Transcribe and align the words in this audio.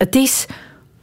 Het 0.00 0.14
is 0.14 0.46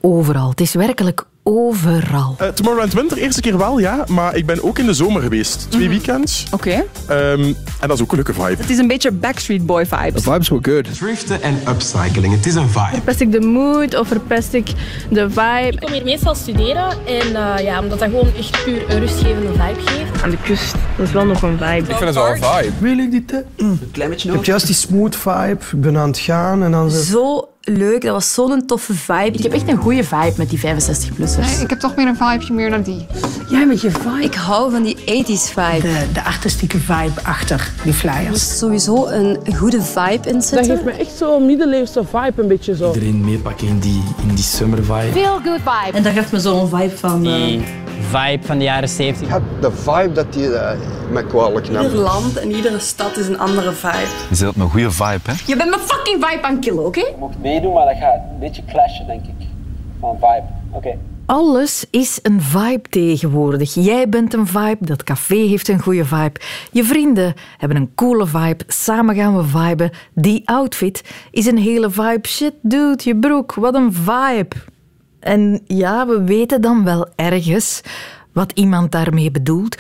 overal. 0.01 0.49
Het 0.49 0.61
is 0.61 0.73
werkelijk 0.73 1.25
overal. 1.43 2.35
Uh, 2.41 2.47
Tomorrowland 2.47 2.93
Winter, 2.93 3.17
eerste 3.17 3.41
keer 3.41 3.57
wel, 3.57 3.79
ja. 3.79 4.05
Maar 4.07 4.35
ik 4.35 4.45
ben 4.45 4.63
ook 4.63 4.79
in 4.79 4.85
de 4.85 4.93
zomer 4.93 5.21
geweest. 5.21 5.71
Twee 5.71 5.89
weekends. 5.89 6.45
Oké. 6.51 6.83
Ehm, 7.07 7.43
en 7.79 7.87
dat 7.87 7.91
is 7.91 8.01
ook 8.01 8.09
een 8.09 8.15
leuke 8.15 8.33
vibe. 8.33 8.55
Het 8.61 8.69
is 8.69 8.77
een 8.77 8.87
beetje 8.87 9.11
Backstreet 9.11 9.65
Boy 9.65 9.85
vibes. 9.85 10.23
The 10.23 10.31
vibes 10.31 10.49
were 10.49 10.63
good. 10.71 10.97
Thriften 10.97 11.41
en 11.41 11.59
upcycling, 11.67 12.35
het 12.35 12.45
is 12.45 12.55
een 12.55 12.69
vibe. 12.69 12.89
Verpest 12.91 13.21
ik 13.21 13.31
de 13.31 13.41
mood 13.41 13.99
of 13.99 14.07
verpest 14.07 14.53
ik 14.53 14.67
de 15.09 15.29
vibe? 15.29 15.71
Ik 15.71 15.79
kom 15.79 15.91
hier 15.91 16.03
meestal 16.03 16.35
studeren 16.35 16.89
en 17.05 17.27
uh, 17.27 17.53
ja, 17.63 17.81
omdat 17.81 17.99
dat 17.99 18.09
gewoon 18.09 18.33
echt 18.37 18.63
puur 18.63 18.89
een 18.89 18.99
rustgevende 18.99 19.51
vibe 19.51 19.81
geeft. 19.85 20.23
Aan 20.23 20.29
de 20.29 20.37
kust, 20.43 20.75
dat 20.97 21.07
is 21.07 21.13
wel 21.13 21.25
nog 21.25 21.41
een 21.41 21.57
vibe. 21.57 21.77
Ik 21.77 21.85
vind 21.85 21.99
het 21.99 22.13
wel 22.13 22.29
een 22.29 22.43
vibe. 22.43 22.71
Really, 22.81 23.09
dit? 23.09 23.43
Mm. 23.57 23.69
Een 23.69 23.91
klein 23.91 24.09
beetje 24.09 24.27
nog. 24.27 24.37
Ik 24.37 24.45
heb 24.45 24.49
juist 24.49 24.65
die 24.65 24.75
smooth 24.75 25.15
vibe. 25.15 25.57
Ik 25.71 25.81
ben 25.81 25.97
aan 25.97 26.07
het 26.07 26.17
gaan 26.17 26.63
en 26.63 26.71
dan... 26.71 26.91
Zo 26.91 27.49
leuk. 27.67 28.01
Dat 28.01 28.13
was 28.13 28.33
zo'n 28.33 28.65
toffe 28.65 28.93
vibe. 28.93 29.37
Ik 29.37 29.43
heb 29.43 29.53
echt 29.53 29.67
een 29.67 29.77
goede 29.77 30.03
vibe 30.03 30.33
met 30.37 30.49
die 30.49 30.59
65-plussers. 30.59 31.45
Nee, 31.45 31.61
ik 31.61 31.69
heb 31.69 31.79
toch 31.79 31.95
meer 31.95 32.07
een 32.07 32.17
vibe 32.17 32.53
meer 32.53 32.69
dan 32.69 32.81
die. 32.81 33.05
Jij 33.49 33.65
met 33.65 33.81
je 33.81 33.91
vibe? 33.91 34.23
Ik 34.23 34.33
hou 34.33 34.71
van 34.71 34.83
die 34.83 34.95
80s 34.97 35.53
vibe. 35.53 35.81
De, 35.81 36.05
de 36.13 36.23
artistieke 36.23 36.77
vibe 36.77 37.21
achter 37.23 37.71
die 37.83 37.93
flyers. 37.93 38.25
Er 38.25 38.33
is 38.33 38.57
sowieso 38.57 39.07
een 39.07 39.55
goede 39.55 39.81
vibe 39.81 40.29
in 40.29 40.41
zitten. 40.41 40.57
Dat 40.57 40.65
geeft 40.65 40.83
me 40.83 40.91
echt 40.91 41.17
zo'n 41.17 41.45
middeleeuwse 41.45 42.03
vibe, 42.03 42.41
een 42.41 42.47
beetje 42.47 42.75
zo. 42.75 42.87
Iedereen 42.87 43.25
meepakken 43.25 43.67
in 43.67 43.79
die, 43.79 44.03
in 44.27 44.35
die 44.35 44.43
summer 44.43 44.83
vibe. 44.83 45.11
Feel 45.11 45.39
good 45.43 45.59
vibe. 45.59 45.97
En 45.97 46.03
dat 46.03 46.13
geeft 46.13 46.31
me 46.31 46.39
zo'n 46.39 46.69
vibe 46.69 46.97
van... 46.97 47.27
Uh 47.27 47.86
vibe 48.01 48.45
van 48.45 48.57
de 48.57 48.63
jaren 48.63 48.89
70. 48.89 49.27
Ik 49.27 49.33
heb 49.33 49.41
de 49.59 49.71
vibe 49.71 50.11
dat 50.11 50.33
die 50.33 50.47
uh, 50.47 50.71
me 51.11 51.25
kwalijk 51.25 51.69
neemt. 51.69 51.83
Ieder 51.83 51.99
land 51.99 52.37
en 52.37 52.51
iedere 52.51 52.79
stad 52.79 53.17
is 53.17 53.27
een 53.27 53.39
andere 53.39 53.71
vibe. 53.71 54.07
Je 54.29 54.35
zit 54.35 54.47
op 54.47 54.55
een 54.55 54.69
goede 54.69 54.91
vibe, 54.91 55.19
hè? 55.23 55.33
Je 55.45 55.55
bent 55.55 55.69
mijn 55.69 55.81
fucking 55.81 56.25
vibe 56.25 56.41
aan 56.41 56.59
killen, 56.59 56.85
oké? 56.85 56.99
Okay? 56.99 57.11
Je 57.11 57.17
mocht 57.19 57.39
meedoen, 57.41 57.73
maar 57.73 57.85
dat 57.85 57.97
gaat 57.97 58.15
een 58.31 58.39
beetje 58.39 58.61
clashen, 58.65 59.07
denk 59.07 59.25
ik. 59.25 59.47
Van 59.99 60.15
vibe. 60.19 60.43
Oké. 60.71 60.97
Alles 61.27 61.85
is 61.91 62.19
een 62.21 62.41
vibe 62.41 62.89
tegenwoordig. 62.89 63.73
Jij 63.73 64.09
bent 64.09 64.33
een 64.33 64.47
vibe, 64.47 64.77
dat 64.79 65.03
café 65.03 65.35
heeft 65.35 65.67
een 65.67 65.79
goede 65.79 66.05
vibe. 66.05 66.39
Je 66.71 66.83
vrienden 66.83 67.33
hebben 67.57 67.77
een 67.77 67.91
coole 67.95 68.27
vibe, 68.27 68.63
samen 68.67 69.15
gaan 69.15 69.37
we 69.37 69.43
viben. 69.43 69.91
Die 70.13 70.41
outfit 70.45 71.03
is 71.31 71.45
een 71.45 71.57
hele 71.57 71.89
vibe. 71.89 72.27
Shit, 72.27 72.53
dude, 72.61 73.03
je 73.03 73.15
broek, 73.15 73.53
wat 73.53 73.75
een 73.75 73.93
vibe. 73.93 74.55
En 75.27 75.61
ja, 75.65 76.07
we 76.07 76.23
weten 76.23 76.61
dan 76.61 76.83
wel 76.83 77.07
ergens 77.15 77.81
wat 78.31 78.51
iemand 78.51 78.91
daarmee 78.91 79.31
bedoelt. 79.31 79.77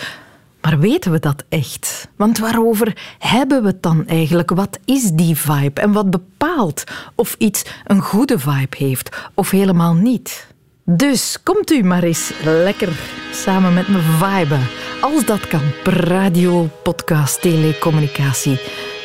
Maar 0.61 0.79
weten 0.79 1.11
we 1.11 1.19
dat 1.19 1.43
echt? 1.49 2.07
Want 2.15 2.37
waarover 2.37 2.97
hebben 3.19 3.61
we 3.61 3.67
het 3.67 3.83
dan 3.83 4.07
eigenlijk? 4.07 4.49
Wat 4.49 4.79
is 4.85 5.11
die 5.11 5.35
vibe 5.35 5.81
en 5.81 5.91
wat 5.91 6.09
bepaalt 6.09 6.83
of 7.15 7.35
iets 7.37 7.65
een 7.85 8.01
goede 8.01 8.39
vibe 8.39 8.77
heeft 8.77 9.29
of 9.33 9.49
helemaal 9.49 9.93
niet? 9.93 10.47
Dus 10.85 11.37
komt 11.43 11.71
u 11.71 11.83
maar 11.83 12.03
eens 12.03 12.31
lekker 12.43 12.89
samen 13.31 13.73
met 13.73 13.87
me 13.87 13.99
viben. 13.99 14.67
Als 15.01 15.25
dat 15.25 15.47
kan, 15.47 15.71
per 15.83 16.07
radio, 16.07 16.69
podcast, 16.83 17.41
telecommunicatie. 17.41 18.59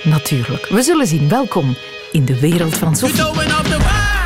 Natuurlijk. 0.05 0.67
We 0.67 0.83
zullen 0.83 1.07
zien. 1.07 1.29
Welkom 1.29 1.77
in 2.13 2.25
de 2.25 2.41
wereld 2.41 2.77
van 2.77 2.97
Sophie. 2.97 4.22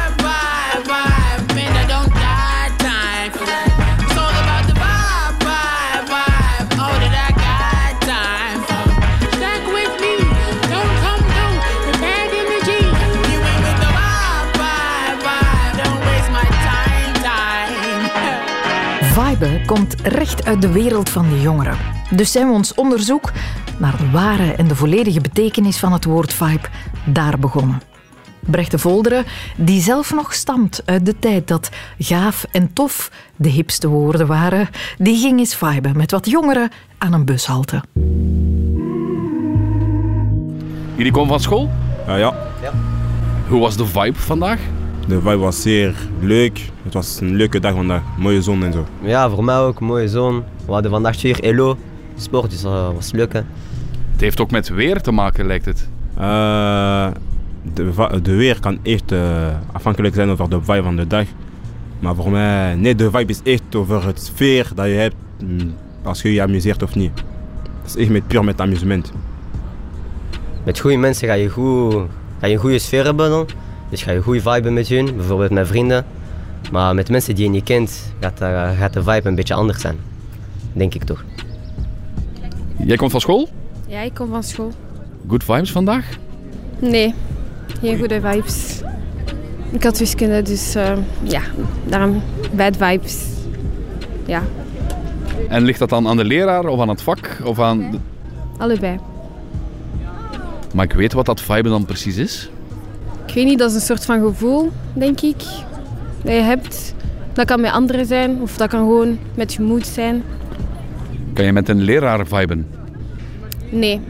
Vibe 19.38 19.60
komt 19.66 19.94
recht 20.02 20.44
uit 20.44 20.62
de 20.62 20.72
wereld 20.72 21.08
van 21.08 21.28
de 21.28 21.40
jongeren. 21.40 21.76
Dus 22.10 22.32
zijn 22.32 22.46
we 22.46 22.52
ons 22.52 22.74
onderzoek 22.74 23.32
naar 23.78 23.96
de 23.96 24.10
ware 24.10 24.52
en 24.52 24.68
de 24.68 24.76
volledige 24.76 25.20
betekenis 25.20 25.78
van 25.78 25.92
het 25.92 26.04
woord 26.04 26.32
vibe 26.32 26.68
daar 27.04 27.38
begonnen. 27.38 27.82
Brecht 28.40 28.70
de 28.70 28.78
Volderen, 28.78 29.24
die 29.56 29.80
zelf 29.80 30.14
nog 30.14 30.34
stamt 30.34 30.82
uit 30.84 31.06
de 31.06 31.18
tijd 31.18 31.48
dat 31.48 31.70
gaaf 31.98 32.46
en 32.52 32.72
tof 32.72 33.10
de 33.36 33.48
hipste 33.48 33.88
woorden 33.88 34.26
waren, 34.26 34.68
die 34.98 35.18
ging 35.18 35.38
eens 35.38 35.54
viben 35.54 35.96
met 35.96 36.10
wat 36.10 36.30
jongeren 36.30 36.70
aan 36.98 37.12
een 37.12 37.24
bushalte. 37.24 37.82
Jullie 40.96 41.12
komen 41.12 41.28
van 41.28 41.40
school? 41.40 41.70
Uh, 42.08 42.18
ja. 42.18 42.34
ja. 42.62 42.72
Hoe 43.48 43.60
was 43.60 43.76
de 43.76 43.86
vibe 43.86 44.18
vandaag? 44.18 44.60
De 45.06 45.20
vibe 45.20 45.36
was 45.36 45.62
zeer 45.62 45.94
leuk. 46.20 46.70
Het 46.82 46.94
was 46.94 47.20
een 47.20 47.34
leuke 47.34 47.60
dag 47.60 47.74
vandaag. 47.74 48.02
Mooie 48.18 48.42
zon 48.42 48.64
en 48.64 48.72
zo. 48.72 48.86
Ja, 49.00 49.30
voor 49.30 49.44
mij 49.44 49.58
ook. 49.58 49.80
Mooie 49.80 50.08
zon. 50.08 50.42
We 50.66 50.72
hadden 50.72 50.90
vandaag 50.90 51.22
weer 51.22 51.40
elo. 51.40 51.76
Sport, 52.16 52.50
dus 52.50 52.62
dat 52.62 52.94
was 52.94 53.12
leuk. 53.12 53.32
Hè? 53.32 53.40
Het 54.12 54.20
heeft 54.20 54.40
ook 54.40 54.50
met 54.50 54.68
weer 54.68 55.00
te 55.00 55.12
maken, 55.12 55.46
lijkt 55.46 55.64
het. 55.64 55.88
Uh, 56.18 57.08
de, 57.74 58.20
de, 58.22 58.34
weer 58.34 58.60
kan 58.60 58.78
echt 58.82 59.12
uh, 59.12 59.46
afhankelijk 59.72 60.14
zijn 60.14 60.30
over 60.30 60.50
de 60.50 60.62
vibe 60.62 60.82
van 60.82 60.96
de 60.96 61.06
dag. 61.06 61.26
Maar 61.98 62.14
voor 62.14 62.30
mij, 62.30 62.74
nee, 62.74 62.94
de 62.94 63.10
vibe 63.10 63.32
is 63.32 63.40
echt 63.42 63.74
over 63.74 64.06
het 64.06 64.22
sfeer 64.22 64.70
dat 64.74 64.86
je 64.86 64.92
hebt 64.92 65.16
mm, 65.44 65.74
als 66.02 66.22
je 66.22 66.32
je 66.32 66.42
amuseert 66.42 66.82
of 66.82 66.94
niet. 66.94 67.12
Het 67.82 67.94
is 67.94 67.96
echt 67.96 68.10
met, 68.10 68.26
puur 68.26 68.44
met 68.44 68.60
amusement. 68.60 69.12
Met 70.64 70.78
goede 70.78 70.96
mensen 70.96 71.28
ga 71.28 71.34
je, 71.34 71.48
goed, 71.48 71.94
ga 72.40 72.46
je 72.46 72.54
een 72.54 72.60
goede 72.60 72.78
sfeer 72.78 73.04
hebben 73.04 73.30
dan. 73.30 73.46
Dus 73.88 74.02
ga 74.02 74.10
je 74.10 74.22
goede 74.22 74.40
vibe 74.40 74.70
met 74.70 74.88
hun, 74.88 75.16
bijvoorbeeld 75.16 75.50
met 75.50 75.66
vrienden. 75.66 76.04
Maar 76.72 76.94
met 76.94 77.10
mensen 77.10 77.34
die 77.34 77.44
je 77.44 77.50
niet 77.50 77.64
kent, 77.64 78.12
gaat, 78.20 78.42
uh, 78.42 78.70
gaat 78.78 78.92
de 78.92 79.02
vibe 79.02 79.28
een 79.28 79.34
beetje 79.34 79.54
anders 79.54 79.80
zijn. 79.80 79.96
Denk 80.72 80.94
ik 80.94 81.04
toch. 81.04 81.24
Jij 82.76 82.96
komt 82.96 83.10
van 83.10 83.20
school? 83.20 83.48
Ja, 83.86 84.00
ik 84.00 84.14
kom 84.14 84.28
van 84.28 84.42
school. 84.42 84.72
Good 85.28 85.44
vibes 85.44 85.72
vandaag? 85.72 86.06
Nee, 86.78 87.14
geen 87.80 87.98
goede 87.98 88.20
vibes. 88.20 88.80
Ik 89.70 89.82
had 89.82 89.98
wiskunde, 89.98 90.42
dus 90.42 90.76
uh, 90.76 90.92
ja, 91.22 91.40
daarom 91.84 92.22
bad 92.52 92.76
vibes. 92.76 93.24
Ja. 94.26 94.42
En 95.48 95.62
ligt 95.62 95.78
dat 95.78 95.88
dan 95.88 96.08
aan 96.08 96.16
de 96.16 96.24
leraar 96.24 96.66
of 96.66 96.80
aan 96.80 96.88
het 96.88 97.02
vak? 97.02 97.38
Of 97.44 97.60
aan 97.60 97.90
de... 97.90 97.98
Allebei. 98.58 98.98
Maar 100.74 100.84
ik 100.84 100.92
weet 100.92 101.12
wat 101.12 101.26
dat 101.26 101.40
vibe 101.40 101.68
dan 101.68 101.84
precies 101.84 102.16
is? 102.16 102.50
Ik 103.26 103.34
weet 103.34 103.44
niet, 103.44 103.58
dat 103.58 103.70
is 103.70 103.74
een 103.76 103.80
soort 103.80 104.04
van 104.04 104.20
gevoel, 104.20 104.72
denk 104.92 105.20
ik, 105.20 105.42
dat 106.22 106.34
je 106.34 106.40
hebt. 106.40 106.94
Dat 107.32 107.46
kan 107.46 107.60
met 107.60 107.72
anderen 107.72 108.06
zijn 108.06 108.40
of 108.40 108.56
dat 108.56 108.68
kan 108.68 108.80
gewoon 108.80 109.18
met 109.34 109.54
je 109.54 109.62
moed 109.62 109.86
zijn. 109.86 110.22
Kan 111.32 111.44
je 111.44 111.52
met 111.52 111.68
een 111.68 111.82
leraar 111.82 112.26
viben? 112.26 112.66
Nee. 113.70 114.00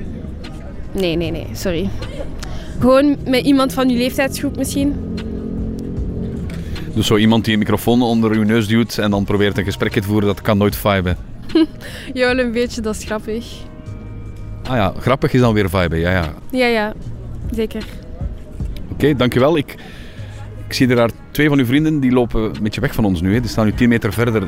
Nee, 0.93 1.17
nee, 1.17 1.31
nee, 1.31 1.47
sorry. 1.53 1.89
Gewoon 2.81 3.17
met 3.27 3.45
iemand 3.45 3.73
van 3.73 3.89
je 3.89 3.97
leeftijdsgroep 3.97 4.57
misschien. 4.57 4.95
Dus 6.95 7.07
zo 7.07 7.17
iemand 7.17 7.45
die 7.45 7.53
een 7.53 7.59
microfoon 7.59 8.03
onder 8.03 8.39
je 8.39 8.45
neus 8.45 8.67
duwt 8.67 8.99
en 8.99 9.11
dan 9.11 9.25
probeert 9.25 9.59
een 9.59 9.65
gesprek 9.65 9.93
te 9.93 10.03
voeren, 10.03 10.27
dat 10.27 10.41
kan 10.41 10.59
nooit 10.59 10.77
viben? 10.77 11.17
ja, 12.15 12.27
wel 12.35 12.39
een 12.39 12.53
beetje, 12.53 12.81
dat 12.81 12.97
is 12.97 13.05
grappig. 13.05 13.47
Ah 14.63 14.77
ja, 14.77 14.93
grappig 14.99 15.33
is 15.33 15.41
dan 15.41 15.55
weer 15.55 15.71
viben, 15.71 15.99
ja 15.99 16.11
ja. 16.11 16.35
Ja, 16.51 16.67
ja, 16.67 16.93
zeker. 17.51 17.85
Oké, 18.97 19.15
dankjewel. 19.17 19.57
Ik, 19.57 19.75
ik 20.67 20.73
zie 20.73 20.89
er 20.89 20.97
daar 20.97 21.11
twee 21.31 21.49
van 21.49 21.59
uw 21.59 21.65
vrienden, 21.65 22.01
die 22.01 22.13
lopen 22.13 22.43
een 22.43 22.63
beetje 22.63 22.81
weg 22.81 22.95
van 22.95 23.05
ons 23.05 23.21
nu. 23.21 23.35
Hè. 23.35 23.41
Die 23.41 23.51
staan 23.51 23.65
nu 23.65 23.73
10 23.73 23.89
meter 23.89 24.13
verder. 24.13 24.43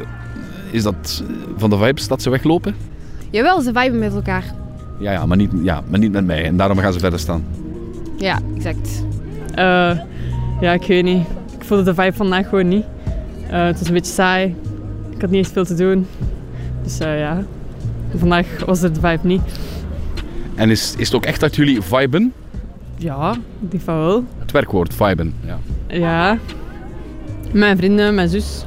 Is 0.70 0.82
dat 0.82 1.24
van 1.56 1.70
de 1.70 1.76
vibes 1.76 2.08
dat 2.08 2.22
ze 2.22 2.30
weglopen? 2.30 2.74
Jawel, 3.30 3.60
ze 3.60 3.72
viben 3.74 3.98
met 3.98 4.14
elkaar. 4.14 4.44
Ja, 4.98 5.12
ja, 5.12 5.26
maar 5.26 5.36
niet, 5.36 5.50
ja, 5.62 5.82
maar 5.88 5.98
niet 5.98 6.12
met 6.12 6.26
mij. 6.26 6.44
En 6.44 6.56
daarom 6.56 6.78
gaan 6.78 6.92
ze 6.92 6.98
verder 6.98 7.18
staan. 7.18 7.44
Ja, 8.16 8.38
exact. 8.56 9.04
Uh, 9.50 9.98
ja, 10.60 10.72
ik 10.72 10.86
weet 10.86 11.04
niet. 11.04 11.26
Ik 11.58 11.64
voelde 11.64 11.82
de 11.82 11.94
vibe 11.94 12.12
vandaag 12.12 12.48
gewoon 12.48 12.68
niet. 12.68 12.84
Uh, 13.50 13.64
het 13.64 13.78
was 13.78 13.88
een 13.88 13.94
beetje 13.94 14.12
saai. 14.12 14.54
Ik 15.10 15.20
had 15.20 15.30
niet 15.30 15.38
eens 15.38 15.52
veel 15.52 15.64
te 15.64 15.74
doen. 15.74 16.06
Dus 16.82 17.00
uh, 17.00 17.18
ja, 17.18 17.44
vandaag 18.16 18.46
was 18.66 18.80
het 18.80 18.94
de 18.94 19.00
vibe 19.00 19.26
niet. 19.26 19.42
En 20.54 20.70
is, 20.70 20.94
is 20.96 21.06
het 21.06 21.16
ook 21.16 21.24
echt 21.24 21.40
dat 21.40 21.56
jullie 21.56 21.82
viben? 21.82 22.32
Ja, 22.96 23.34
die 23.60 23.80
van 23.80 23.98
wel. 23.98 24.24
Het 24.48 24.56
werkwoord, 24.56 24.94
viben. 24.94 25.34
Ja. 25.46 25.58
ja. 25.86 26.38
Mijn 27.52 27.76
vrienden, 27.76 28.14
mijn 28.14 28.28
zus. 28.28 28.64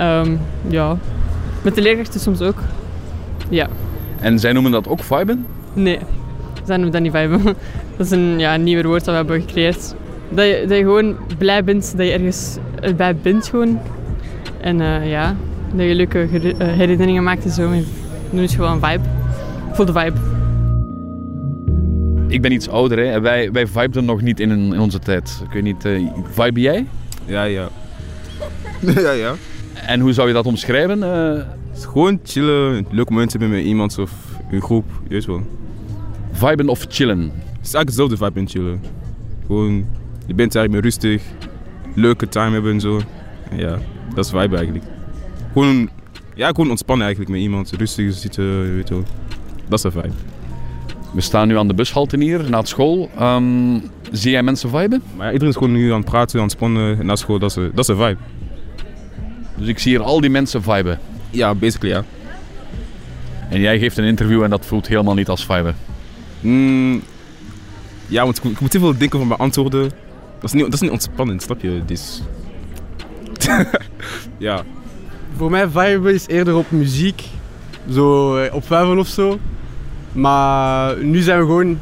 Um, 0.00 0.40
ja. 0.66 0.96
Met 1.62 1.74
de 1.74 1.82
leerkrachten 1.82 2.20
soms 2.20 2.40
ook. 2.40 2.58
Ja. 3.48 3.68
En 4.20 4.38
zij 4.38 4.52
noemen 4.52 4.72
dat 4.72 4.88
ook 4.88 5.02
viben? 5.02 5.46
Nee, 5.72 5.98
zij 6.64 6.76
noemen 6.76 6.92
dat 6.92 7.02
niet 7.02 7.12
viben. 7.12 7.44
Dat 7.96 8.06
is 8.06 8.10
een 8.10 8.38
ja, 8.38 8.56
nieuw 8.56 8.82
woord 8.82 9.04
dat 9.04 9.06
we 9.06 9.12
hebben 9.12 9.40
gecreëerd. 9.40 9.94
Dat 10.28 10.46
je, 10.46 10.64
dat 10.68 10.76
je 10.76 10.84
gewoon 10.84 11.16
blij 11.38 11.64
bent 11.64 11.96
dat 11.96 12.06
je 12.06 12.12
ergens 12.12 12.56
bij 12.96 13.16
bent 13.16 13.48
gewoon. 13.48 13.80
En 14.60 14.80
uh, 14.80 15.10
ja, 15.10 15.36
dat 15.74 15.86
je 15.86 15.94
leuke 15.94 16.28
eh, 16.58 16.66
herinneringen 16.66 17.22
maakt 17.22 17.44
en 17.44 17.50
zo. 17.50 17.70
Nu 18.30 18.42
is 18.42 18.54
gewoon 18.54 18.82
een 18.82 18.88
vibe. 18.88 19.04
Voel 19.72 19.86
de 19.86 19.92
vibe 19.92 20.37
ik 22.28 22.42
ben 22.42 22.52
iets 22.52 22.68
ouder 22.68 22.98
hè, 22.98 23.04
en 23.04 23.22
wij, 23.22 23.52
wij 23.52 23.66
vibeden 23.66 24.04
nog 24.04 24.20
niet 24.20 24.40
in, 24.40 24.50
in 24.50 24.80
onze 24.80 24.98
tijd. 24.98 25.40
Ik 25.44 25.52
weet 25.52 25.62
niet, 25.62 25.84
uh, 25.84 26.10
vibe 26.30 26.60
jij? 26.60 26.86
Ja, 27.24 27.42
ja. 27.44 27.68
ja, 28.94 29.10
ja. 29.10 29.34
En 29.86 30.00
hoe 30.00 30.12
zou 30.12 30.28
je 30.28 30.34
dat 30.34 30.46
omschrijven? 30.46 31.02
Eh, 31.02 31.44
Gewoon 31.72 32.20
chillen, 32.24 32.86
leuke 32.90 33.12
mensen 33.12 33.40
hebben 33.40 33.58
met 33.58 33.66
iemand 33.66 33.98
of 33.98 34.12
een 34.50 34.62
groep, 34.62 34.84
je 35.02 35.08
weet 35.08 35.24
wel. 35.24 35.42
Viben 36.32 36.68
of 36.68 36.86
chillen? 36.88 37.20
Het 37.20 37.66
is 37.66 37.74
eigenlijk 37.74 37.86
dezelfde 37.86 38.16
vibe 38.16 38.40
in 38.40 38.48
chillen. 38.48 38.80
Gewoon, 39.46 39.74
je 40.26 40.34
bent 40.34 40.54
eigenlijk 40.54 40.70
meer 40.70 40.82
rustig, 40.82 41.22
leuke 41.94 42.28
time 42.28 42.52
hebben 42.52 42.72
en 42.72 42.80
zo. 42.80 43.00
En 43.50 43.58
ja, 43.58 43.78
dat 44.14 44.24
is 44.24 44.30
vibe 44.30 44.56
eigenlijk. 44.56 44.84
Gewoon, 45.52 45.88
ja, 46.34 46.48
gewoon 46.48 46.70
ontspannen 46.70 47.06
eigenlijk 47.06 47.36
met 47.36 47.44
iemand, 47.44 47.70
rustig 47.70 48.14
zitten, 48.14 48.44
je 48.44 48.72
weet 48.72 48.88
wel. 48.88 49.02
Dat 49.68 49.78
is 49.78 49.84
een 49.84 49.92
vibe. 49.92 50.37
We 51.14 51.20
staan 51.20 51.48
nu 51.48 51.58
aan 51.58 51.68
de 51.68 51.74
bushalte 51.74 52.16
hier, 52.18 52.50
na 52.50 52.64
school. 52.64 53.10
Ehm, 53.18 53.78
zie 54.12 54.30
jij 54.30 54.42
mensen 54.42 54.70
viben? 54.70 55.02
Maar 55.16 55.26
ja, 55.26 55.32
iedereen 55.32 55.48
is 55.54 55.58
gewoon 55.58 55.72
nu 55.72 55.90
aan 55.92 56.00
het 56.00 56.10
praten, 56.10 56.36
aan 56.38 56.44
het 56.44 56.52
spannen 56.54 57.06
na 57.06 57.16
school, 57.16 57.38
dat 57.38 57.50
is, 57.50 57.56
een- 57.56 57.70
dat 57.74 57.88
is 57.88 57.88
een 57.88 57.96
vibe. 58.06 58.16
Dus 59.56 59.68
ik 59.68 59.78
zie 59.78 59.90
hier 59.96 60.02
al 60.06 60.20
die 60.20 60.30
mensen 60.30 60.62
viben. 60.62 60.98
Ja, 61.30 61.54
basically 61.54 61.94
ja. 61.94 62.04
En 63.50 63.60
jij 63.60 63.78
geeft 63.78 63.98
een 63.98 64.04
interview 64.04 64.42
en 64.42 64.50
dat 64.50 64.66
voelt 64.66 64.88
helemaal 64.88 65.14
niet 65.14 65.28
als 65.28 65.46
viben. 65.46 65.76
Mm, 66.40 67.02
ja, 68.06 68.24
want 68.24 68.36
ik, 68.36 68.42
moet- 68.44 68.52
ik 68.52 68.60
moet 68.60 68.70
te 68.70 68.78
veel 68.78 68.98
denken 68.98 69.18
van 69.18 69.28
mijn 69.28 69.40
antwoorden. 69.40 69.82
Dat 70.34 70.44
is 70.44 70.52
niet, 70.52 70.64
dat 70.64 70.74
is 70.74 70.80
niet 70.80 70.90
ontspannend, 70.90 71.42
snap 71.42 71.60
je? 71.62 71.82
Dus... 71.86 72.22
ja. 74.38 74.62
Voor 75.36 75.50
mij 75.50 75.68
vibe 75.68 76.12
is 76.14 76.26
eerder 76.26 76.56
op 76.56 76.70
muziek. 76.70 77.22
Zo 77.90 78.36
eh, 78.36 78.54
op 78.54 78.66
vijven 78.66 78.98
of 78.98 79.06
zo. 79.08 79.38
Maar 80.12 80.96
nu 81.04 81.20
zijn 81.20 81.38
we 81.38 81.44
gewoon... 81.44 81.80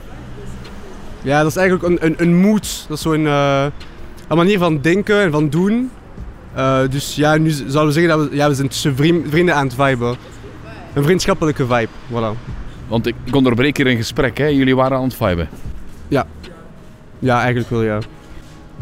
Ja, 1.23 1.39
dat 1.43 1.51
is 1.51 1.57
eigenlijk 1.57 1.89
een, 1.89 2.07
een, 2.07 2.15
een 2.19 2.37
mood. 2.37 2.85
Dat 2.89 2.97
is 2.97 3.03
zo'n 3.03 3.27
eh, 3.27 3.67
een 4.29 4.37
manier 4.37 4.59
van 4.59 4.81
denken 4.81 5.21
en 5.21 5.31
van 5.31 5.49
doen. 5.49 5.91
Eh, 6.55 6.79
dus 6.91 7.15
ja, 7.15 7.37
nu 7.37 7.51
zouden 7.51 7.87
we 7.87 7.93
zeggen 7.93 8.19
dat 8.19 8.29
we, 8.29 8.37
ja, 8.37 8.49
we 8.49 8.55
zijn 8.55 8.69
tussen 8.69 8.97
vrien- 8.97 9.27
vrienden 9.29 9.55
aan 9.55 9.67
het 9.67 9.75
viben. 9.75 10.17
Een 10.95 11.03
vriendschappelijke 11.03 11.67
vibe, 11.67 11.89
voilà. 12.13 12.39
Want 12.89 13.07
ik, 13.07 13.15
ik 13.25 13.35
onderbreek 13.35 13.77
hier 13.77 13.87
een 13.87 13.97
gesprek, 13.97 14.39
hè? 14.39 14.47
jullie 14.47 14.77
waren 14.77 14.97
aan 14.97 15.05
het 15.05 15.15
viben. 15.15 15.49
Ja. 16.09 16.27
Ja, 17.19 17.39
eigenlijk 17.39 17.71
wel, 17.71 17.83
ja. 17.83 17.99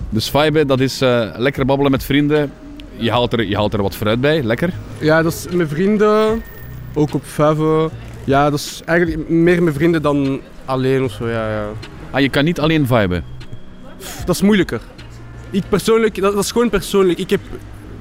Dus 0.08 0.30
viben, 0.30 0.66
dat 0.66 0.80
is 0.80 1.00
eh, 1.00 1.28
lekker 1.36 1.66
babbelen 1.66 1.90
met 1.92 2.04
vrienden. 2.04 2.52
Je 2.96 3.10
haalt, 3.10 3.32
er, 3.32 3.44
je 3.44 3.56
haalt 3.56 3.72
er 3.72 3.82
wat 3.82 3.94
fruit 3.96 4.20
bij, 4.20 4.42
lekker. 4.42 4.70
Ja, 4.98 5.22
dat 5.22 5.32
is 5.32 5.46
met 5.54 5.68
vrienden, 5.68 6.42
ook 6.94 7.14
op 7.14 7.24
vijven. 7.26 7.90
Ja, 8.24 8.50
dat 8.50 8.58
is 8.58 8.82
eigenlijk 8.84 9.28
meer 9.28 9.62
met 9.62 9.74
vrienden 9.74 10.02
dan 10.02 10.40
alleen 10.64 11.02
of 11.02 11.12
zo, 11.12 11.28
ja. 11.28 11.50
ja. 11.50 11.68
Ah, 12.10 12.20
je 12.20 12.28
kan 12.28 12.44
niet 12.44 12.60
alleen 12.60 12.86
viben. 12.86 13.24
Dat 14.26 14.34
is 14.34 14.42
moeilijker. 14.42 14.80
Ik 15.50 15.62
persoonlijk, 15.68 16.20
dat, 16.20 16.34
dat 16.34 16.44
is 16.44 16.52
gewoon 16.52 16.70
persoonlijk. 16.70 17.18
Ik 17.18 17.30
heb 17.30 17.40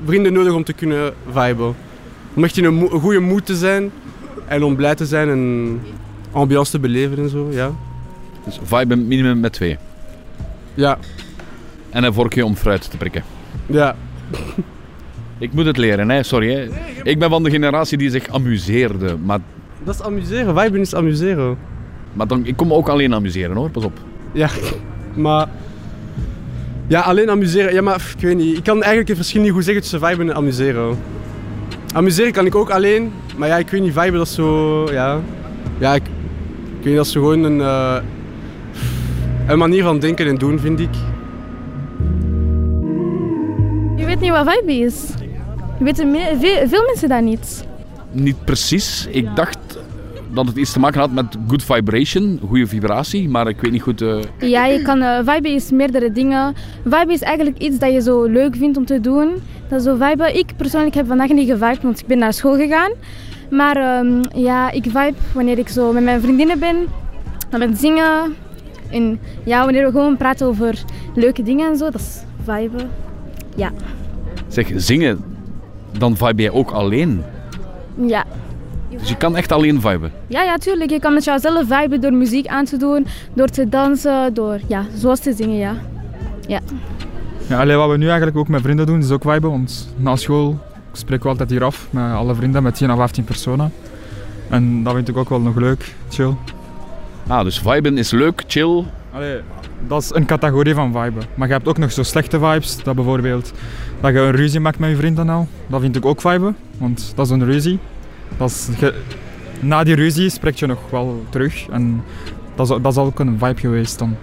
vrienden 0.06 0.34
nodig 0.34 0.54
om 0.54 0.64
te 0.64 0.74
kunnen 0.74 1.14
viben. 1.32 1.76
Om 2.34 2.44
echt 2.44 2.58
in 2.58 2.64
een 2.64 2.90
goede 2.90 3.20
moed 3.20 3.46
te 3.46 3.56
zijn 3.56 3.92
en 4.48 4.64
om 4.64 4.76
blij 4.76 4.96
te 4.96 5.06
zijn 5.06 5.30
en 5.30 5.82
ambiance 6.32 6.72
te 6.72 6.80
beleven 6.80 7.18
en 7.18 7.30
zo, 7.30 7.48
ja. 7.52 7.72
Dus 8.46 8.60
viben 8.64 9.08
minimum 9.08 9.40
met 9.40 9.54
twee. 9.54 9.78
Ja. 10.74 10.98
En 11.90 12.04
een 12.04 12.14
vorkje 12.14 12.46
om 12.46 12.56
fruit 12.56 12.92
te 12.92 12.98
prikken. 12.98 13.24
Ja. 13.66 13.96
Ik 15.38 15.54
moet 15.54 15.66
het 15.66 15.78
leren, 15.78 16.10
hè? 16.10 16.24
sorry. 16.24 16.54
Hè? 16.54 16.68
Ik 17.04 17.20
ben 17.20 17.30
van 17.30 17.44
de 17.44 17.50
generatie 17.50 17.98
die 17.98 18.10
zich 18.10 18.28
amuseerde. 18.30 19.18
Maar, 19.24 19.40
Dat 19.84 19.96
is 19.96 20.02
amuseren, 20.02 20.60
viben 20.60 20.80
is 20.80 20.96
amuseren. 20.96 21.58
maar 22.14 22.28
dan, 22.28 22.46
ik 22.46 22.56
kom 22.56 22.68
me 22.68 22.74
ook 22.74 22.90
alleen 22.90 23.14
amuseren 23.14 23.56
hoor, 23.56 23.70
pas 23.70 23.84
op. 23.84 24.00
Ja, 24.32 24.50
maar... 25.14 25.48
Ja, 26.88 27.02
alleen 27.02 27.30
amuseren. 27.30 27.74
Ja, 27.74 27.82
maar 27.82 28.14
ik 28.18 28.24
weet 28.24 28.38
niet. 28.38 28.58
Ik 28.58 28.64
kan 28.64 28.76
eigenlijk 28.76 29.08
het 29.08 29.18
verschil 29.18 29.42
niet 29.42 29.52
goed 29.52 29.64
zeggen 29.64 29.82
tussen 29.82 30.00
viben 30.00 30.30
en 30.30 30.36
amuseren. 30.36 30.98
Amuseren 31.94 32.32
kan 32.32 32.46
ik 32.46 32.56
ook 32.56 32.70
alleen, 32.70 33.12
maar 33.38 33.48
ja, 33.48 33.58
ik 33.58 33.70
weet 33.70 33.82
niet, 33.82 33.94
viben 33.94 34.14
dat 34.14 34.28
is 34.28 34.34
zo... 34.34 34.88
Ja, 34.92 35.20
ja 35.78 35.94
ik, 35.94 36.04
ik 36.04 36.10
weet 36.76 36.86
niet, 36.86 36.96
dat 36.96 37.06
is 37.06 37.12
gewoon 37.12 37.44
een... 37.44 37.62
eh, 37.62 37.96
een 39.48 39.58
manier 39.58 39.84
van 39.84 40.00
denken 40.00 40.28
en 40.28 40.36
doen, 40.36 40.60
vind 40.60 40.80
ik. 40.80 40.96
Je 43.96 44.06
weet 44.06 44.20
niet 44.20 44.32
wat 44.32 44.54
vibe 44.54 44.74
is. 44.74 45.14
Je 45.78 45.84
weten 45.84 46.16
veel 46.70 46.84
mensen 46.86 47.10
dat 47.10 47.22
niet. 47.22 47.68
Niet 48.14 48.46
precies. 48.46 49.08
Ik 49.12 49.36
dacht 49.36 49.58
dat 50.34 50.46
het 50.48 50.56
iets 50.56 50.72
te 50.72 50.80
maken 50.80 51.00
had 51.00 51.12
met 51.12 51.26
good 51.48 51.64
vibration, 51.64 52.40
goede 52.48 52.68
vibratie. 52.68 53.30
Maar 53.30 53.48
ik 53.48 53.62
weet 53.62 53.72
niet 53.72 53.82
goed... 53.82 54.02
eh, 54.02 54.18
Ja, 54.40 54.66
je 54.66 54.82
kan, 54.82 55.26
vibe 55.26 55.50
is 55.50 55.72
meerdere 55.72 56.12
dingen. 56.12 56.54
Vibe 56.84 57.14
is 57.14 57.22
eigenlijk 57.22 57.58
iets 57.58 57.78
dat 57.78 57.94
je 57.94 58.02
zo 58.02 58.24
leuk 58.24 58.56
vindt 58.56 58.78
om 58.78 58.86
te 58.86 59.00
doen. 59.00 59.30
Dat 59.70 59.80
is 59.80 59.86
zo 59.86 59.96
vibe. 60.00 60.32
Ik 60.34 60.54
persoonlijk 60.58 60.96
heb 60.96 61.08
vandaag 61.08 61.30
niet 61.30 61.50
gevibed, 61.50 61.82
want 61.84 62.00
ik 62.00 62.06
ben 62.08 62.18
naar 62.18 62.34
school 62.34 62.56
gegaan. 62.56 62.92
Maar 63.50 63.76
ehm, 63.78 64.22
ja, 64.36 64.72
ik 64.72 64.84
vibe 64.84 65.14
wanneer 65.34 65.58
ik 65.58 65.70
zo 65.70 65.94
met 65.94 66.04
mijn 66.04 66.22
vriendinnen 66.22 66.60
ben. 66.60 66.76
Dan 67.50 67.60
ben 67.60 67.76
zingen. 67.78 68.36
En 68.90 69.20
ja, 69.46 69.64
wanneer 69.64 69.86
we 69.86 69.92
gewoon 69.92 70.18
praten 70.18 70.48
over 70.48 70.84
leuke 71.16 71.44
dingen 71.44 71.70
en 71.72 71.78
zo. 71.78 71.90
Dat 71.90 72.02
is 72.02 72.24
vibe. 72.44 72.86
Ja. 73.56 73.72
Zeg, 74.48 74.72
zingen, 74.76 75.20
dan 75.98 76.18
vibe 76.18 76.42
jij 76.42 76.52
ook 76.52 76.72
alleen. 76.72 77.24
Ja. 77.96 78.24
Dus 78.90 79.10
je 79.10 79.18
kan 79.18 79.36
echt 79.36 79.52
alleen 79.52 79.82
viben. 79.82 80.12
Ja, 80.28 80.42
ja, 80.44 80.58
tuurlijk. 80.58 80.90
Je 80.90 81.00
kan 81.00 81.14
met 81.14 81.24
jouzelf 81.24 81.68
viben 81.68 82.02
door 82.02 82.14
muziek 82.14 82.48
aan 82.48 82.66
te 82.66 82.78
doen, 82.78 83.06
door 83.34 83.48
te 83.48 83.70
dansen, 83.70 84.34
door 84.34 84.60
ja, 84.68 84.86
zoals 84.96 85.20
te 85.20 85.34
zingen, 85.34 85.58
ja. 85.58 85.76
Ja. 86.48 86.60
Ja, 87.48 87.60
allee, 87.60 87.76
wat 87.76 87.90
we 87.90 87.98
nu 87.98 88.06
eigenlijk 88.08 88.38
ook 88.38 88.48
met 88.48 88.62
vrienden 88.62 88.86
doen, 88.86 89.00
is 89.00 89.12
ook 89.12 89.22
viben. 89.22 89.50
Want 89.50 89.94
na 89.96 90.16
school 90.16 90.60
spreken 90.92 91.24
we 91.24 91.30
altijd 91.30 91.50
hier 91.50 91.64
af 91.64 91.88
met 91.90 92.14
alle 92.14 92.36
vrienden, 92.36 92.64
met 92.64 92.76
10 92.76 92.90
à 92.90 92.96
15 92.96 93.24
personen. 93.24 93.74
En 94.50 94.84
dat 94.84 94.94
vind 94.94 95.08
ik 95.08 95.18
ook 95.18 95.30
wel 95.30 95.40
nog 95.40 95.56
leuk, 95.56 95.96
chill. 96.10 96.34
Ah, 97.28 97.44
dus 97.44 97.60
viben 97.60 97.98
is 97.98 98.12
leuk, 98.12 98.44
chill. 98.48 98.84
Allee, 99.14 99.40
dat 99.88 100.02
is 100.02 100.12
een 100.14 100.26
categorie 100.26 100.74
van 100.74 100.92
viben. 100.92 101.24
Maar 101.36 101.48
je 101.48 101.54
hebt 101.54 101.68
ook 101.68 101.78
nog 101.78 101.92
zo 101.92 102.04
slechte 102.04 102.40
vibes. 102.40 102.84
Dat 102.84 102.96
bijvoorbeeld 102.96 103.54
dat 104.02 104.14
je 104.14 104.20
een 104.20 104.32
ruzie 104.32 104.60
maakt 104.60 104.80
met 104.80 104.90
je 104.90 104.96
vrienden 104.96 105.30
al. 105.30 105.48
Dat 105.68 105.82
vind 105.82 105.96
ik 105.96 106.06
ook 106.06 106.22
viben, 106.22 106.56
want 106.78 107.12
dat 107.16 107.26
is 107.26 107.32
een 107.32 107.46
ruzie. 107.46 107.80
Dat 108.38 108.50
is, 108.50 108.70
ge- 108.78 108.94
na 109.60 109.84
die 109.84 109.96
ruzie 109.96 110.30
spreek 110.30 110.56
je 110.56 110.66
nog 110.66 110.80
wel 110.90 111.26
terug. 111.30 111.68
En 111.70 112.04
dat 112.56 112.70
is, 112.70 112.78
dat 112.82 112.92
is 112.92 112.98
ook 112.98 113.20
een 113.20 113.38
vibe 113.40 113.60
geweest 113.60 114.00
dan. 114.00 114.16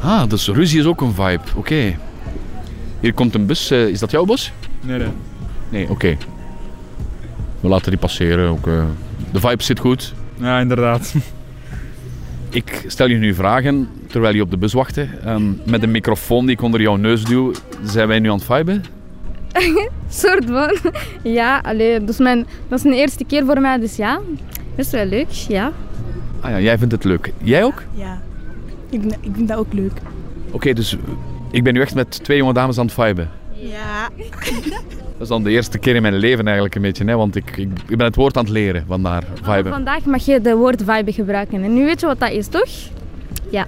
Ah, 0.00 0.28
dus 0.28 0.48
ruzie 0.48 0.78
is 0.80 0.86
ook 0.86 1.00
een 1.00 1.12
vibe. 1.14 1.40
Oké. 1.56 1.96
Hier 3.00 3.12
komt 3.14 3.34
een 3.34 3.46
bus. 3.46 3.70
Eh, 3.70 3.86
is 3.88 3.98
dat 3.98 4.10
jouw 4.10 4.24
bus? 4.24 4.52
Nee, 4.80 4.98
nee. 4.98 5.08
Nee, 5.68 5.88
oké. 5.90 6.16
We 7.60 7.68
laten 7.68 7.90
die 7.90 8.00
passeren. 8.00 8.48
Ook, 8.48 8.66
eh. 8.66 8.82
De 9.32 9.40
vibe 9.40 9.62
zit 9.62 9.78
goed. 9.78 10.14
Ja, 10.36 10.60
inderdaad. 10.60 11.14
Ik 12.50 12.84
stel 12.86 13.06
je 13.08 13.16
nu 13.16 13.34
vragen 13.34 13.88
terwijl 14.06 14.34
je 14.34 14.42
op 14.42 14.50
de 14.50 14.56
bus 14.56 14.72
wachtte. 14.72 15.08
Ehm, 15.24 15.42
met 15.64 15.82
een 15.82 15.90
microfoon 15.90 16.46
die 16.46 16.54
ik 16.54 16.62
onder 16.62 16.80
jouw 16.80 16.96
neus 16.96 17.24
duw. 17.24 17.52
Zijn 17.84 18.08
wij 18.08 18.18
nu 18.18 18.28
aan 18.30 18.36
het 18.36 18.44
viben? 18.44 18.84
soort 20.08 20.44
van. 20.44 20.92
Ja, 21.22 21.58
allee, 21.58 22.00
dat, 22.00 22.08
is 22.08 22.18
mijn, 22.18 22.46
dat 22.68 22.78
is 22.78 22.84
een 22.84 22.92
eerste 22.92 23.24
keer 23.24 23.44
voor 23.44 23.60
mij, 23.60 23.78
dus 23.78 23.96
ja. 23.96 24.20
Dat 24.76 24.86
is 24.86 24.90
wel 24.90 25.04
leuk, 25.04 25.28
ja. 25.30 25.72
Ah 26.40 26.50
ja, 26.50 26.60
jij 26.60 26.78
vindt 26.78 26.92
het 26.92 27.04
leuk. 27.04 27.32
Jij 27.42 27.64
ook? 27.64 27.82
Ja, 27.94 28.20
ik, 28.90 29.00
vind- 29.00 29.16
ik 29.20 29.30
vind 29.34 29.48
dat 29.48 29.58
ook 29.58 29.72
leuk. 29.72 29.92
Oké, 30.50 30.72
dus 30.72 30.96
ik 31.50 31.62
ben 31.64 31.74
nu 31.74 31.80
echt 31.80 31.94
met 31.94 32.24
twee 32.24 32.36
jonge 32.36 32.52
dames 32.52 32.78
aan 32.78 32.84
het 32.86 32.94
viben. 32.94 33.30
Ja. 33.54 34.08
Dat 35.20 35.28
is 35.28 35.34
dan 35.34 35.44
de 35.44 35.50
eerste 35.50 35.78
keer 35.78 35.94
in 35.94 36.02
mijn 36.02 36.16
leven 36.16 36.44
eigenlijk 36.44 36.74
een 36.74 36.82
beetje. 36.82 37.04
Hè? 37.04 37.16
Want 37.16 37.36
ik, 37.36 37.56
ik, 37.56 37.68
ik 37.88 37.96
ben 37.96 38.06
het 38.06 38.16
woord 38.16 38.36
aan 38.36 38.44
het 38.44 38.52
leren, 38.52 38.84
vandaar 38.86 39.24
viben. 39.42 39.72
Vandaag 39.72 40.04
mag 40.04 40.24
je 40.24 40.40
de 40.40 40.54
woord 40.54 40.82
vibe 40.86 41.12
gebruiken. 41.12 41.62
En 41.62 41.74
nu 41.74 41.84
weet 41.84 42.00
je 42.00 42.06
wat 42.06 42.20
dat 42.20 42.30
is, 42.30 42.46
toch? 42.46 42.68
Ja. 43.50 43.66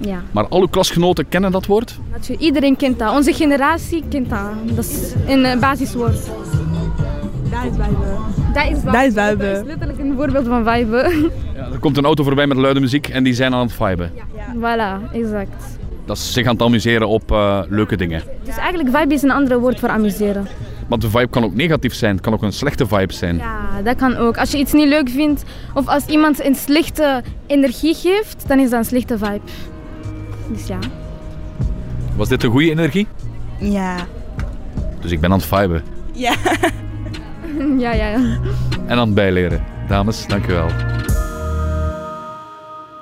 Ja. 0.00 0.22
Maar 0.30 0.48
al 0.48 0.60
uw 0.60 0.66
klasgenoten 0.66 1.28
kennen 1.28 1.52
dat 1.52 1.66
woord? 1.66 1.98
Natuurlijk, 2.12 2.42
Iedereen 2.42 2.76
kent 2.76 2.98
dat. 2.98 3.14
Onze 3.14 3.32
generatie 3.32 4.04
kent 4.08 4.30
dat. 4.30 4.38
Dat 4.64 4.84
is 4.84 5.14
een 5.26 5.44
eh, 5.44 5.58
basiswoord. 5.58 6.12
Dat 7.50 7.64
is 7.64 7.70
vibe. 7.70 7.96
Dat 8.54 8.70
is 8.70 8.82
Dat 8.82 8.94
is 8.94 9.12
vibe. 9.12 9.36
Dat 9.36 9.56
is 9.56 9.66
letterlijk 9.66 9.98
een 9.98 10.14
voorbeeld 10.16 10.46
van 10.46 10.64
vibe. 10.64 11.30
Ja, 11.56 11.68
er 11.72 11.78
komt 11.78 11.96
een 11.96 12.04
auto 12.04 12.22
voorbij 12.22 12.46
met 12.46 12.56
luide 12.56 12.80
muziek 12.80 13.08
en 13.08 13.24
die 13.24 13.34
zijn 13.34 13.54
aan 13.54 13.66
het 13.66 13.72
viben. 13.72 14.12
Voilà, 14.56 15.12
exact. 15.12 15.78
Dat 16.04 16.16
is 16.16 16.32
zich 16.32 16.46
aan 16.46 16.52
het 16.52 16.62
amuseren 16.62 17.08
op 17.08 17.32
eh, 17.32 17.60
leuke 17.68 17.96
dingen. 17.96 18.22
Dus 18.44 18.56
eigenlijk 18.56 18.96
vibe 18.96 19.14
is 19.14 19.22
een 19.22 19.30
ander 19.30 19.60
woord 19.60 19.80
voor 19.80 19.88
amuseren. 19.88 20.46
Maar 20.86 20.98
de 20.98 21.10
vibe 21.10 21.28
kan 21.28 21.44
ook 21.44 21.54
negatief 21.54 21.94
zijn. 21.94 22.14
Het 22.14 22.24
kan 22.24 22.32
ook 22.32 22.42
een 22.42 22.52
slechte 22.52 22.86
vibe 22.86 23.12
zijn. 23.12 23.36
Ja, 23.36 23.82
dat 23.84 23.96
kan 23.96 24.16
ook. 24.16 24.38
Als 24.38 24.50
je 24.50 24.58
iets 24.58 24.72
niet 24.72 24.88
leuk 24.88 25.08
vindt 25.08 25.42
of 25.74 25.86
als 25.86 26.06
iemand 26.06 26.44
een 26.44 26.54
slechte 26.54 27.22
energie 27.46 27.94
geeft, 27.94 28.48
dan 28.48 28.58
is 28.58 28.70
dat 28.70 28.78
een 28.78 28.84
slechte 28.84 29.18
vibe. 29.18 29.40
Dus 30.48 30.66
ja. 30.66 30.78
Was 32.16 32.28
dit 32.28 32.42
een 32.42 32.50
goede 32.50 32.70
energie? 32.70 33.06
Ja. 33.58 33.96
Dus 35.00 35.10
ik 35.10 35.20
ben 35.20 35.32
aan 35.32 35.38
het 35.38 35.46
viben. 35.46 35.82
Ja. 36.12 36.34
ja, 37.84 37.92
ja, 37.92 38.06
ja. 38.06 38.38
En 38.86 38.98
aan 38.98 39.06
het 39.06 39.14
bijleren. 39.14 39.64
Dames, 39.88 40.26
dankjewel. 40.26 40.68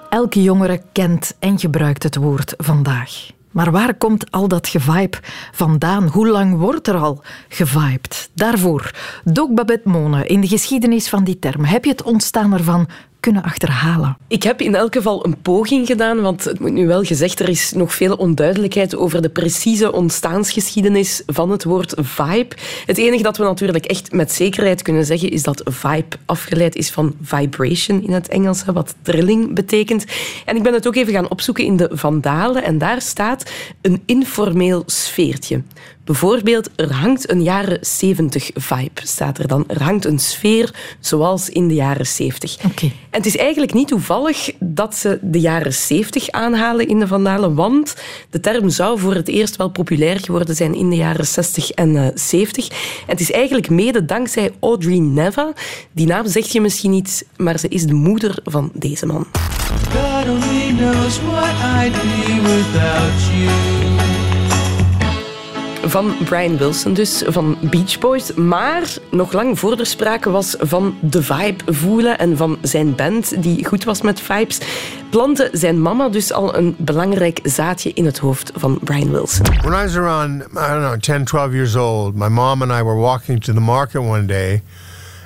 Elke 0.08 0.42
jongere 0.42 0.82
kent 0.92 1.36
en 1.38 1.58
gebruikt 1.58 2.02
het 2.02 2.16
woord 2.16 2.54
vandaag. 2.56 3.30
Maar 3.52 3.70
waar 3.70 3.94
komt 3.94 4.30
al 4.30 4.48
dat 4.48 4.68
gevibe 4.68 5.18
vandaan? 5.52 6.06
Hoe 6.06 6.28
lang 6.28 6.58
wordt 6.58 6.88
er 6.88 6.96
al 6.96 7.22
gevibed? 7.48 8.30
Daarvoor, 8.34 8.90
Doc 9.24 9.48
Babette 9.54 9.88
Mone, 9.88 10.26
in 10.26 10.40
de 10.40 10.48
geschiedenis 10.48 11.08
van 11.08 11.24
die 11.24 11.38
term. 11.38 11.64
Heb 11.64 11.84
je 11.84 11.90
het 11.90 12.02
ontstaan 12.02 12.52
ervan 12.52 12.88
kunnen 13.22 13.42
achterhalen? 13.42 14.16
Ik 14.28 14.42
heb 14.42 14.60
in 14.60 14.74
elk 14.74 14.94
geval 14.94 15.24
een 15.26 15.40
poging 15.42 15.86
gedaan, 15.86 16.20
want 16.20 16.44
het 16.44 16.60
moet 16.60 16.72
nu 16.72 16.86
wel 16.86 17.02
gezegd, 17.02 17.40
er 17.40 17.48
is 17.48 17.72
nog 17.72 17.94
veel 17.94 18.14
onduidelijkheid 18.14 18.96
over 18.96 19.22
de 19.22 19.28
precieze 19.28 19.92
ontstaansgeschiedenis 19.92 21.22
van 21.26 21.50
het 21.50 21.64
woord 21.64 21.94
vibe. 21.96 22.56
Het 22.86 22.98
enige 22.98 23.22
dat 23.22 23.36
we 23.36 23.44
natuurlijk 23.44 23.84
echt 23.84 24.12
met 24.12 24.32
zekerheid 24.32 24.82
kunnen 24.82 25.04
zeggen 25.04 25.30
is 25.30 25.42
dat 25.42 25.62
vibe 25.64 26.16
afgeleid 26.24 26.74
is 26.76 26.90
van 26.90 27.14
vibration 27.22 28.02
in 28.02 28.12
het 28.12 28.28
Engels, 28.28 28.64
wat 28.64 28.94
trilling 29.02 29.54
betekent. 29.54 30.04
En 30.44 30.56
ik 30.56 30.62
ben 30.62 30.72
het 30.72 30.86
ook 30.86 30.96
even 30.96 31.12
gaan 31.12 31.30
opzoeken 31.30 31.64
in 31.64 31.76
de 31.76 31.88
Vandalen 31.92 32.64
en 32.64 32.78
daar 32.78 33.00
staat 33.00 33.50
een 33.80 34.02
informeel 34.06 34.82
sfeertje. 34.86 35.62
Bijvoorbeeld, 36.04 36.70
er 36.76 36.92
hangt 36.92 37.30
een 37.30 37.42
jaren 37.42 37.78
70 37.80 38.50
vibe, 38.54 39.00
staat 39.02 39.38
er 39.38 39.48
dan. 39.48 39.64
Er 39.68 39.82
hangt 39.82 40.04
een 40.04 40.18
sfeer 40.18 40.74
zoals 41.00 41.48
in 41.48 41.68
de 41.68 41.74
jaren 41.74 42.06
70. 42.06 42.56
Okay. 42.56 42.92
En 43.10 43.18
het 43.18 43.26
is 43.26 43.36
eigenlijk 43.36 43.74
niet 43.74 43.88
toevallig 43.88 44.50
dat 44.58 44.96
ze 44.96 45.18
de 45.22 45.40
jaren 45.40 45.74
70 45.74 46.30
aanhalen 46.30 46.88
in 46.88 46.98
de 46.98 47.06
Vandalen, 47.06 47.54
want 47.54 47.96
de 48.30 48.40
term 48.40 48.70
zou 48.70 48.98
voor 48.98 49.14
het 49.14 49.28
eerst 49.28 49.56
wel 49.56 49.70
populair 49.70 50.20
geworden 50.20 50.54
zijn 50.54 50.74
in 50.74 50.90
de 50.90 50.96
jaren 50.96 51.26
60 51.26 51.70
en 51.70 51.94
uh, 51.94 52.06
70. 52.14 52.68
En 52.68 52.76
het 53.06 53.20
is 53.20 53.30
eigenlijk 53.30 53.70
mede 53.70 54.04
dankzij 54.04 54.50
Audrey 54.60 54.98
Neva. 54.98 55.52
Die 55.92 56.06
naam 56.06 56.26
zegt 56.26 56.52
je 56.52 56.60
misschien 56.60 56.90
niet, 56.90 57.26
maar 57.36 57.58
ze 57.58 57.68
is 57.68 57.86
de 57.86 57.94
moeder 57.94 58.38
van 58.44 58.70
deze 58.74 59.06
man. 59.06 59.26
God 59.92 60.28
only 60.28 60.74
knows 60.76 61.20
what 61.22 61.54
I'd 61.84 61.92
be 61.92 62.40
without 62.42 63.20
you 63.34 63.81
van 65.92 66.14
Brian 66.24 66.56
Wilson 66.56 66.94
dus, 66.94 67.22
van 67.26 67.56
Beach 67.60 67.98
Boys. 67.98 68.34
Maar 68.34 68.82
nog 69.10 69.32
lang 69.32 69.58
voor 69.58 69.78
er 69.78 69.86
sprake 69.86 70.30
was 70.30 70.56
van 70.58 70.96
de 71.00 71.22
vibe 71.22 71.72
voelen 71.72 72.18
en 72.18 72.36
van 72.36 72.58
zijn 72.62 72.94
band, 72.94 73.42
die 73.42 73.66
goed 73.66 73.84
was 73.84 74.02
met 74.02 74.20
vibes, 74.20 74.60
plantte 75.10 75.48
zijn 75.52 75.82
mama 75.82 76.08
dus 76.08 76.32
al 76.32 76.56
een 76.56 76.74
belangrijk 76.78 77.40
zaadje 77.42 77.92
in 77.92 78.04
het 78.04 78.18
hoofd 78.18 78.52
van 78.54 78.78
Brian 78.82 79.10
Wilson. 79.10 79.46
When 79.60 79.80
I 79.80 79.82
was 79.82 79.96
around, 79.96 80.42
I 80.42 80.44
don't 80.52 80.80
know, 80.80 80.98
10, 81.00 81.24
12 81.24 81.52
years 81.52 81.76
old, 81.76 82.14
my 82.14 82.28
mom 82.28 82.62
and 82.62 82.70
I 82.70 82.82
were 82.82 83.00
walking 83.00 83.44
to 83.44 83.52
the 83.52 83.60
market 83.60 84.00
one 84.00 84.26
day, 84.26 84.62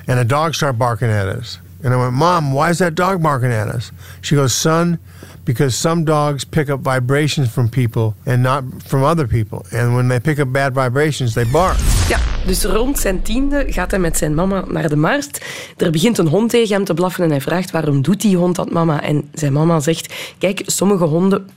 and 0.07 0.19
a 0.19 0.25
dog 0.25 0.55
started 0.55 0.79
barking 0.79 1.11
at 1.11 1.37
us. 1.39 1.61
And 1.87 1.95
I 1.95 1.99
went, 1.99 2.15
Mom, 2.15 2.53
why 2.53 2.71
is 2.71 2.79
that 2.79 2.97
dog 2.97 3.23
barking 3.23 3.53
at 3.53 3.69
us? 3.69 3.93
She 4.21 4.35
goes, 4.35 4.53
Son, 4.53 4.99
because 5.45 5.77
some 5.77 6.05
dogs 6.05 6.45
pick 6.45 6.69
up 6.69 6.81
vibrations 6.81 7.49
from 7.49 7.69
people 7.69 8.15
and 8.25 8.43
not 8.43 8.65
from 8.85 9.05
other 9.05 9.27
people. 9.29 9.65
And 9.71 9.95
when 9.95 10.09
they 10.09 10.19
pick 10.19 10.41
up 10.41 10.53
bad 10.53 10.75
vibrations, 10.75 11.35
they 11.35 11.45
bark. 11.45 11.77
Ja, 12.09 12.19
dus 12.47 12.65
rond 12.65 12.99
zijn 12.99 13.23
tiende 13.23 13.65
gaat 13.69 13.91
hij 13.91 14.01
met 14.01 14.17
zijn 14.17 14.35
mama 14.35 14.65
naar 14.69 14.89
de 14.89 14.97
markt. 14.97 15.45
Er 15.77 15.91
begint 15.91 16.19
een 16.19 16.29
hond 16.29 16.51
tegen 16.51 16.75
hem 16.75 16.85
te 16.85 16.95
blaffen 16.95 17.25
en 17.25 17.31
hij 17.31 17.41
vraagt 17.41 17.71
waarom 17.71 18.03
doet 18.03 18.21
die 18.21 18.37
hond 18.37 18.57
dat, 18.57 18.71
mama? 18.71 19.03
En 19.03 19.29
zijn 19.33 19.53
mama 19.53 19.81
zegt, 19.81 20.15
kijk, 20.39 20.63
sommige 20.67 21.05
honden 21.05 21.49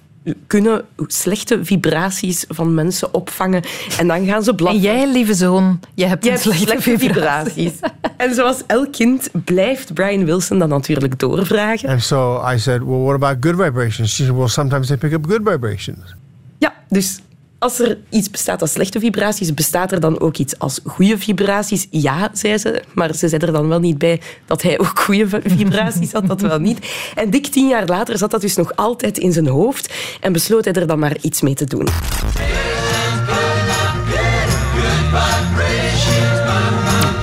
kunnen 0.48 0.86
slechte 0.98 1.66
vibraties 1.66 2.46
van 2.48 2.74
mensen 2.74 3.14
opvangen 3.14 3.64
en 3.98 4.08
dan 4.08 4.26
gaan 4.26 4.44
ze 4.44 4.56
blaffen. 4.56 4.90
En 4.90 4.96
jij, 4.96 5.12
lieve 5.12 5.34
zoon, 5.34 5.80
je 5.94 6.06
hebt, 6.06 6.24
jij 6.24 6.34
hebt 6.34 6.44
slechte, 6.44 6.64
slechte 6.64 6.98
vibraties. 6.98 7.72
en 8.18 8.34
zoals 8.34 8.64
elk 8.68 8.92
kind 8.92 9.30
blijft 9.44 9.94
Brian 9.94 10.26
Wilson 10.26 10.60
dan 10.60 10.70
natuurlijk 10.70 11.20
doorvragen. 11.20 11.90
And 11.90 12.04
so 12.04 12.44
I 12.54 12.58
said, 12.58 12.84
well, 12.84 13.00
what 13.00 13.14
about 13.14 13.38
good 13.40 13.56
vibrations? 13.56 14.16
She 14.16 14.24
said, 14.24 14.36
well, 14.36 14.48
sometimes 14.48 14.88
they 14.88 14.98
pick 14.98 15.14
up 15.14 15.26
good 15.26 15.42
vibrations. 15.44 16.16
Ja, 16.58 16.74
dus 16.88 17.20
als 17.60 17.80
er 17.80 17.98
iets 18.10 18.30
bestaat 18.30 18.62
als 18.62 18.72
slechte 18.72 19.00
vibraties, 19.00 19.54
bestaat 19.54 19.92
er 19.92 20.00
dan 20.00 20.20
ook 20.20 20.38
iets 20.38 20.60
als 20.60 20.80
goede 20.86 21.18
vibraties? 21.18 21.88
Ja, 21.90 22.30
zei 22.34 22.58
ze, 22.58 22.82
maar 22.94 23.16
ze 23.16 23.28
zei 23.28 23.46
er 23.46 23.52
dan 23.52 23.68
wel 23.68 23.80
niet 23.80 23.98
bij 23.98 24.22
dat 24.46 24.62
hij 24.62 24.80
ook 24.80 25.00
goede 25.00 25.28
vibraties 25.58 26.12
had, 26.12 26.28
dat 26.28 26.42
wel 26.42 26.60
niet. 26.60 26.80
En 27.16 27.30
dik 27.30 27.48
tien 27.48 27.68
jaar 27.68 27.86
later 27.86 28.18
zat 28.18 28.32
dat 28.32 28.42
dus 28.42 28.56
nog 28.56 28.76
altijd 28.76 29.18
in 29.18 29.32
zijn 29.32 29.48
hoofd 29.48 29.94
en 30.22 30.34
besloot 30.34 30.66
hij 30.66 30.74
er 30.74 30.88
dan 30.88 31.00
maar 31.00 31.18
iets 31.22 31.42
mee 31.42 31.54
te 31.54 31.66
doen. 31.66 31.88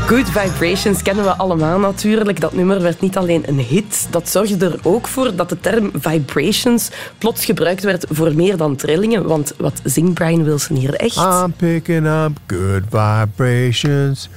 Good 0.07 0.31
Vibrations 0.31 1.03
kennen 1.03 1.25
we 1.25 1.37
allemaal 1.37 1.79
natuurlijk. 1.79 2.41
Dat 2.41 2.53
nummer 2.53 2.83
werd 2.83 3.01
niet 3.01 3.17
alleen 3.17 3.43
een 3.49 3.59
hit, 3.59 4.07
dat 4.11 4.29
zorgde 4.29 4.67
er 4.67 4.79
ook 4.83 5.07
voor 5.07 5.35
dat 5.35 5.49
de 5.49 5.61
term 5.61 5.91
vibrations 5.95 6.91
plots 7.19 7.45
gebruikt 7.45 7.83
werd 7.83 8.07
voor 8.11 8.35
meer 8.35 8.57
dan 8.57 8.77
trillingen. 8.77 9.27
Want 9.27 9.55
wat 9.57 9.81
zingt 9.85 10.15
Brian 10.15 10.45
Wilson 10.45 10.77
hier 10.77 10.95
echt? 10.95 11.17
I'm 11.17 11.53
picking 11.57 12.07
up 12.07 12.39
good 12.47 12.83
vibrations. 12.91 14.29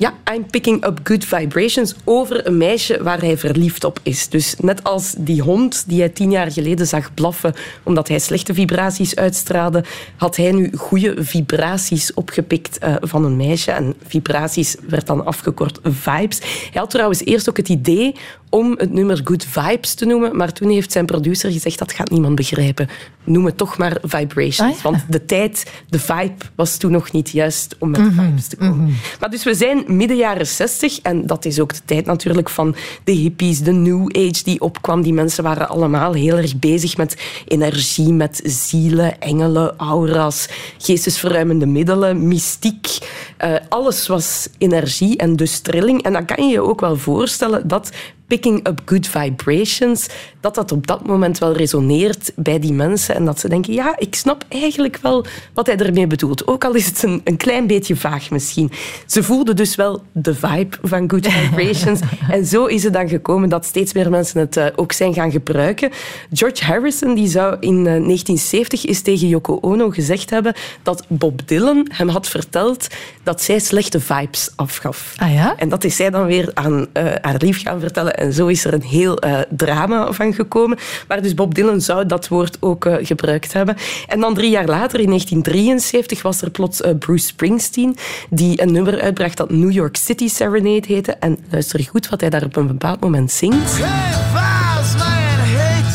Ja, 0.00 0.14
I'm 0.32 0.46
picking 0.50 0.86
up 0.86 1.00
good 1.02 1.24
vibrations 1.24 1.94
over 2.04 2.46
een 2.46 2.56
meisje 2.56 3.02
waar 3.02 3.20
hij 3.20 3.38
verliefd 3.38 3.84
op 3.84 3.98
is. 4.02 4.28
Dus 4.28 4.54
net 4.58 4.84
als 4.84 5.14
die 5.18 5.42
hond 5.42 5.84
die 5.86 5.98
hij 5.98 6.08
tien 6.08 6.30
jaar 6.30 6.52
geleden 6.52 6.86
zag 6.86 7.14
blaffen 7.14 7.54
omdat 7.82 8.08
hij 8.08 8.18
slechte 8.18 8.54
vibraties 8.54 9.16
uitstraalde, 9.16 9.84
had 10.16 10.36
hij 10.36 10.52
nu 10.52 10.70
goede 10.76 11.24
vibraties 11.24 12.14
opgepikt 12.14 12.84
uh, 12.84 12.94
van 13.00 13.24
een 13.24 13.36
meisje. 13.36 13.70
En 13.70 13.94
vibraties 14.06 14.76
werd 14.88 15.06
dan 15.06 15.24
afgekort 15.24 15.78
vibes. 15.82 16.38
Hij 16.40 16.80
had 16.80 16.90
trouwens 16.90 17.24
eerst 17.24 17.48
ook 17.48 17.56
het 17.56 17.68
idee 17.68 18.14
om 18.50 18.74
het 18.76 18.92
nummer 18.92 19.20
Good 19.24 19.44
Vibes 19.44 19.94
te 19.94 20.04
noemen, 20.04 20.36
maar 20.36 20.52
toen 20.52 20.70
heeft 20.70 20.92
zijn 20.92 21.06
producer 21.06 21.52
gezegd 21.52 21.78
dat 21.78 21.92
gaat 21.92 22.10
niemand 22.10 22.34
begrijpen. 22.34 22.88
Noem 23.24 23.44
het 23.44 23.56
toch 23.56 23.78
maar 23.78 23.96
Vibrations. 24.02 24.70
Ah, 24.70 24.76
ja. 24.76 24.82
Want 24.82 25.04
de 25.08 25.24
tijd, 25.24 25.70
de 25.88 25.98
vibe, 25.98 26.34
was 26.54 26.76
toen 26.76 26.90
nog 26.90 27.12
niet 27.12 27.30
juist 27.30 27.76
om 27.78 27.90
met 27.90 28.00
Mhm, 28.00 28.24
vibes 28.24 28.46
te 28.46 28.56
komen. 28.56 28.94
Maar 29.20 29.30
dus 29.30 29.44
we 29.44 29.54
zijn 29.54 29.84
midden 29.86 30.16
jaren 30.16 30.46
60 30.46 31.00
en 31.00 31.26
dat 31.26 31.44
is 31.44 31.60
ook 31.60 31.74
de 31.74 31.80
tijd 31.84 32.06
natuurlijk 32.06 32.48
van 32.48 32.74
de 33.04 33.12
hippies, 33.12 33.60
de 33.60 33.72
new 33.72 34.06
age 34.16 34.42
die 34.44 34.60
opkwam. 34.60 35.02
Die 35.02 35.12
mensen 35.12 35.44
waren 35.44 35.68
allemaal 35.68 36.12
heel 36.12 36.36
erg 36.36 36.58
bezig 36.58 36.96
met 36.96 37.16
energie, 37.46 38.12
met 38.12 38.40
zielen, 38.44 39.20
engelen, 39.20 39.74
aura's, 39.76 40.48
geestesverruimende 40.78 41.66
middelen, 41.66 42.28
mystiek. 42.28 42.98
Eh, 43.36 43.54
alles 43.68 44.06
was 44.06 44.48
energie 44.58 45.16
en 45.16 45.36
dus 45.36 45.58
trilling. 45.60 46.02
En 46.02 46.12
dan 46.12 46.24
kan 46.24 46.46
je 46.46 46.52
je 46.52 46.60
ook 46.60 46.80
wel 46.80 46.96
voorstellen 46.96 47.68
dat 47.68 47.90
picking 48.30 48.68
up 48.68 48.80
good 48.84 49.08
vibrations, 49.08 50.08
dat 50.40 50.54
dat 50.54 50.72
op 50.72 50.86
dat 50.86 51.06
moment 51.06 51.38
wel 51.38 51.52
resoneert 51.52 52.32
bij 52.36 52.58
die 52.58 52.72
mensen 52.72 53.14
en 53.14 53.24
dat 53.24 53.40
ze 53.40 53.48
denken, 53.48 53.72
ja, 53.72 53.94
ik 53.98 54.14
snap 54.14 54.44
eigenlijk 54.48 54.98
wel 55.02 55.24
wat 55.54 55.66
hij 55.66 55.76
ermee 55.76 56.06
bedoelt. 56.06 56.46
Ook 56.46 56.64
al 56.64 56.74
is 56.74 56.86
het 56.86 57.02
een, 57.02 57.20
een 57.24 57.36
klein 57.36 57.66
beetje 57.66 57.96
vaag 57.96 58.30
misschien. 58.30 58.70
Ze 59.06 59.22
voelden 59.22 59.56
dus 59.56 59.74
wel 59.74 60.02
de 60.12 60.34
vibe 60.34 60.76
van 60.82 61.10
good 61.10 61.26
vibrations 61.32 62.00
en 62.30 62.46
zo 62.46 62.66
is 62.66 62.82
het 62.82 62.92
dan 62.92 63.08
gekomen 63.08 63.48
dat 63.48 63.64
steeds 63.64 63.92
meer 63.92 64.10
mensen 64.10 64.40
het 64.40 64.56
uh, 64.56 64.66
ook 64.76 64.92
zijn 64.92 65.14
gaan 65.14 65.30
gebruiken. 65.30 65.90
George 66.32 66.64
Harrison 66.64 67.14
die 67.14 67.28
zou 67.28 67.56
in 67.60 67.76
uh, 67.76 67.84
1970 67.84 68.86
eens 68.86 69.00
tegen 69.00 69.28
Yoko 69.28 69.58
Ono 69.60 69.90
gezegd 69.90 70.30
hebben 70.30 70.54
dat 70.82 71.04
Bob 71.08 71.48
Dylan 71.48 71.86
hem 71.92 72.08
had 72.08 72.28
verteld 72.28 72.86
dat 73.22 73.42
zij 73.42 73.58
slechte 73.58 74.00
vibes 74.00 74.50
afgaf. 74.56 75.14
Ah 75.16 75.34
ja? 75.34 75.54
En 75.56 75.68
dat 75.68 75.84
is 75.84 75.96
zij 75.96 76.10
dan 76.10 76.26
weer 76.26 76.50
aan 76.54 76.86
uh, 76.92 77.04
haar 77.20 77.36
lief 77.38 77.62
gaan 77.62 77.80
vertellen 77.80 78.19
en 78.20 78.32
zo 78.32 78.46
is 78.46 78.64
er 78.64 78.74
een 78.74 78.82
heel 78.82 79.24
uh, 79.24 79.38
drama 79.48 80.12
van 80.12 80.34
gekomen. 80.34 80.78
Maar 81.08 81.22
dus 81.22 81.34
Bob 81.34 81.54
Dylan 81.54 81.80
zou 81.80 82.06
dat 82.06 82.28
woord 82.28 82.56
ook 82.60 82.84
uh, 82.84 82.94
gebruikt 83.00 83.52
hebben. 83.52 83.76
En 84.08 84.20
dan 84.20 84.34
drie 84.34 84.50
jaar 84.50 84.66
later, 84.66 85.00
in 85.00 85.06
1973, 85.06 86.22
was 86.22 86.42
er 86.42 86.50
plots 86.50 86.80
uh, 86.80 86.90
Bruce 86.98 87.26
Springsteen, 87.26 87.96
die 88.30 88.62
een 88.62 88.72
nummer 88.72 89.00
uitbracht 89.00 89.36
dat 89.36 89.50
New 89.50 89.70
York 89.72 89.96
City 89.96 90.28
Serenade 90.28 90.86
heette. 90.86 91.12
En 91.12 91.38
luister 91.50 91.80
goed 91.90 92.08
wat 92.08 92.20
hij 92.20 92.30
daar 92.30 92.44
op 92.44 92.56
een 92.56 92.66
bepaald 92.66 93.00
moment 93.00 93.30
zingt. 93.30 93.78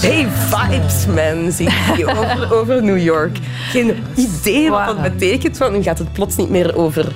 Hey 0.02 0.28
vibes 0.28 1.06
man, 1.06 1.52
zingt 1.52 1.74
hij 1.76 2.06
over, 2.06 2.54
over 2.54 2.84
New 2.84 3.00
York. 3.04 3.38
Geen 3.70 3.96
idee 4.16 4.70
wat 4.70 4.86
dat 4.86 5.02
betekent, 5.02 5.58
want 5.58 5.74
nu 5.74 5.82
gaat 5.82 6.00
het 6.00 6.14
plots 6.14 6.36
niet 6.36 6.50
meer 6.50 6.76
over 6.76 7.12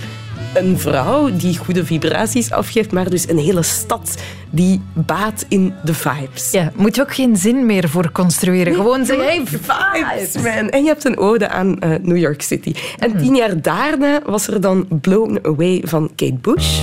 een 0.54 0.80
vrouw 0.80 1.30
die 1.36 1.58
goede 1.58 1.86
vibraties 1.86 2.52
afgeeft, 2.52 2.92
maar 2.92 3.10
dus 3.10 3.30
een 3.30 3.38
hele 3.38 3.64
stad 3.64 4.18
die 4.50 4.82
baat 4.94 5.46
in 5.48 5.74
de 5.84 5.94
vibes. 5.94 6.52
Ja, 6.52 6.72
moet 6.76 6.96
je 6.96 7.02
ook 7.02 7.14
geen 7.14 7.38
zin 7.38 7.66
meer 7.66 7.90
voor 7.90 8.12
construeren. 8.12 8.66
Nee, 8.66 8.76
Gewoon 8.76 9.06
zeggen, 9.06 9.26
hey, 9.26 9.44
vibes, 9.46 10.44
man. 10.44 10.70
En 10.70 10.82
je 10.82 10.88
hebt 10.88 11.06
een 11.06 11.18
ode 11.18 11.50
aan 11.50 11.76
uh, 11.84 11.96
New 12.02 12.18
York 12.18 12.42
City. 12.42 12.74
En 12.98 13.18
tien 13.18 13.36
jaar 13.36 13.62
daarna 13.62 14.22
was 14.26 14.48
er 14.48 14.62
dan 14.62 14.88
Blown 15.02 15.40
Away 15.44 15.82
van 15.86 16.12
Kate 16.16 16.38
Bush. 16.42 16.80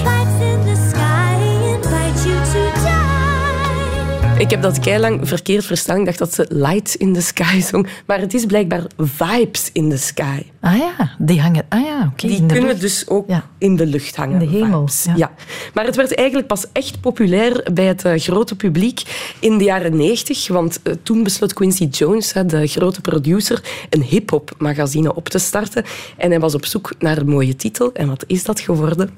Ik 4.38 4.50
heb 4.50 4.62
dat 4.62 4.98
lang 4.98 5.28
verkeerd 5.28 5.64
verstaan. 5.64 5.98
Ik 5.98 6.04
dacht 6.04 6.18
dat 6.18 6.34
ze 6.34 6.46
Light 6.48 6.94
in 6.94 7.14
the 7.14 7.20
Sky 7.20 7.60
zong. 7.60 7.88
Maar 8.06 8.20
het 8.20 8.34
is 8.34 8.46
blijkbaar 8.46 8.82
Vibes 8.96 9.70
in 9.72 9.90
the 9.90 9.96
Sky. 9.96 10.42
Ah 10.60 10.76
ja, 10.76 11.14
die 11.18 11.40
hangen... 11.40 11.64
Ah 11.68 11.80
ja, 11.80 12.10
oké. 12.12 12.26
Die 12.26 12.46
kunnen 12.46 12.66
lucht. 12.66 12.80
dus 12.80 13.08
ook 13.08 13.28
in 13.58 13.76
de 13.76 13.86
lucht 13.86 14.16
hangen. 14.16 14.40
In 14.40 14.48
de 14.48 14.56
hemel, 14.56 14.86
Vibes, 14.86 15.04
ja. 15.04 15.14
Ja. 15.16 15.30
Maar 15.74 15.84
het 15.84 15.96
werd 15.96 16.14
eigenlijk 16.14 16.48
pas 16.48 16.66
echt 16.72 17.00
populair 17.00 17.66
bij 17.72 17.84
het 17.84 18.04
eh, 18.04 18.20
grote 18.20 18.56
publiek 18.56 19.02
in 19.40 19.58
de 19.58 19.64
jaren 19.64 19.96
90. 19.96 20.48
Want 20.48 20.80
eh, 20.82 20.92
toen 21.02 21.22
besloot 21.22 21.52
Quincy 21.52 21.84
Jones, 21.84 22.32
hè, 22.32 22.46
de 22.46 22.66
grote 22.66 23.00
producer, 23.00 23.62
een 23.90 24.02
hip-hop 24.02 24.54
magazine 24.58 25.14
op 25.14 25.28
te 25.28 25.38
starten. 25.38 25.84
En 26.16 26.30
hij 26.30 26.40
was 26.40 26.54
op 26.54 26.64
zoek 26.64 26.92
naar 26.98 27.18
een 27.18 27.28
mooie 27.28 27.56
titel. 27.56 27.90
En 27.92 28.08
wat 28.08 28.24
is 28.26 28.44
dat 28.44 28.60
geworden? 28.60 29.10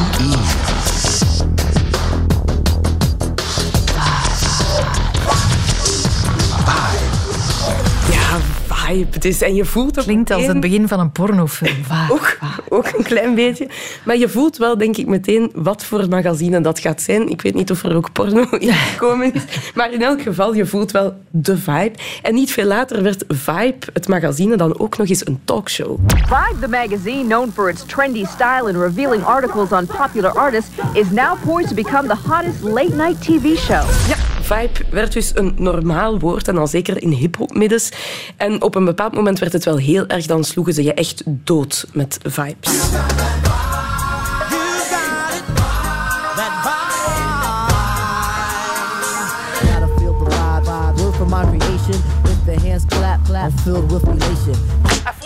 Ja, 8.87 8.93
vibe. 8.93 9.19
Dus, 9.19 9.41
en 9.41 9.55
je 9.55 9.65
voelt 9.65 9.99
ook 9.99 10.03
Klinkt 10.03 10.31
als 10.31 10.45
het 10.45 10.59
begin 10.59 10.87
van 10.87 10.99
een 10.99 11.11
pornofilm. 11.11 11.83
Vaak. 11.93 12.11
Ook, 12.11 12.37
ook 12.69 12.87
een 12.97 13.03
klein 13.03 13.35
beetje. 13.35 13.67
Maar 14.05 14.17
je 14.17 14.29
voelt 14.29 14.57
wel, 14.57 14.77
denk 14.77 14.97
ik, 14.97 15.07
meteen 15.07 15.51
wat 15.55 15.85
voor 15.85 16.09
magazine 16.09 16.61
dat 16.61 16.79
gaat 16.79 17.01
zijn. 17.01 17.29
Ik 17.29 17.41
weet 17.41 17.53
niet 17.53 17.71
of 17.71 17.83
er 17.83 17.95
ook 17.95 18.11
porno 18.11 18.41
in 18.59 18.73
gekomen 18.73 19.33
is. 19.33 19.41
Maar 19.73 19.91
in 19.91 20.01
elk 20.01 20.21
geval, 20.21 20.53
je 20.53 20.65
voelt 20.65 20.91
wel 20.91 21.13
de 21.29 21.57
vibe. 21.57 21.93
En 22.21 22.33
niet 22.33 22.51
veel 22.51 22.65
later 22.65 23.03
werd 23.03 23.23
Vibe, 23.27 23.85
het 23.93 24.07
magazine, 24.07 24.57
dan 24.57 24.79
ook 24.79 24.97
nog 24.97 25.09
eens 25.09 25.27
een 25.27 25.39
talkshow. 25.45 25.99
Vibe, 26.07 26.59
the 26.59 26.67
magazine 26.67 27.23
known 27.23 27.51
for 27.53 27.69
its 27.69 27.83
trendy 27.85 28.25
style 28.25 28.67
and 28.67 28.75
revealing 28.75 29.23
articles 29.23 29.71
on 29.71 29.85
popular 29.85 30.31
artists, 30.31 30.69
is 30.93 31.09
now 31.09 31.37
poised 31.43 31.69
to 31.69 31.75
become 31.75 32.07
the 32.07 32.29
hottest 32.29 32.61
late 32.61 32.95
night 32.95 33.21
TV 33.21 33.57
show. 33.57 33.83
Ja, 34.07 34.15
vibe 34.45 34.85
werd 34.89 35.13
dus 35.13 35.31
een 35.35 35.53
normaal 35.57 36.19
woord 36.19 36.47
en 36.47 36.55
dan 36.55 36.67
zeker 36.67 37.01
in 37.01 37.09
hip-hop-middens. 37.09 37.91
En 38.37 38.61
op 38.61 38.75
een 38.75 38.85
bepaald 38.85 39.13
moment 39.13 39.39
werd 39.39 39.53
het 39.53 39.65
wel 39.65 39.77
heel 39.77 40.07
erg, 40.07 40.25
dan 40.25 40.43
sloegen 40.43 40.73
ze 40.73 40.83
je 40.83 40.93
echt 40.93 41.23
dood 41.25 41.87
met 41.93 42.19
vibes. 42.23 42.71
With. 54.45 55.25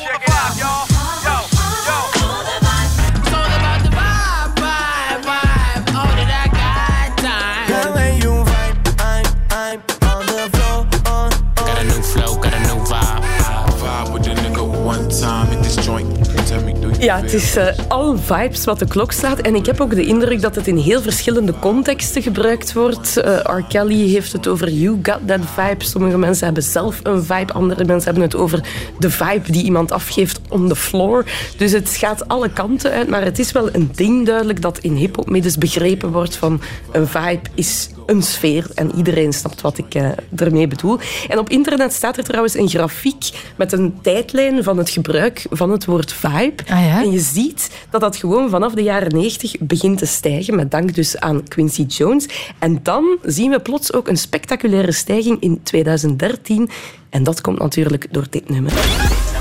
Ja, 16.99 17.21
het 17.21 17.33
is 17.33 17.57
al 17.87 18.17
vibes 18.17 18.65
wat 18.65 18.79
de 18.79 18.87
klok 18.87 19.11
slaat. 19.11 19.39
En 19.39 19.55
ik 19.55 19.65
heb 19.65 19.81
ook 19.81 19.95
de 19.95 20.05
indruk 20.05 20.41
dat 20.41 20.55
het 20.55 20.67
in 20.67 20.77
heel 20.77 21.01
verschillende 21.01 21.53
contexten 21.59 22.21
gebruikt 22.21 22.73
wordt. 22.73 23.17
Eh, 23.17 23.39
R. 23.43 23.63
Kelly 23.67 24.09
heeft 24.09 24.31
het 24.31 24.47
over 24.47 24.69
You 24.69 24.99
Got 25.03 25.19
That 25.27 25.39
Vibe. 25.55 25.85
Sommige 25.85 26.17
mensen 26.17 26.45
hebben 26.45 26.63
zelf 26.63 26.99
een 27.03 27.23
vibe. 27.23 27.53
Andere 27.53 27.85
mensen 27.85 28.03
hebben 28.03 28.23
het 28.23 28.35
over 28.35 28.63
de 28.99 29.09
vibe 29.09 29.51
die 29.51 29.63
iemand 29.63 29.91
afgeeft 29.91 30.39
on 30.49 30.67
the 30.67 30.75
floor. 30.75 31.25
Dus 31.57 31.71
het 31.71 31.89
gaat 31.89 32.27
alle 32.27 32.49
kanten 32.49 32.91
uit. 32.91 33.07
Maar 33.07 33.23
het 33.23 33.39
is 33.39 33.51
wel 33.51 33.75
een 33.75 33.89
ding 33.95 34.25
duidelijk 34.25 34.61
dat 34.61 34.77
in 34.77 34.93
hiphopmiddens 34.93 35.57
begrepen 35.57 36.11
wordt 36.11 36.35
van 36.35 36.61
een 36.91 37.07
vibe 37.07 37.49
is 37.53 37.89
een 38.09 38.23
sfeer. 38.23 38.65
En 38.75 38.91
iedereen 38.95 39.33
snapt 39.33 39.61
wat 39.61 39.77
ik 39.77 39.95
eh, 39.95 40.09
ermee 40.35 40.67
bedoel. 40.67 40.99
En 41.27 41.39
op 41.39 41.49
internet 41.49 41.93
staat 41.93 42.17
er 42.17 42.23
trouwens 42.23 42.57
een 42.57 42.69
grafiek 42.69 43.29
met 43.55 43.71
een 43.71 43.97
tijdlijn 44.01 44.63
van 44.63 44.77
het 44.77 44.89
gebruik 44.89 45.45
van 45.49 45.71
het 45.71 45.85
woord 45.85 46.13
vibe. 46.13 46.63
En 46.65 47.11
je 47.11 47.19
ziet 47.19 47.71
dat 47.89 48.01
dat 48.01 48.15
gewoon 48.15 48.49
vanaf 48.49 48.73
de 48.73 48.83
jaren 48.83 49.13
90 49.13 49.55
begint 49.59 49.97
te 49.97 50.05
stijgen, 50.05 50.55
met 50.55 50.71
dank 50.71 50.95
dus 50.95 51.17
aan 51.17 51.47
Quincy 51.47 51.83
Jones. 51.83 52.27
En 52.59 52.79
dan 52.83 53.17
zien 53.23 53.51
we 53.51 53.59
plots 53.59 53.93
ook 53.93 54.07
een 54.07 54.17
spectaculaire 54.17 54.91
stijging 54.91 55.37
in 55.39 55.59
2013. 55.63 56.69
En 57.09 57.23
dat 57.23 57.41
komt 57.41 57.59
natuurlijk 57.59 58.07
door 58.11 58.25
dit 58.29 58.49
nummer. 58.49 58.71
Bitch, 58.71 59.37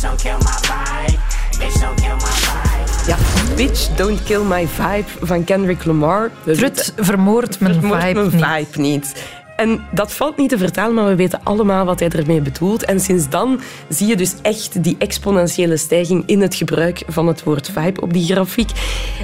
don't 0.00 0.22
kill 0.22 0.38
my 0.38 0.58
vibe. 0.62 1.18
Bitch, 1.58 1.80
don't 1.80 2.00
kill 2.00 2.08
my 2.08 2.16
vibe. 2.16 2.69
Bitch, 3.06 3.16
don't 3.16 3.16
kill 3.16 3.24
my 3.24 3.46
vibe. 3.46 3.48
Ja, 3.50 3.56
Bitch, 3.56 3.88
Don't 3.96 4.22
Kill 4.22 4.42
My 4.44 4.68
Vibe 4.68 5.26
van 5.26 5.44
Kendrick 5.44 5.84
Lamar. 5.84 6.30
Trut 6.44 6.92
vermoordt 6.96 7.60
mijn 7.60 7.74
vermoordt 7.74 8.04
vibe 8.04 8.20
mijn 8.20 8.36
niet. 8.36 8.66
vibe 8.68 8.80
niet. 8.80 9.14
En 9.60 9.80
dat 9.90 10.12
valt 10.12 10.36
niet 10.36 10.48
te 10.48 10.58
vertalen, 10.58 10.94
maar 10.94 11.06
we 11.06 11.14
weten 11.14 11.40
allemaal 11.42 11.84
wat 11.84 12.00
hij 12.00 12.08
ermee 12.08 12.40
bedoelt. 12.40 12.84
En 12.84 13.00
sinds 13.00 13.28
dan 13.28 13.60
zie 13.88 14.06
je 14.06 14.16
dus 14.16 14.34
echt 14.42 14.82
die 14.82 14.96
exponentiële 14.98 15.76
stijging 15.76 16.22
in 16.26 16.40
het 16.40 16.54
gebruik 16.54 17.02
van 17.08 17.26
het 17.26 17.42
woord 17.42 17.70
vibe 17.70 18.00
op 18.00 18.12
die 18.12 18.24
grafiek. 18.24 18.70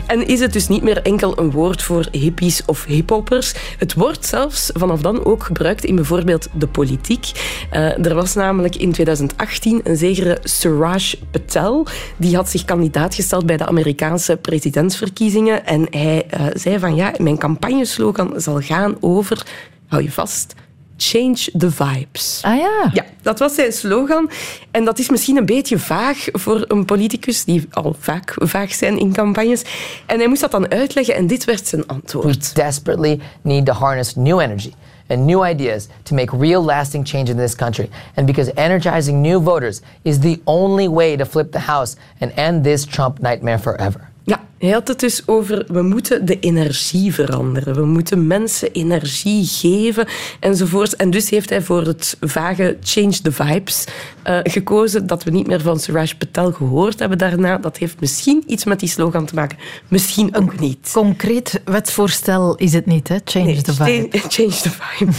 En 0.06 0.26
is 0.26 0.40
het 0.40 0.52
dus 0.52 0.68
niet 0.68 0.82
meer 0.82 1.02
enkel 1.02 1.38
een 1.38 1.50
woord 1.50 1.82
voor 1.82 2.08
hippies 2.10 2.62
of 2.66 2.84
hiphoppers. 2.84 3.54
Het 3.78 3.94
wordt 3.94 4.26
zelfs 4.26 4.70
vanaf 4.74 5.00
dan 5.00 5.24
ook 5.24 5.42
gebruikt 5.42 5.84
in 5.84 5.94
bijvoorbeeld 5.94 6.48
de 6.52 6.68
politiek. 6.68 7.30
Eh, 7.70 8.06
er 8.06 8.14
was 8.14 8.34
namelijk 8.34 8.76
in 8.76 8.92
2018 8.92 9.80
een 9.84 9.96
zekere 9.96 10.38
Suraj 10.42 11.14
Patel. 11.30 11.86
Die 12.16 12.36
had 12.36 12.48
zich 12.48 12.64
kandidaat 12.64 13.14
gesteld 13.14 13.46
bij 13.46 13.56
de 13.56 13.66
Amerikaanse 13.66 14.36
presidentsverkiezingen. 14.36 15.66
En 15.66 15.86
hij 15.90 16.26
eh, 16.28 16.46
zei 16.54 16.78
van 16.78 16.94
ja, 16.94 17.12
mijn 17.18 17.38
campagneslogan 17.38 18.32
zal 18.36 18.60
gaan 18.60 18.96
over 19.00 19.44
hou 19.86 20.02
je 20.02 20.10
vast, 20.10 20.54
change 20.96 21.50
the 21.58 21.70
vibes. 21.70 22.40
Ah 22.42 22.56
ja. 22.56 22.90
Ja, 22.92 23.04
dat 23.22 23.38
was 23.38 23.54
zijn 23.54 23.72
slogan. 23.72 24.30
En 24.70 24.84
dat 24.84 24.98
is 24.98 25.10
misschien 25.10 25.36
een 25.36 25.46
beetje 25.46 25.78
vaag 25.78 26.26
voor 26.32 26.64
een 26.68 26.84
politicus, 26.84 27.44
die 27.44 27.66
al 27.70 27.96
vaak 27.98 28.34
vaag 28.36 28.74
zijn 28.74 28.98
in 28.98 29.12
campagnes. 29.12 29.64
En 30.06 30.18
hij 30.18 30.28
moest 30.28 30.40
dat 30.40 30.50
dan 30.50 30.70
uitleggen 30.70 31.14
en 31.14 31.26
dit 31.26 31.44
werd 31.44 31.66
zijn 31.66 31.86
antwoord. 31.86 32.52
We 32.52 32.62
desperately 32.62 33.20
need 33.42 33.66
to 33.66 33.72
harness 33.72 34.14
new 34.14 34.40
energy 34.40 34.72
and 35.08 35.26
new 35.26 35.44
ideas 35.50 35.86
to 36.02 36.14
make 36.14 36.36
real 36.36 36.64
lasting 36.64 37.08
change 37.08 37.30
in 37.30 37.36
this 37.36 37.54
country. 37.54 37.88
And 38.14 38.26
because 38.26 38.52
energizing 38.54 39.20
new 39.20 39.42
voters 39.42 39.80
is 40.02 40.18
the 40.18 40.40
only 40.44 40.88
way 40.88 41.16
to 41.16 41.24
flip 41.24 41.52
the 41.52 41.58
House 41.58 41.96
and 42.18 42.32
end 42.34 42.64
this 42.64 42.84
Trump 42.84 43.20
nightmare 43.20 43.58
forever. 43.58 44.00
Ja, 44.24 44.40
hij 44.58 44.70
had 44.70 44.88
het 44.88 45.00
dus 45.00 45.22
over 45.26 45.64
we 45.68 45.82
moeten 45.82 46.24
de 46.24 46.38
energie 46.40 47.14
veranderen. 47.14 47.74
We 47.74 47.84
moeten 47.84 48.26
mensen 48.26 48.72
energie 48.72 49.44
geven 49.46 50.06
enzovoort. 50.40 50.96
En 50.96 51.10
dus 51.10 51.30
heeft 51.30 51.50
hij 51.50 51.62
voor 51.62 51.82
het 51.82 52.16
vage 52.20 52.76
change 52.82 53.20
the 53.20 53.32
vibes 53.32 53.84
eh, 54.22 54.38
gekozen 54.42 55.06
dat 55.06 55.24
we 55.24 55.30
niet 55.30 55.46
meer 55.46 55.60
van 55.60 55.80
Suraj 55.80 56.14
Patel 56.18 56.52
gehoord 56.52 56.98
hebben 56.98 57.18
daarna. 57.18 57.58
Dat 57.58 57.76
heeft 57.76 58.00
misschien 58.00 58.42
iets 58.46 58.64
met 58.64 58.80
die 58.80 58.88
slogan 58.88 59.26
te 59.26 59.34
maken. 59.34 59.58
Misschien 59.88 60.36
ook 60.36 60.60
niet. 60.60 60.90
Concreet 60.92 61.60
wetsvoorstel 61.64 62.56
is 62.56 62.72
het 62.72 62.86
niet, 62.86 63.08
hè? 63.08 63.16
Change 63.24 63.44
Nee, 63.44 63.62
the 63.62 63.74
vibe. 63.74 64.18
Change 64.28 64.54
the 64.62 64.70
vibe. 64.70 65.12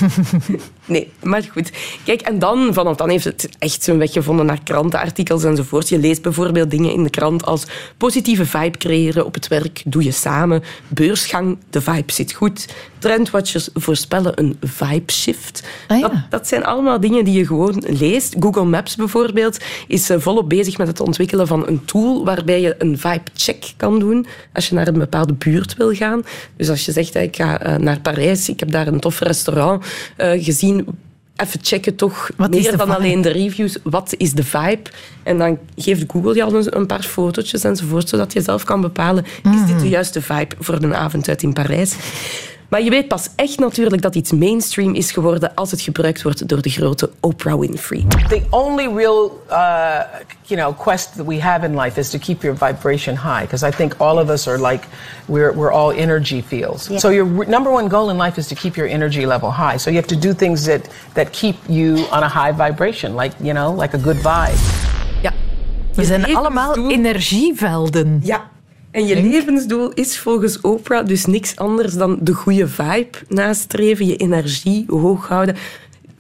nee, 0.85 1.11
maar 1.23 1.43
goed. 1.51 1.71
Kijk, 2.03 2.21
en 2.21 2.39
dan, 2.39 2.73
vanaf 2.73 2.95
dan 2.95 3.09
heeft 3.09 3.23
het 3.23 3.49
echt 3.59 3.83
zijn 3.83 3.97
weg 3.97 4.11
gevonden 4.11 4.45
naar 4.45 4.63
krantenartikels 4.63 5.43
enzovoort. 5.43 5.89
Je 5.89 5.99
leest 5.99 6.21
bijvoorbeeld 6.21 6.71
dingen 6.71 6.91
in 6.91 7.03
de 7.03 7.09
krant 7.09 7.45
als 7.45 7.65
positieve 7.97 8.45
vibe 8.45 8.77
creëren 8.77 9.25
op 9.27 9.33
het 9.33 9.47
werk, 9.47 9.81
doe 9.85 10.03
je 10.03 10.11
samen. 10.11 10.63
Beursgang, 10.87 11.57
de 11.69 11.81
vibe 11.81 12.11
zit 12.11 12.33
goed. 12.33 12.67
Trendwatchers 12.97 13.69
voorspellen 13.73 14.31
een 14.35 14.57
vibe 14.61 15.11
shift. 15.11 15.63
dat, 15.87 16.11
dat 16.29 16.47
zijn 16.47 16.65
allemaal 16.65 16.99
dingen 16.99 17.25
die 17.25 17.37
je 17.37 17.45
gewoon 17.45 17.83
leest. 17.87 18.35
Google 18.39 18.65
Maps 18.65 18.95
bijvoorbeeld 18.95 19.57
is 19.87 20.09
eh, 20.09 20.19
volop 20.19 20.49
bezig 20.49 20.77
met 20.77 20.87
het 20.87 20.99
ontwikkelen 20.99 21.47
van 21.47 21.67
een 21.67 21.85
tool 21.85 22.25
waarbij 22.25 22.61
je 22.61 22.75
een 22.77 22.97
vibe 22.97 23.31
check 23.33 23.73
kan 23.77 23.99
doen 23.99 24.25
als 24.53 24.69
je 24.69 24.75
naar 24.75 24.87
een 24.87 24.99
bepaalde 24.99 25.33
buurt 25.33 25.75
wil 25.75 25.93
gaan. 25.93 26.23
Dus 26.55 26.69
als 26.69 26.85
je 26.85 26.91
zegt, 26.91 27.15
ik 27.15 27.35
ga 27.35 27.61
eh, 27.61 27.75
naar 27.75 27.99
Parijs, 27.99 28.49
ik 28.49 28.59
heb 28.59 28.71
daar 28.71 28.87
een 28.87 28.99
tof 28.99 29.19
restaurant 29.19 29.85
eh, 30.15 30.43
gezien, 30.43 30.87
even 31.37 31.59
checken 31.61 31.95
toch 31.95 32.29
Wat 32.37 32.49
meer 32.49 32.77
dan 32.77 32.95
alleen 32.95 33.21
de 33.21 33.29
reviews. 33.29 33.77
Wat 33.83 34.13
is 34.17 34.33
de 34.33 34.43
vibe? 34.43 34.89
En 35.23 35.37
dan 35.37 35.59
geeft 35.75 36.03
Google 36.07 36.35
je 36.35 36.43
al 36.43 36.53
een, 36.53 36.77
een 36.77 36.85
paar 36.85 37.03
fotootjes 37.03 37.63
enzovoort, 37.63 38.09
zodat 38.09 38.33
je 38.33 38.41
zelf 38.41 38.63
kan 38.63 38.81
bepalen, 38.81 39.25
is 39.43 39.65
dit 39.67 39.79
de 39.79 39.89
juiste 39.89 40.21
vibe 40.21 40.55
voor 40.59 40.75
een 40.75 40.95
avond 40.95 41.29
uit 41.29 41.43
in 41.43 41.53
Parijs? 41.53 41.95
Maar 42.67 42.81
je 42.81 42.89
weet 42.89 43.07
pas 43.07 43.29
echt 43.35 43.59
natuurlijk 43.59 44.01
dat 44.01 44.15
iets 44.15 44.31
mainstream 44.31 44.93
is 44.93 45.11
geworden 45.11 45.51
als 45.55 45.71
het 45.71 45.81
gebruikt 45.81 46.21
wordt 46.21 46.47
door 46.47 46.61
de 46.61 46.69
grote 46.69 47.09
Oprah 47.19 47.59
Winfrey. 47.59 48.05
The 48.27 48.41
only 48.49 48.87
real, 48.95 49.41
uh, 49.49 49.99
you 50.41 50.61
know, 50.61 50.79
quest 50.79 51.15
that 51.15 51.25
we 51.25 51.41
have 51.41 51.65
in 51.65 51.79
life 51.79 51.99
is 51.99 52.09
to 52.09 52.17
keep 52.17 52.41
your 52.41 52.57
vibration 52.57 53.15
high. 53.15 53.41
Because 53.41 53.67
I 53.67 53.71
think 53.71 53.93
all 53.97 54.17
of 54.17 54.29
us 54.29 54.47
are 54.47 54.71
like, 54.71 54.87
we're, 55.25 55.53
we're 55.53 55.71
all 55.71 55.91
energy 55.97 56.41
fields. 56.41 56.99
So 56.99 57.09
your 57.09 57.47
number 57.47 57.71
one 57.71 57.87
goal 57.87 58.09
in 58.09 58.17
life 58.17 58.37
is 58.39 58.47
to 58.47 58.55
keep 58.55 58.75
your 58.75 58.89
energy 58.89 59.25
level 59.25 59.51
high. 59.51 59.77
So 59.77 59.89
you 59.89 59.99
have 60.01 60.15
to 60.15 60.19
do 60.19 60.33
things 60.33 60.65
that, 60.65 60.89
that 61.13 61.31
keep 61.31 61.55
you 61.67 62.05
on 62.11 62.23
a 62.23 62.29
high 62.29 62.51
vibration, 62.55 63.15
like, 63.15 63.35
you 63.39 63.53
know, 63.53 63.81
like 63.81 63.95
a 63.95 63.99
good 63.99 64.17
vibe. 64.17 64.57
Ja. 65.21 65.33
We 65.95 66.05
zijn 66.05 66.35
allemaal 66.35 66.73
energievelden. 66.89 68.19
Ja. 68.23 68.49
En 68.97 69.05
je 69.05 69.21
levensdoel 69.21 69.91
is 69.93 70.17
volgens 70.19 70.61
Oprah 70.61 71.05
dus 71.05 71.25
niks 71.25 71.55
anders 71.55 71.93
dan 71.93 72.17
de 72.21 72.33
goede 72.33 72.67
vibe 72.67 73.17
nastreven, 73.27 74.05
je 74.05 74.15
energie 74.15 74.85
hoog 74.87 75.27
houden. 75.27 75.55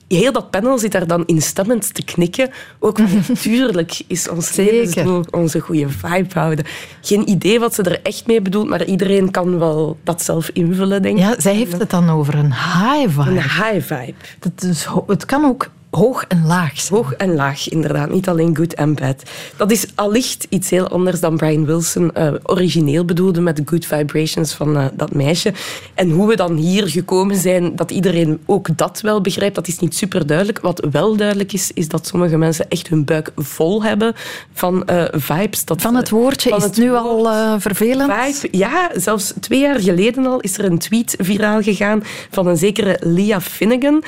Heel 0.07 0.31
dat 0.31 0.49
panel 0.49 0.77
zit 0.77 0.91
daar 0.91 1.07
dan 1.07 1.25
instemmend 1.25 1.93
te 1.93 2.03
knikken. 2.03 2.49
Ook 2.79 2.97
natuurlijk 3.27 4.01
is 4.07 4.29
ons 4.29 4.55
levensdoel 4.55 5.23
onze 5.31 5.59
goede 5.59 5.89
vibe 5.89 6.33
houden. 6.33 6.65
Geen 7.01 7.29
idee 7.29 7.59
wat 7.59 7.73
ze 7.73 7.83
er 7.83 8.01
echt 8.01 8.27
mee 8.27 8.41
bedoelt, 8.41 8.69
maar 8.69 8.85
iedereen 8.85 9.31
kan 9.31 9.59
wel 9.59 9.97
dat 10.03 10.21
zelf 10.21 10.49
invullen, 10.53 11.01
denk 11.01 11.17
ik. 11.17 11.23
Ja, 11.23 11.39
zij 11.39 11.55
heeft 11.55 11.79
het 11.79 11.89
dan 11.89 12.09
over 12.09 12.35
een 12.35 12.53
high 12.53 13.09
vibe. 13.09 13.29
Een 13.29 13.41
high 13.41 13.93
vibe. 13.93 14.13
Dat 14.39 14.63
is, 14.63 14.87
het 15.07 15.25
kan 15.25 15.45
ook 15.45 15.69
hoog 15.97 16.25
en 16.27 16.45
laag. 16.45 16.87
Hoog 16.87 17.13
en 17.13 17.35
laag, 17.35 17.69
inderdaad. 17.69 18.09
Niet 18.09 18.29
alleen 18.29 18.55
good 18.55 18.73
en 18.73 18.95
bad. 18.95 19.23
Dat 19.55 19.71
is 19.71 19.85
allicht 19.95 20.47
iets 20.49 20.69
heel 20.69 20.87
anders 20.87 21.19
dan 21.19 21.37
Brian 21.37 21.65
Wilson 21.65 22.13
eh, 22.13 22.33
origineel 22.43 23.05
bedoelde 23.05 23.41
met 23.41 23.55
de 23.55 23.61
good 23.65 23.85
vibrations 23.85 24.53
van 24.53 24.77
eh, 24.77 24.85
dat 24.93 25.13
meisje. 25.13 25.53
En 25.93 26.09
hoe 26.09 26.27
we 26.27 26.35
dan 26.35 26.55
hier 26.55 26.89
gekomen 26.89 27.35
zijn, 27.35 27.75
dat 27.75 27.91
iedereen 27.91 28.39
ook 28.45 28.77
dat 28.77 29.01
wel 29.01 29.21
begrijpt, 29.21 29.55
dat 29.55 29.67
is 29.67 29.79
niet 29.79 29.95
super 29.95 30.27
duidelijk. 30.27 30.59
Wat 30.59 30.87
wel 30.91 31.15
duidelijk 31.15 31.53
is, 31.53 31.71
is 31.73 31.87
dat 31.87 32.07
sommige 32.07 32.37
mensen 32.37 32.69
echt 32.69 32.87
hun 32.87 33.05
buik 33.05 33.31
vol 33.35 33.83
hebben 33.83 34.13
van 34.53 34.85
eh, 34.85 35.03
vibes. 35.11 35.65
Dat, 35.65 35.81
Van 35.81 35.95
het 35.95 36.09
woordje 36.09 36.55
is 36.55 36.63
het 36.63 36.77
nu 36.77 36.91
al 36.91 37.59
vervelend? 37.59 38.13
Vibe, 38.13 38.57
ja, 38.57 38.89
zelfs 38.95 39.33
twee 39.39 39.59
jaar 39.59 39.79
geleden 39.79 40.25
al 40.25 40.39
is 40.39 40.57
er 40.57 40.65
een 40.65 40.79
tweet 40.79 41.15
viraal 41.19 41.61
gegaan 41.61 42.03
van 42.31 42.47
een 42.47 42.57
zekere 42.57 42.97
Leah 42.99 43.41
Finnegan. 43.41 44.03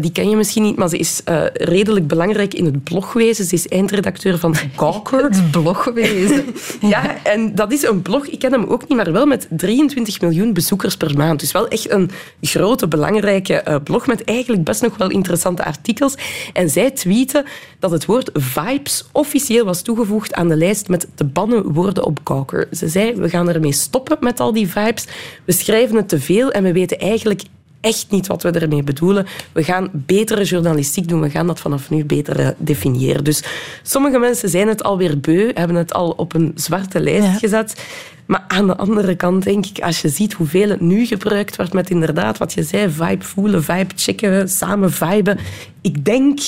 Die 0.00 0.12
ken 0.12 0.30
je 0.30 0.36
misschien 0.36 0.62
niet, 0.62 0.76
maar 0.76 0.88
ze 0.88 0.98
is 0.98 1.22
eh, 1.34 1.66
redelijk 1.66 2.06
belangrijk 2.06 2.54
in 2.54 2.64
het 2.64 2.84
blogwezen. 2.84 3.44
Ze 3.44 3.54
is 3.54 3.68
eindredacteur 3.68 4.38
van 4.38 4.54
Gawker. 4.76 5.22
Het 5.22 5.50
blogwezen. 5.50 6.44
ja, 6.80 7.24
en 7.24 7.54
dat 7.54 7.72
is 7.72 7.82
een 7.82 8.02
blog, 8.02 8.26
ik 8.26 8.38
ken 8.38 8.52
hem 8.52 8.64
ook 8.64 8.88
niet, 8.88 8.96
maar 8.96 9.12
wel 9.12 9.26
met 9.26 9.46
23 9.50 10.20
miljoen 10.20 10.52
bezoekers 10.52 10.96
per 10.96 11.16
maand. 11.16 11.40
Dus 11.40 11.52
wel 11.52 11.68
echt 11.68 11.90
een 11.90 12.10
grote, 12.40 12.88
belangrijke 12.88 13.54
eh, 13.54 13.76
blog 13.84 14.06
met 14.06 14.24
eigenlijk 14.24 14.64
best 14.64 14.82
nog 14.82 14.96
wel 14.96 15.10
interessante 15.10 15.64
artikels. 15.64 16.14
En 16.52 16.70
zij 16.70 16.90
tweeten 16.90 17.44
dat 17.78 17.90
het 17.90 18.06
woord 18.06 18.30
vibes 18.32 19.04
officieel 19.12 19.64
was 19.64 19.82
toegevoegd 19.82 20.34
aan 20.34 20.48
de 20.48 20.56
lijst 20.56 20.88
met 20.88 21.06
te 21.14 21.24
bannen 21.24 21.72
woorden 21.72 22.04
op 22.04 22.20
Gawker. 22.24 22.68
Ze 22.72 22.88
zei, 22.88 23.14
we 23.14 23.28
gaan 23.28 23.48
ermee 23.48 23.72
stoppen 23.72 24.16
met 24.20 24.40
al 24.40 24.52
die 24.52 24.68
vibes. 24.68 25.06
We 25.44 25.52
schrijven 25.52 25.96
het 25.96 26.08
te 26.08 26.20
veel 26.20 26.50
en 26.50 26.62
we 26.62 26.72
weten 26.72 26.98
eigenlijk 26.98 27.42
echt 27.84 28.10
niet 28.10 28.26
wat 28.26 28.42
we 28.42 28.50
ermee 28.50 28.82
bedoelen. 28.82 29.26
We 29.52 29.64
gaan 29.64 29.90
betere 29.92 30.44
journalistiek 30.44 31.08
doen. 31.08 31.20
We 31.20 31.30
gaan 31.30 31.46
dat 31.46 31.60
vanaf 31.60 31.90
nu 31.90 32.04
beter 32.04 32.40
eh, 32.40 32.48
definiëren. 32.56 33.24
Dus 33.24 33.44
sommige 33.82 34.18
mensen 34.18 34.48
zijn 34.48 34.68
het 34.68 34.82
alweer 34.82 35.20
beu, 35.20 35.50
hebben 35.54 35.76
het 35.76 35.92
al 35.92 36.10
op 36.10 36.34
een 36.34 36.52
zwarte 36.54 37.00
lijst 37.00 37.38
gezet. 37.38 37.84
Maar 38.26 38.44
aan 38.48 38.66
de 38.66 38.76
andere 38.76 39.14
kant 39.16 39.44
denk 39.44 39.66
ik, 39.66 39.80
als 39.80 40.00
je 40.00 40.08
ziet 40.08 40.32
hoeveel 40.32 40.68
het 40.68 40.80
nu 40.80 41.06
gebruikt 41.06 41.56
wordt 41.56 41.72
met 41.72 41.90
inderdaad 41.90 42.38
wat 42.38 42.52
je 42.52 42.62
zei, 42.62 42.90
vibe 42.90 43.24
voelen, 43.24 43.64
vibe 43.64 43.94
checken, 43.96 44.48
samen 44.48 44.92
viben. 44.92 45.38
Ik 45.80 46.04
denk 46.04 46.40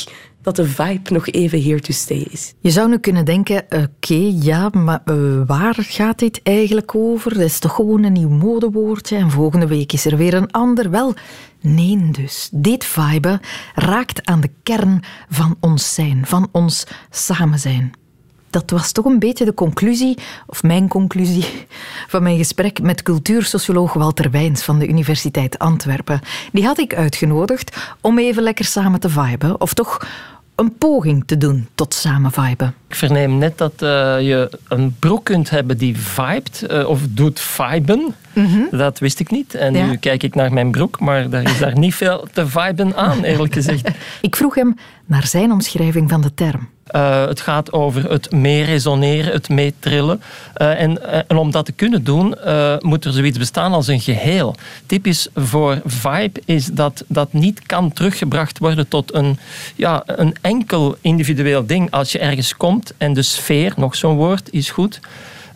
dat 0.47 0.57
de 0.57 0.67
vibe 0.67 1.13
nog 1.13 1.29
even 1.29 1.63
here 1.63 1.81
to 1.81 1.93
stay 1.93 2.27
is. 2.31 2.55
Je 2.61 2.71
zou 2.71 2.89
nu 2.89 2.99
kunnen 2.99 3.25
denken, 3.25 3.65
oké, 3.71 4.33
ja, 4.41 4.69
maar 4.73 5.01
eh, 5.05 5.17
waar 5.47 5.75
gaat 5.79 6.19
dit 6.19 6.41
eigenlijk 6.43 6.95
over? 6.95 7.35
Dat 7.35 7.43
is 7.43 7.59
toch 7.59 7.75
gewoon 7.75 8.03
een 8.03 8.13
nieuw 8.13 8.29
modewoordje 8.29 9.17
en 9.17 9.31
volgende 9.31 9.67
week 9.67 9.93
is 9.93 10.05
er 10.05 10.17
weer 10.17 10.35
een 10.35 10.51
ander. 10.51 10.91
Wel, 10.91 11.15
nee 11.61 12.11
dus. 12.11 12.49
Dit 12.53 12.85
vibe 12.85 13.41
raakt 13.75 14.27
aan 14.27 14.41
de 14.41 14.51
kern 14.63 15.03
van 15.29 15.57
ons 15.61 15.95
zijn, 15.95 16.27
van 16.27 16.49
ons 16.53 16.87
samen 17.11 17.59
zijn. 17.59 17.93
Dat 18.51 18.71
was 18.71 18.93
toch 18.93 19.05
een 19.05 19.19
beetje 19.19 19.45
de 19.45 19.55
conclusie, 19.55 20.19
of 20.47 20.63
mijn 20.63 20.89
conclusie, 20.89 21.67
van 22.09 22.23
mijn 22.23 22.37
gesprek 22.37 22.83
met 22.83 23.03
cultuursocioloog 23.03 23.93
Walter 23.93 24.31
Wijns 24.31 24.63
van 24.63 24.79
de 24.79 24.89
Universiteit 24.89 25.59
Antwerpen. 25.59 26.21
Die 26.53 26.65
had 26.65 26.79
ik 26.79 26.95
uitgenodigd 26.95 27.77
om 28.01 28.19
even 28.19 28.43
lekker 28.43 28.65
samen 28.65 29.01
te 29.01 29.09
viben, 29.09 29.61
of 29.61 29.75
toch 29.75 29.99
een 30.57 30.79
poging 30.79 31.27
te 31.27 31.37
doen 31.37 31.69
tot 31.75 31.95
samen 31.95 32.33
viben. 32.33 32.75
Ik 32.97 33.03
verneem 33.03 33.39
net 33.39 33.59
dat 33.59 33.73
eh, 33.83 33.89
je 34.21 34.51
een 34.69 34.97
broek 34.99 35.25
kunt 35.25 35.51
hebben 35.51 35.79
die 35.79 35.99
vibet 35.99 36.63
eh, 36.69 36.89
of 36.89 37.01
doet 37.11 37.41
viben. 37.41 38.15
Dat 38.71 38.99
wist 38.99 39.21
ik 39.21 39.31
niet. 39.31 39.55
En 39.55 39.75
Ja. 39.75 39.87
nu 39.87 39.97
kijk 39.97 40.23
ik 40.23 40.35
naar 40.35 40.53
mijn 40.53 40.71
broek, 40.71 41.01
maar 41.01 41.31
daar 41.31 41.43
is 41.43 41.59
daar 41.59 41.79
niet 41.79 41.95
veel 41.95 42.27
te 42.33 42.47
viben 42.47 42.97
aan, 42.97 43.23
eerlijk 43.25 43.53
gezegd. 43.61 43.89
Ik 44.21 44.37
vroeg 44.37 44.55
hem 44.55 44.77
naar 45.07 45.27
zijn 45.27 45.53
omschrijving 45.53 46.11
van 46.11 46.21
de 46.21 46.35
term. 46.35 46.69
Eh, 46.87 47.27
het 47.27 47.41
gaat 47.41 47.73
over 47.73 48.11
het 48.11 48.31
mee 48.33 48.65
resoneren, 48.65 49.33
het 49.33 49.49
mee 49.49 49.75
trillen. 49.79 50.21
Eh, 50.55 50.81
en, 50.81 51.27
en 51.29 51.37
om 51.37 51.51
dat 51.51 51.65
te 51.65 51.73
kunnen 51.73 52.05
doen, 52.05 52.35
moet 52.81 53.05
er 53.05 53.13
zoiets 53.13 53.39
bestaan 53.39 53.73
als 53.73 53.87
een 53.87 54.01
geheel. 54.01 54.55
Typisch 54.87 55.29
voor 55.35 55.81
vibe 55.85 56.41
is 56.45 56.67
dat 56.67 57.05
dat 57.07 57.33
niet 57.33 57.67
kan 57.67 57.93
teruggebracht 57.93 58.59
worden 58.59 58.89
tot 58.89 59.15
een, 59.15 59.39
ja, 59.77 60.03
een 60.07 60.35
enkel 60.41 60.97
individueel 61.01 61.67
ding. 61.67 61.91
Als 61.91 62.13
je 62.13 62.19
ergens 62.19 62.57
komt 62.57 62.86
en 62.97 63.13
de 63.13 63.23
sfeer, 63.23 63.73
nog 63.77 63.97
zo'n 63.97 64.17
woord, 64.17 64.53
is 64.53 64.71
goed. 64.71 65.01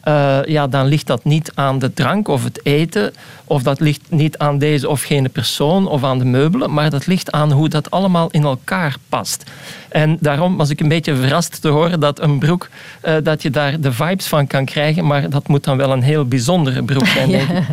Eh, 0.00 0.38
ja, 0.44 0.66
dan 0.66 0.86
ligt 0.86 1.06
dat 1.06 1.24
niet 1.24 1.52
aan 1.54 1.78
de 1.78 1.92
drank 1.92 2.28
of 2.28 2.44
het 2.44 2.60
eten, 2.62 3.12
of 3.44 3.62
dat 3.62 3.80
ligt 3.80 4.00
niet 4.08 4.38
aan 4.38 4.58
deze 4.58 4.88
of 4.88 5.02
gene 5.02 5.28
persoon 5.28 5.88
of 5.88 6.04
aan 6.04 6.18
de 6.18 6.24
meubelen, 6.24 6.72
maar 6.72 6.90
dat 6.90 7.06
ligt 7.06 7.32
aan 7.32 7.52
hoe 7.52 7.68
dat 7.68 7.90
allemaal 7.90 8.30
in 8.30 8.42
elkaar 8.42 8.96
past. 9.08 9.50
En 9.88 10.16
daarom 10.20 10.56
was 10.56 10.70
ik 10.70 10.80
een 10.80 10.88
beetje 10.88 11.16
verrast 11.16 11.60
te 11.60 11.68
horen 11.68 12.00
dat 12.00 12.20
een 12.20 12.38
broek, 12.38 12.68
eh, 13.00 13.14
dat 13.22 13.42
je 13.42 13.50
daar 13.50 13.80
de 13.80 13.92
vibes 13.92 14.26
van 14.26 14.46
kan 14.46 14.64
krijgen, 14.64 15.06
maar 15.06 15.30
dat 15.30 15.48
moet 15.48 15.64
dan 15.64 15.76
wel 15.76 15.92
een 15.92 16.02
heel 16.02 16.24
bijzondere 16.24 16.82
broek 16.82 17.06
zijn, 17.06 17.30
denk 17.36 17.48
ik. 17.48 17.64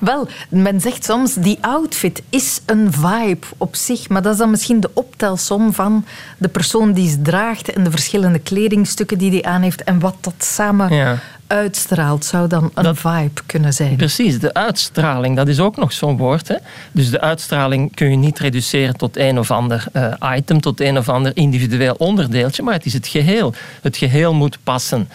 Wel, 0.00 0.28
men 0.48 0.80
zegt 0.80 1.04
soms, 1.04 1.34
die 1.34 1.58
outfit 1.60 2.22
is 2.28 2.60
een 2.66 2.92
vibe 2.92 3.46
op 3.56 3.76
zich, 3.76 4.08
maar 4.08 4.22
dat 4.22 4.32
is 4.32 4.38
dan 4.38 4.50
misschien 4.50 4.80
de 4.80 4.90
optelsom 4.94 5.72
van 5.72 6.04
de 6.38 6.48
persoon 6.48 6.92
die 6.92 7.08
ze 7.08 7.22
draagt 7.22 7.72
en 7.72 7.84
de 7.84 7.90
verschillende 7.90 8.38
kledingstukken 8.38 9.18
die 9.18 9.30
die 9.30 9.46
aan 9.46 9.62
heeft 9.62 9.84
en 9.84 9.98
wat 9.98 10.16
dat 10.20 10.34
samen 10.38 10.94
Ja. 10.94 11.18
Uitstraalt, 11.52 12.24
zou 12.24 12.48
dan 12.48 12.70
een 12.74 12.96
vibe 12.96 13.40
kunnen 13.46 13.72
zijn. 13.72 13.96
Precies, 13.96 14.38
de 14.38 14.54
uitstraling, 14.54 15.36
dat 15.36 15.48
is 15.48 15.60
ook 15.60 15.76
nog 15.76 15.92
zo'n 15.92 16.16
woord. 16.16 16.48
Hè? 16.48 16.56
Dus 16.92 17.10
de 17.10 17.20
uitstraling 17.20 17.94
kun 17.94 18.10
je 18.10 18.16
niet 18.16 18.38
reduceren 18.38 18.96
tot 18.96 19.16
een 19.16 19.38
of 19.38 19.50
ander 19.50 19.84
eh, 19.92 20.12
item, 20.36 20.60
tot 20.60 20.80
een 20.80 20.98
of 20.98 21.08
ander 21.08 21.32
individueel 21.34 21.94
onderdeeltje, 21.98 22.62
maar 22.62 22.74
het 22.74 22.84
is 22.86 22.92
het 22.92 23.06
geheel. 23.06 23.54
Het 23.82 23.96
geheel 23.96 24.34
moet 24.34 24.58
passen. 24.62 25.08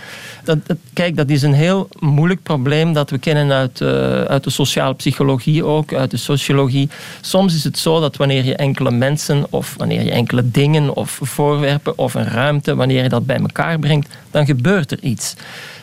Dat, 0.43 0.67
dat- 0.67 0.77
kijk, 0.93 1.15
dat 1.15 1.29
is 1.29 1.41
een 1.41 1.53
heel 1.53 1.87
moeilijk 1.99 2.43
probleem 2.43 2.93
dat 2.93 3.09
we 3.09 3.17
kennen 3.17 3.51
uit, 3.51 3.81
eh, 3.81 3.87
uit 4.21 4.43
de 4.43 4.49
sociale 4.49 4.93
psychologie 4.93 5.63
ook, 5.65 5.93
uit 5.93 6.11
de 6.11 6.17
sociologie. 6.17 6.89
Soms 7.21 7.55
is 7.55 7.63
het 7.63 7.77
zo 7.77 7.99
dat 7.99 8.15
wanneer 8.17 8.45
je 8.45 8.55
enkele 8.55 8.91
mensen 8.91 9.45
of 9.49 9.73
wanneer 9.77 10.03
je 10.03 10.11
enkele 10.11 10.51
dingen 10.51 10.95
of 10.95 11.19
voorwerpen 11.23 11.97
of 11.97 12.13
een 12.13 12.27
ruimte, 12.27 12.75
wanneer 12.75 13.03
je 13.03 13.09
dat 13.09 13.25
bij 13.25 13.37
elkaar 13.39 13.79
brengt, 13.79 14.15
dan 14.31 14.45
gebeurt 14.45 14.91
er 14.91 14.99
iets. 15.01 15.35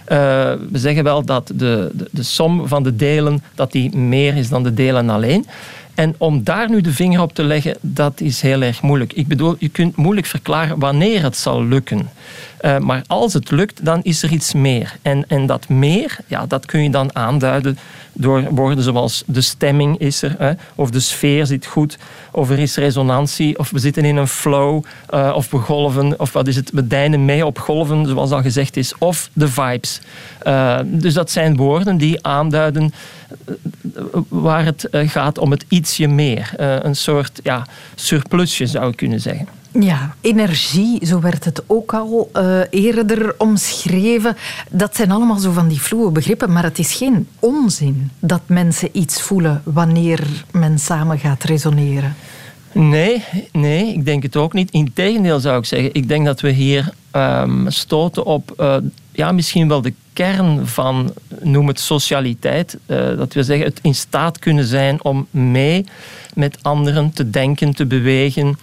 Eh, 0.04 0.18
we 0.70 0.78
zeggen 0.78 1.04
wel 1.04 1.24
dat 1.24 1.46
de, 1.54 1.90
de, 1.92 2.08
de 2.10 2.22
som 2.22 2.68
van 2.68 2.82
de 2.82 2.96
delen 2.96 3.42
dat 3.54 3.72
die 3.72 3.96
meer 3.96 4.36
is 4.36 4.48
dan 4.48 4.62
de 4.62 4.74
delen 4.74 5.10
alleen. 5.10 5.46
En 5.94 6.14
om 6.18 6.44
daar 6.44 6.70
nu 6.70 6.80
de 6.80 6.92
vinger 6.92 7.20
op 7.20 7.34
te 7.34 7.44
leggen, 7.44 7.76
dat 7.80 8.20
is 8.20 8.40
heel 8.40 8.62
erg 8.62 8.82
moeilijk. 8.82 9.12
Ik 9.12 9.26
bedoel, 9.26 9.56
je 9.58 9.68
kunt 9.68 9.96
moeilijk 9.96 10.26
verklaren 10.26 10.78
wanneer 10.78 11.22
het 11.22 11.36
zal 11.36 11.64
lukken. 11.64 12.10
Eh, 12.56 12.78
maar 12.78 13.02
als 13.06 13.32
het 13.32 13.50
lukt, 13.50 13.84
dan 13.84 14.02
is 14.02 14.22
er 14.22 14.30
iets 14.30 14.52
meer. 14.52 14.96
En, 15.02 15.24
en 15.28 15.46
dat 15.46 15.68
meer, 15.68 16.16
ja, 16.26 16.46
dat 16.46 16.66
kun 16.66 16.82
je 16.82 16.90
dan 16.90 17.14
aanduiden 17.16 17.78
door 18.14 18.44
woorden 18.50 18.84
zoals 18.84 19.22
de 19.26 19.40
stemming 19.40 19.98
is 19.98 20.22
er, 20.22 20.34
hè, 20.38 20.52
of 20.74 20.90
de 20.90 21.00
sfeer 21.00 21.46
zit 21.46 21.66
goed, 21.66 21.98
of 22.30 22.50
er 22.50 22.58
is 22.58 22.76
resonantie, 22.76 23.58
of 23.58 23.70
we 23.70 23.78
zitten 23.78 24.04
in 24.04 24.16
een 24.16 24.28
flow, 24.28 24.84
eh, 25.08 25.32
of 25.34 25.50
we 25.50 25.58
golven, 25.58 26.20
of 26.20 26.32
wat 26.32 26.46
is 26.46 26.56
het, 26.56 26.70
we 26.70 26.86
deinen 26.86 27.24
mee 27.24 27.46
op 27.46 27.58
golven, 27.58 28.06
zoals 28.06 28.30
al 28.30 28.42
gezegd 28.42 28.76
is, 28.76 28.98
of 28.98 29.30
de 29.32 29.48
vibes. 29.48 30.00
Eh, 30.38 30.78
dus 30.84 31.14
dat 31.14 31.30
zijn 31.30 31.56
woorden 31.56 31.96
die 31.96 32.26
aanduiden 32.26 32.92
eh, 33.46 33.54
waar 34.28 34.64
het 34.64 34.88
gaat 34.90 35.38
om 35.38 35.50
het 35.50 35.64
ietsje 35.68 36.06
meer. 36.06 36.52
Een 36.56 36.96
soort 36.96 37.40
ja, 37.42 37.66
surplusje 37.94 38.66
zou 38.66 38.90
ik 38.90 38.96
kunnen 38.96 39.20
zeggen. 39.20 39.63
Ja, 39.80 40.14
energie, 40.20 41.06
zo 41.06 41.20
werd 41.20 41.44
het 41.44 41.62
ook 41.66 41.94
al 41.94 42.30
eh, 42.32 42.60
eerder 42.70 43.34
omschreven. 43.38 44.36
Dat 44.70 44.96
zijn 44.96 45.10
allemaal 45.10 45.38
zo 45.38 45.52
van 45.52 45.68
die 45.68 45.80
vloe 45.80 46.10
begrippen, 46.10 46.52
maar 46.52 46.62
het 46.62 46.78
is 46.78 46.94
geen 46.94 47.28
onzin 47.38 48.10
dat 48.18 48.40
mensen 48.46 48.88
iets 48.92 49.22
voelen 49.22 49.62
wanneer 49.64 50.44
men 50.50 50.78
samen 50.78 51.18
gaat 51.18 51.42
resoneren. 51.42 52.14
Nee, 52.72 53.24
nee, 53.52 53.92
ik 53.92 54.04
denk 54.04 54.22
het 54.22 54.36
ook 54.36 54.52
niet. 54.52 54.70
Integendeel 54.70 55.40
zou 55.40 55.58
ik 55.58 55.64
zeggen. 55.64 55.94
Ik 55.94 56.08
denk 56.08 56.26
dat 56.26 56.40
we 56.40 56.50
hier 56.50 56.92
ehm, 57.10 57.70
stoten 57.70 58.24
op 58.24 58.54
eh, 58.56 58.76
ja, 59.12 59.32
misschien 59.32 59.68
wel 59.68 59.82
de 59.82 59.94
kern 60.12 60.66
van, 60.66 61.12
noem 61.40 61.68
het 61.68 61.80
socialiteit. 61.80 62.78
Eh, 62.86 63.16
dat 63.16 63.32
we 63.32 63.42
zeggen, 63.42 63.66
het 63.66 63.78
in 63.82 63.94
staat 63.94 64.38
kunnen 64.38 64.64
zijn 64.64 65.04
om 65.04 65.26
mee 65.30 65.84
met 66.34 66.58
anderen 66.62 67.12
te 67.12 67.30
denken, 67.30 67.74
te 67.74 67.86
bewegen. 67.86 68.58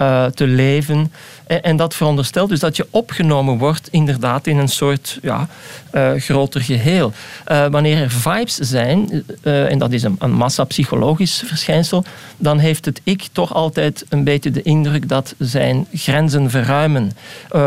Eh, 0.00 0.24
te 0.24 0.46
leven. 0.46 1.12
En, 1.46 1.62
en 1.62 1.76
dat 1.76 1.94
veronderstelt 1.94 2.48
dus 2.48 2.60
dat 2.60 2.76
je 2.76 2.86
opgenomen 2.90 3.58
wordt 3.58 3.88
inderdaad 3.90 4.46
in 4.46 4.56
een 4.56 4.68
soort 4.68 5.18
ja, 5.22 5.48
eh, 5.90 6.12
groter 6.16 6.60
geheel. 6.60 7.12
Eh, 7.44 7.66
wanneer 7.66 8.02
er 8.02 8.10
vibes 8.10 8.54
zijn, 8.54 9.24
en 9.42 9.78
dat 9.78 9.92
is 9.92 10.02
een, 10.02 10.16
een 10.18 10.32
massapsychologisch 10.32 11.42
verschijnsel, 11.46 12.04
dan 12.36 12.58
heeft 12.58 12.84
het 12.84 13.00
ik 13.04 13.28
toch 13.32 13.54
altijd 13.54 14.04
een 14.08 14.24
beetje 14.24 14.50
de 14.50 14.62
indruk 14.62 15.08
dat 15.08 15.34
zijn 15.38 15.86
grenzen 15.92 16.50
verruimen. 16.50 17.12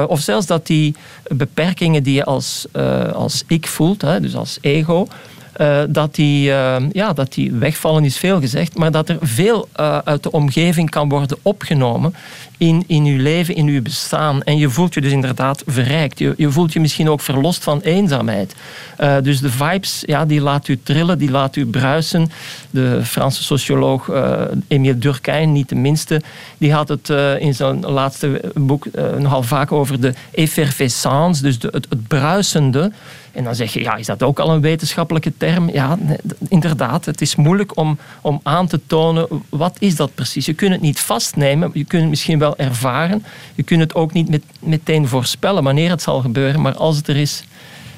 Of 0.08 0.20
zelfs 0.20 0.46
dat 0.46 0.68
die 0.68 0.96
beperkingen 1.28 2.04
die 2.04 2.14
je 2.14 2.24
als, 2.24 2.66
als 3.14 3.44
ik 3.48 3.68
voelt, 3.68 4.02
hè, 4.02 4.20
dus 4.20 4.36
als 4.36 4.58
ego, 4.62 5.08
eh, 5.54 5.82
dat, 5.90 6.16
die, 6.16 6.52
eh, 6.52 6.76
ja, 6.92 7.14
dat 7.14 7.34
die 7.34 7.52
wegvallen 7.52 8.04
is 8.04 8.18
veel 8.18 8.40
gezegd, 8.40 8.78
maar 8.78 8.92
dat 8.92 9.10
er 9.10 9.18
veel 9.22 9.68
eh, 9.72 9.98
uit 9.98 10.24
de 10.24 10.32
omgeving 10.32 10.90
kan 10.90 11.10
worden 11.10 11.38
opgenomen 11.42 12.16
in, 12.58 12.84
in 12.88 13.06
uw 13.06 13.22
leven, 13.22 13.56
in 13.56 13.68
uw 13.68 13.82
bestaan. 13.82 14.44
En 14.44 14.58
je 14.58 14.70
voelt 14.70 14.94
je 14.94 15.02
dus 15.02 15.12
inderdaad 15.12 15.64
verrijkt. 15.68 16.20
Je, 16.20 16.34
je 16.38 16.52
voelt 16.52 16.74
je 16.74 16.80
misschien 16.80 17.10
ook 17.10 17.22
verlost 17.22 17.64
van 17.64 17.82
eenzaamheid. 17.82 18.56
Eh, 18.98 19.16
dus 19.24 19.40
de 19.40 19.50
vibes, 19.50 20.04
ja, 20.06 20.26
die 20.26 20.42
laat 20.42 20.68
u 20.68 20.80
trillen, 20.84 21.18
die 21.18 21.32
laat 21.32 21.56
u 21.56 21.66
bruisen. 21.66 22.32
De 22.70 23.00
Franse 23.04 23.44
socioloog 23.44 24.12
Emile 24.68 24.98
Durkheim, 24.98 25.52
niet 25.52 25.70
de 25.70 25.76
minste, 25.76 26.22
die 26.58 26.74
had 26.74 26.90
het 26.90 27.10
uh, 27.10 27.40
in 27.40 27.56
zijn 27.56 27.80
laatste 27.80 28.52
boek 28.54 28.88
nogal 29.18 29.44
vaak 29.44 29.72
over 29.72 30.02
de 30.02 30.14
effervescence, 30.32 31.42
dus 31.42 31.60
de, 31.60 31.70
het, 31.72 31.86
het 31.90 32.08
bruisende. 32.08 32.92
En 33.34 33.44
dan 33.44 33.56
zeg 33.56 33.74
je, 33.74 33.82
ja, 33.82 33.96
is 33.96 34.06
dat 34.06 34.24
ook 34.24 34.40
al 34.40 34.50
een 34.50 34.62
wetenschappelijke 34.62 35.34
term? 35.38 35.70
Ja, 35.70 35.98
inderdaad. 36.48 37.06
Het 37.06 37.22
is 37.22 37.36
moeilijk 37.36 37.78
om, 37.78 37.98
om 38.22 38.40
aan 38.44 38.68
te 38.68 38.80
tonen, 38.88 39.28
wat 39.50 39.76
is 39.80 39.96
dat 39.96 40.16
precies? 40.16 40.46
Je 40.46 40.54
kunt 40.54 40.72
het 40.72 40.82
niet 40.82 41.00
vastnemen, 41.00 41.70
je 41.74 41.84
kunt 41.84 42.02
het 42.02 42.10
misschien 42.10 42.40
wel 42.44 42.58
ervaren. 42.58 43.24
Je 43.56 43.64
kunt 43.64 43.80
het 43.80 43.96
ook 43.96 44.14
niet 44.14 44.30
met, 44.30 44.44
meteen 44.60 45.08
voorspellen 45.08 45.64
wanneer 45.64 45.90
het 45.90 46.02
zal 46.02 46.22
gebeuren, 46.22 46.62
maar 46.62 46.76
als 46.76 46.98
het 46.98 47.08
er 47.08 47.18
is, 47.18 47.44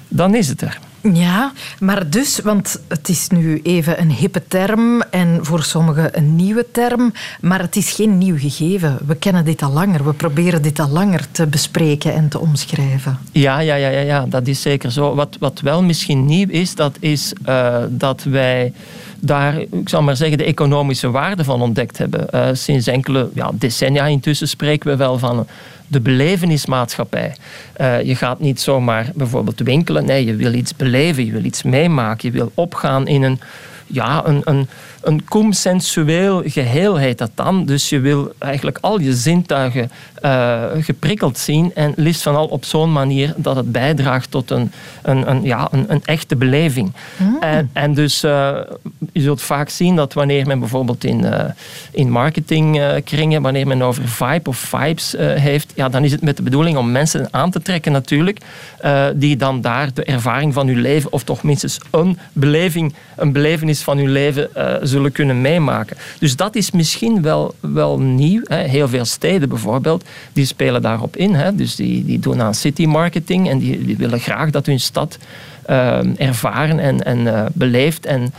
dan 0.08 0.36
is 0.36 0.47
het 0.47 0.62
er. 0.62 0.79
Ja, 1.13 1.51
maar 1.79 2.10
dus, 2.10 2.39
want 2.39 2.81
het 2.88 3.10
is 3.10 3.27
nu 3.29 3.60
even 3.63 4.01
een 4.01 4.12
hippe 4.12 4.47
term 4.47 5.01
en 5.01 5.39
voor 5.41 5.63
sommigen 5.63 6.17
een 6.17 6.36
nieuwe 6.36 6.65
term, 6.71 7.13
maar 7.41 7.62
het 7.62 7.75
is 7.75 7.91
geen 7.91 8.17
nieuw 8.17 8.38
gegeven. 8.38 8.97
We 9.05 9.15
kennen 9.15 9.45
dit 9.45 9.62
al 9.62 9.71
langer, 9.71 10.03
we 10.03 10.13
proberen 10.13 10.62
dit 10.62 10.79
al 10.79 10.89
langer 10.89 11.31
te 11.31 11.47
bespreken 11.47 12.13
en 12.13 12.29
te 12.29 12.39
omschrijven. 12.39 13.17
Ja, 13.31 13.60
ja, 13.60 13.75
ja, 13.75 13.89
ja, 13.89 13.99
ja 13.99 14.25
dat 14.25 14.47
is 14.47 14.62
zeker 14.62 14.91
zo. 14.91 15.15
Wat, 15.15 15.38
wat 15.39 15.60
wel 15.60 15.84
misschien 15.84 16.25
nieuw 16.25 16.49
is, 16.49 16.75
dat 16.75 16.97
is 16.99 17.34
uh, 17.47 17.77
dat 17.89 18.23
wij 18.23 18.73
daar, 19.19 19.60
ik 19.60 19.89
zal 19.89 20.01
maar 20.01 20.15
zeggen, 20.15 20.38
de 20.38 20.43
economische 20.43 21.12
waarde 21.12 21.43
van 21.43 21.62
ontdekt 21.62 21.97
hebben. 21.97 22.28
Uh, 22.34 22.47
sinds 22.54 22.88
enkele 22.88 23.30
ja, 23.34 23.51
decennia 23.54 24.06
intussen 24.06 24.47
spreken 24.47 24.89
we 24.89 24.95
wel 24.95 25.19
van 25.19 25.47
de 25.88 26.01
belevenismaatschappij. 26.01 27.36
Uh, 27.82 28.01
je 28.01 28.15
gaat 28.15 28.39
niet 28.39 28.62
zomaar 28.62 29.12
bijvoorbeeld 29.15 29.60
winkelen. 29.60 30.06
Nee, 30.06 30.25
je 30.25 30.36
wil 30.36 30.54
iets 30.54 30.75
beleven, 30.75 31.25
je 31.25 31.32
wil 31.32 31.43
iets 31.43 31.63
meemaken. 31.63 32.32
Je 32.32 32.38
wil 32.38 32.51
opgaan 32.54 33.08
in 33.08 33.23
een, 33.23 33.39
ja, 33.88 34.25
een, 34.25 34.41
een, 34.43 34.67
een 35.01 35.25
consensueel 35.25 36.41
geheel 36.45 36.95
heet 36.95 37.17
dat 37.17 37.32
dan. 37.36 37.65
Dus 37.65 37.89
je 37.89 37.99
wil 37.99 38.34
eigenlijk 38.38 38.78
al 38.82 38.99
je 38.99 39.13
zintuigen 39.13 39.91
uh, 40.25 40.63
geprikkeld 40.79 41.38
zien 41.38 41.71
en 41.75 41.93
liefst 41.95 42.21
van 42.21 42.35
al 42.35 42.45
op 42.45 42.65
zo'n 42.65 42.91
manier 42.91 43.33
dat 43.38 43.55
het 43.55 43.71
bijdraagt 43.71 44.31
tot 44.31 44.51
een, 44.51 44.71
een, 45.01 45.29
een 45.29 45.43
ja, 45.43 45.67
een, 45.71 45.85
een, 45.88 46.01
echte 46.05 46.35
beleving. 46.35 46.91
Mm. 47.17 47.38
En, 47.39 47.69
en, 47.73 47.93
dus 47.93 48.23
uh, 48.23 48.57
je 49.13 49.21
zult 49.21 49.41
vaak 49.41 49.69
zien 49.69 49.95
dat 49.95 50.13
wanneer 50.13 50.47
men 50.47 50.59
bijvoorbeeld 50.59 51.03
in, 51.03 51.25
uh, 51.25 51.43
in 51.91 52.09
marketingkringen, 52.09 53.41
wanneer 53.41 53.67
men 53.67 53.81
over 53.81 54.07
vibe 54.07 54.49
of 54.49 54.57
vibes 54.57 55.15
heeft, 55.17 55.71
ja, 55.75 55.89
dan 55.89 56.03
is 56.03 56.11
het 56.11 56.21
met 56.21 56.38
de 56.38 56.43
bedoeling 56.43 56.77
om 56.77 56.91
mensen 56.91 57.27
aan 57.31 57.51
te 57.51 57.61
trekken 57.61 57.91
natuurlijk, 57.91 58.39
die 59.15 59.38
dan 59.38 59.61
daar 59.61 59.93
de 59.93 60.03
ervaring 60.03 60.53
van 60.53 60.67
hun 60.67 60.81
leven, 60.81 61.11
of 61.11 61.23
toch 61.23 61.43
minstens 61.43 61.79
een 61.91 62.17
beleving, 62.33 62.93
een 63.15 63.31
belevenis 63.31 63.81
van 63.81 63.97
hun 63.97 64.11
leven 64.11 64.49
zullen 64.81 65.11
kunnen 65.11 65.41
meemaken. 65.41 65.97
Dus 66.19 66.35
dat 66.35 66.55
is 66.55 66.71
misschien 66.71 67.21
wel, 67.21 67.55
wel 67.59 67.99
nieuw. 67.99 68.41
Hè. 68.43 68.57
Heel 68.57 68.88
veel 68.88 69.05
steden 69.05 69.49
bijvoorbeeld, 69.49 70.03
die 70.34 70.45
spelen 70.45 70.82
daarop 70.82 71.15
in. 71.15 71.36
Hè. 71.36 71.56
Dus 71.56 71.75
die, 71.75 72.06
die 72.06 72.19
doen 72.19 72.41
aan 72.41 72.54
city 72.54 72.86
marketing 72.86 73.49
en 73.49 73.60
die, 73.60 73.97
willen 73.97 74.19
graag 74.19 74.49
dat 74.49 74.65
hun 74.65 74.80
stad 74.80 75.17
uh, 75.69 76.19
ervaren 76.19 76.80
en, 76.80 77.04
en 77.04 77.19
uh, 77.19 77.45
beleefd 77.54 78.06
en, 78.06 78.34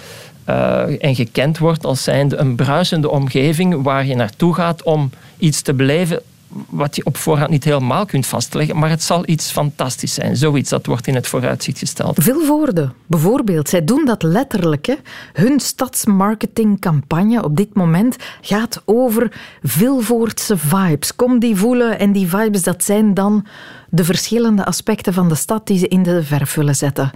uh, 0.49 1.05
en 1.05 1.15
gekend 1.15 1.59
wordt 1.59 1.85
als 1.85 2.03
zijnde 2.03 2.37
een 2.37 2.55
bruisende 2.55 3.11
omgeving 3.11 3.83
waar 3.83 4.07
je 4.07 4.15
naartoe 4.15 4.55
gaat 4.55 4.83
om 4.83 5.11
iets 5.39 5.63
te 5.63 5.75
beleven 5.75 6.23
wat 6.69 6.97
je 6.97 7.05
op 7.05 7.17
voorhand 7.17 7.51
niet 7.51 7.65
helemaal 7.65 8.07
kunt 8.07 8.27
vastleggen, 8.27 8.79
maar 8.79 8.91
het 8.91 9.03
zal 9.03 9.23
iets 9.29 9.51
fantastisch 9.51 10.15
zijn. 10.15 10.37
Zoiets, 10.37 10.71
dat 10.71 10.87
wordt 10.87 11.07
in 11.07 11.15
het 11.15 11.27
vooruitzicht 11.27 11.79
gesteld. 11.79 12.23
Vilvoorde, 12.23 12.93
bijvoorbeeld, 13.07 13.69
zij 13.69 13.85
doen 13.85 14.05
dat 14.05 14.23
letterlijk. 14.23 14.87
Hè. 14.87 14.95
Hun 15.33 15.61
stadsmarketingcampagne 15.61 17.45
op 17.45 17.57
dit 17.57 17.75
moment 17.75 18.17
gaat 18.41 18.83
over 18.85 19.33
Vilvoordse 19.63 20.57
vibes. 20.57 21.17
Kom 21.17 21.39
die 21.39 21.57
voelen 21.57 21.99
en 21.99 22.13
die 22.13 22.29
vibes, 22.29 22.63
dat 22.63 22.85
zijn 22.85 23.15
dan 23.15 23.47
de 23.89 24.05
verschillende 24.05 24.65
aspecten 24.65 25.13
van 25.13 25.29
de 25.29 25.35
stad 25.35 25.67
die 25.67 25.79
ze 25.79 25.89
in 25.89 26.03
de 26.03 26.23
verf 26.23 26.55
willen 26.55 26.77
zetten 26.77 27.11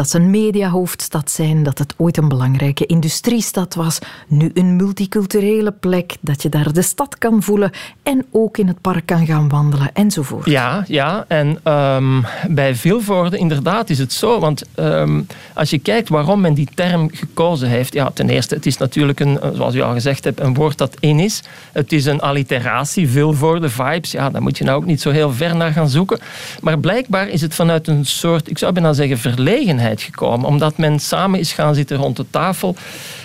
dat 0.00 0.10
ze 0.10 0.18
een 0.18 0.30
mediahoofdstad 0.30 1.30
zijn, 1.30 1.62
dat 1.62 1.78
het 1.78 1.94
ooit 1.96 2.16
een 2.16 2.28
belangrijke 2.28 2.86
industriestad 2.86 3.74
was, 3.74 3.98
nu 4.28 4.50
een 4.54 4.76
multiculturele 4.76 5.72
plek, 5.72 6.16
dat 6.20 6.42
je 6.42 6.48
daar 6.48 6.72
de 6.72 6.82
stad 6.82 7.18
kan 7.18 7.42
voelen 7.42 7.70
en 8.02 8.26
ook 8.30 8.58
in 8.58 8.66
het 8.66 8.80
park 8.80 9.06
kan 9.06 9.26
gaan 9.26 9.48
wandelen 9.48 9.90
enzovoort. 9.92 10.46
Ja, 10.46 10.84
ja. 10.86 11.24
en 11.28 11.72
um, 11.72 12.24
bij 12.48 12.74
Vilvoorde 12.74 13.38
inderdaad 13.38 13.90
is 13.90 13.98
het 13.98 14.12
zo, 14.12 14.38
want 14.38 14.62
um, 14.76 15.26
als 15.54 15.70
je 15.70 15.78
kijkt 15.78 16.08
waarom 16.08 16.40
men 16.40 16.54
die 16.54 16.68
term 16.74 17.10
gekozen 17.12 17.68
heeft, 17.68 17.92
ja, 17.94 18.10
ten 18.10 18.28
eerste, 18.28 18.54
het 18.54 18.66
is 18.66 18.76
natuurlijk 18.76 19.20
een, 19.20 19.38
zoals 19.54 19.74
u 19.74 19.80
al 19.80 19.92
gezegd 19.92 20.24
hebt, 20.24 20.40
een 20.40 20.54
woord 20.54 20.78
dat 20.78 20.96
in 21.00 21.18
is. 21.18 21.42
Het 21.72 21.92
is 21.92 22.04
een 22.04 22.20
alliteratie, 22.20 23.08
Vilvoorde, 23.08 23.68
vibes, 23.68 24.10
ja, 24.10 24.30
daar 24.30 24.42
moet 24.42 24.58
je 24.58 24.64
nou 24.64 24.76
ook 24.76 24.86
niet 24.86 25.00
zo 25.00 25.10
heel 25.10 25.32
ver 25.32 25.56
naar 25.56 25.72
gaan 25.72 25.88
zoeken. 25.88 26.18
Maar 26.60 26.78
blijkbaar 26.78 27.28
is 27.28 27.40
het 27.40 27.54
vanuit 27.54 27.88
een 27.88 28.06
soort, 28.06 28.50
ik 28.50 28.58
zou 28.58 28.72
bijna 28.72 28.92
zeggen, 28.92 29.18
verlegenheid 29.18 29.88
gekomen. 29.98 30.46
Omdat 30.46 30.78
men 30.78 30.98
samen 30.98 31.40
is 31.40 31.52
gaan 31.52 31.74
zitten 31.74 31.96
rond 31.96 32.16
de 32.16 32.26
tafel. 32.30 32.74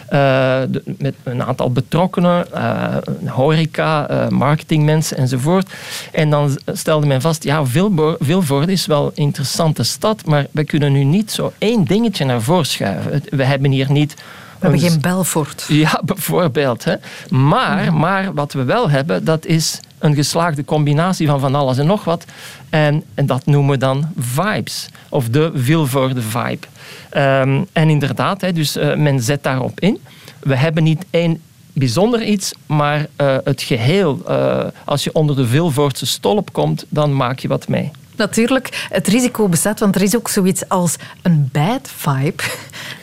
Uh, 0.05 0.11
de, 0.69 0.81
met 0.97 1.15
een 1.23 1.43
aantal 1.43 1.71
betrokkenen, 1.71 2.45
uh, 2.53 2.95
horeca, 3.27 4.11
uh, 4.11 4.27
marketingmensen 4.27 5.17
enzovoort. 5.17 5.73
En 6.11 6.29
dan 6.29 6.57
stelde 6.65 7.07
men 7.07 7.21
vast, 7.21 7.43
ja, 7.43 7.65
Vilvoorde 8.19 8.71
is 8.71 8.85
wel 8.85 9.05
een 9.05 9.11
interessante 9.15 9.83
stad, 9.83 10.25
maar 10.25 10.45
we 10.51 10.63
kunnen 10.63 10.91
nu 10.91 11.03
niet 11.03 11.31
zo 11.31 11.51
één 11.57 11.85
dingetje 11.85 12.25
naar 12.25 12.41
voren 12.41 12.65
schuiven. 12.65 13.23
We 13.29 13.43
hebben 13.43 13.71
hier 13.71 13.91
niet 13.91 14.15
we 14.59 14.71
hebben 14.71 14.89
geen 14.89 15.01
Belfort. 15.01 15.65
Ja, 15.67 16.01
bijvoorbeeld. 16.05 16.83
Hè. 16.83 16.95
Maar, 17.29 17.93
maar 17.93 18.33
wat 18.33 18.53
we 18.53 18.63
wel 18.63 18.89
hebben, 18.89 19.23
dat 19.23 19.45
is 19.45 19.79
een 20.05 20.15
geslaagde 20.15 20.65
combinatie 20.65 21.27
van 21.27 21.39
van 21.39 21.55
alles 21.55 21.77
en 21.77 21.85
nog 21.85 22.03
wat. 22.03 22.25
En, 22.69 23.03
en 23.13 23.25
dat 23.25 23.45
noemen 23.45 23.71
we 23.71 23.77
dan 23.77 24.07
vibes. 24.17 24.89
Of 25.09 25.29
de 25.29 25.51
Vilvoorde 25.53 26.21
vibe. 26.21 26.67
Um, 27.17 27.65
en 27.73 27.89
inderdaad, 27.89 28.41
hè, 28.41 28.53
dus 28.53 28.77
uh, 28.77 28.95
men 28.95 29.21
zet 29.21 29.43
daarop 29.43 29.79
in. 29.79 29.99
We 30.39 30.55
hebben 30.55 30.83
niet 30.83 31.05
één 31.09 31.41
bijzonder 31.73 32.23
iets, 32.23 32.53
maar 32.65 33.07
uh, 33.21 33.37
het 33.43 33.61
geheel. 33.61 34.21
Uh, 34.29 34.63
als 34.85 35.03
je 35.03 35.13
onder 35.13 35.35
de 35.35 35.47
Vilvoordse 35.47 36.05
stolp 36.05 36.53
komt, 36.53 36.85
dan 36.89 37.15
maak 37.15 37.39
je 37.39 37.47
wat 37.47 37.67
mee. 37.67 37.91
Natuurlijk, 38.15 38.87
het 38.89 39.07
risico 39.07 39.47
bestaat, 39.47 39.79
want 39.79 39.95
er 39.95 40.01
is 40.01 40.15
ook 40.15 40.29
zoiets 40.29 40.69
als 40.69 40.95
een 41.21 41.49
bad 41.51 41.89
vibe. 41.95 42.43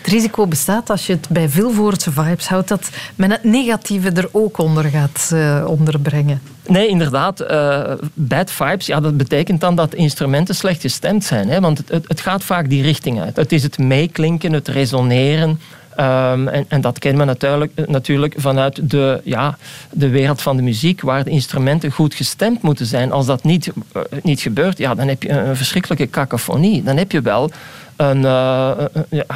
Het 0.03 0.13
risico 0.13 0.47
bestaat 0.47 0.91
als 0.91 1.07
je 1.07 1.13
het 1.13 1.29
bij 1.29 1.49
Vilvoordse 1.49 2.13
vibes 2.13 2.49
houdt, 2.49 2.69
dat 2.69 2.89
men 3.15 3.31
het 3.31 3.45
negatieve 3.45 4.11
er 4.11 4.29
ook 4.33 4.59
onder 4.59 4.85
gaat 4.85 5.31
uh, 5.33 5.65
onderbrengen. 5.67 6.41
Nee, 6.67 6.89
inderdaad. 6.89 7.41
Uh, 7.41 7.93
bad 8.15 8.51
vibes, 8.51 8.87
ja, 8.87 9.01
dat 9.01 9.17
betekent 9.17 9.61
dan 9.61 9.75
dat 9.75 9.95
instrumenten 9.95 10.55
slecht 10.55 10.81
gestemd 10.81 11.25
zijn. 11.25 11.49
Hè? 11.49 11.61
Want 11.61 11.79
het, 11.79 12.09
het 12.09 12.21
gaat 12.21 12.45
vaak 12.45 12.69
die 12.69 12.83
richting 12.83 13.21
uit. 13.21 13.37
Het 13.37 13.53
is 13.53 13.63
het 13.63 13.79
meeklinken, 13.79 14.53
het 14.53 14.69
resoneren. 14.69 15.61
Um, 15.97 16.49
en, 16.49 16.65
en, 16.69 16.81
dat 16.81 16.99
kennen 16.99 17.21
we 17.21 17.27
natuurlijk, 17.27 17.73
natuurlijk 17.89 18.35
vanuit 18.37 18.91
de, 18.91 19.21
ja, 19.25 19.59
de 19.91 20.09
wereld 20.09 20.43
van 20.43 20.57
de 20.57 20.63
muziek, 20.63 21.01
waar 21.01 21.25
de 21.25 21.31
instrumenten 21.31 21.91
goed 21.91 22.15
gestemd 22.15 22.63
moeten 22.63 22.87
zijn. 22.87 23.13
Als 23.13 23.27
dat 23.27 23.45
niet, 23.45 23.67
uh, 23.97 24.03
niet 24.23 24.41
gebeurt, 24.41 24.79
ja, 24.79 24.95
dan 24.95 25.09
heb 25.09 25.23
je 25.23 25.29
een 25.29 25.57
verschrikkelijke 25.57 26.11
cacophonie. 26.11 26.83
Dan 26.83 26.97
heb 26.97 27.13
je 27.13 27.21
wel 27.21 27.51
een 27.97 28.23
uh, 28.23 28.73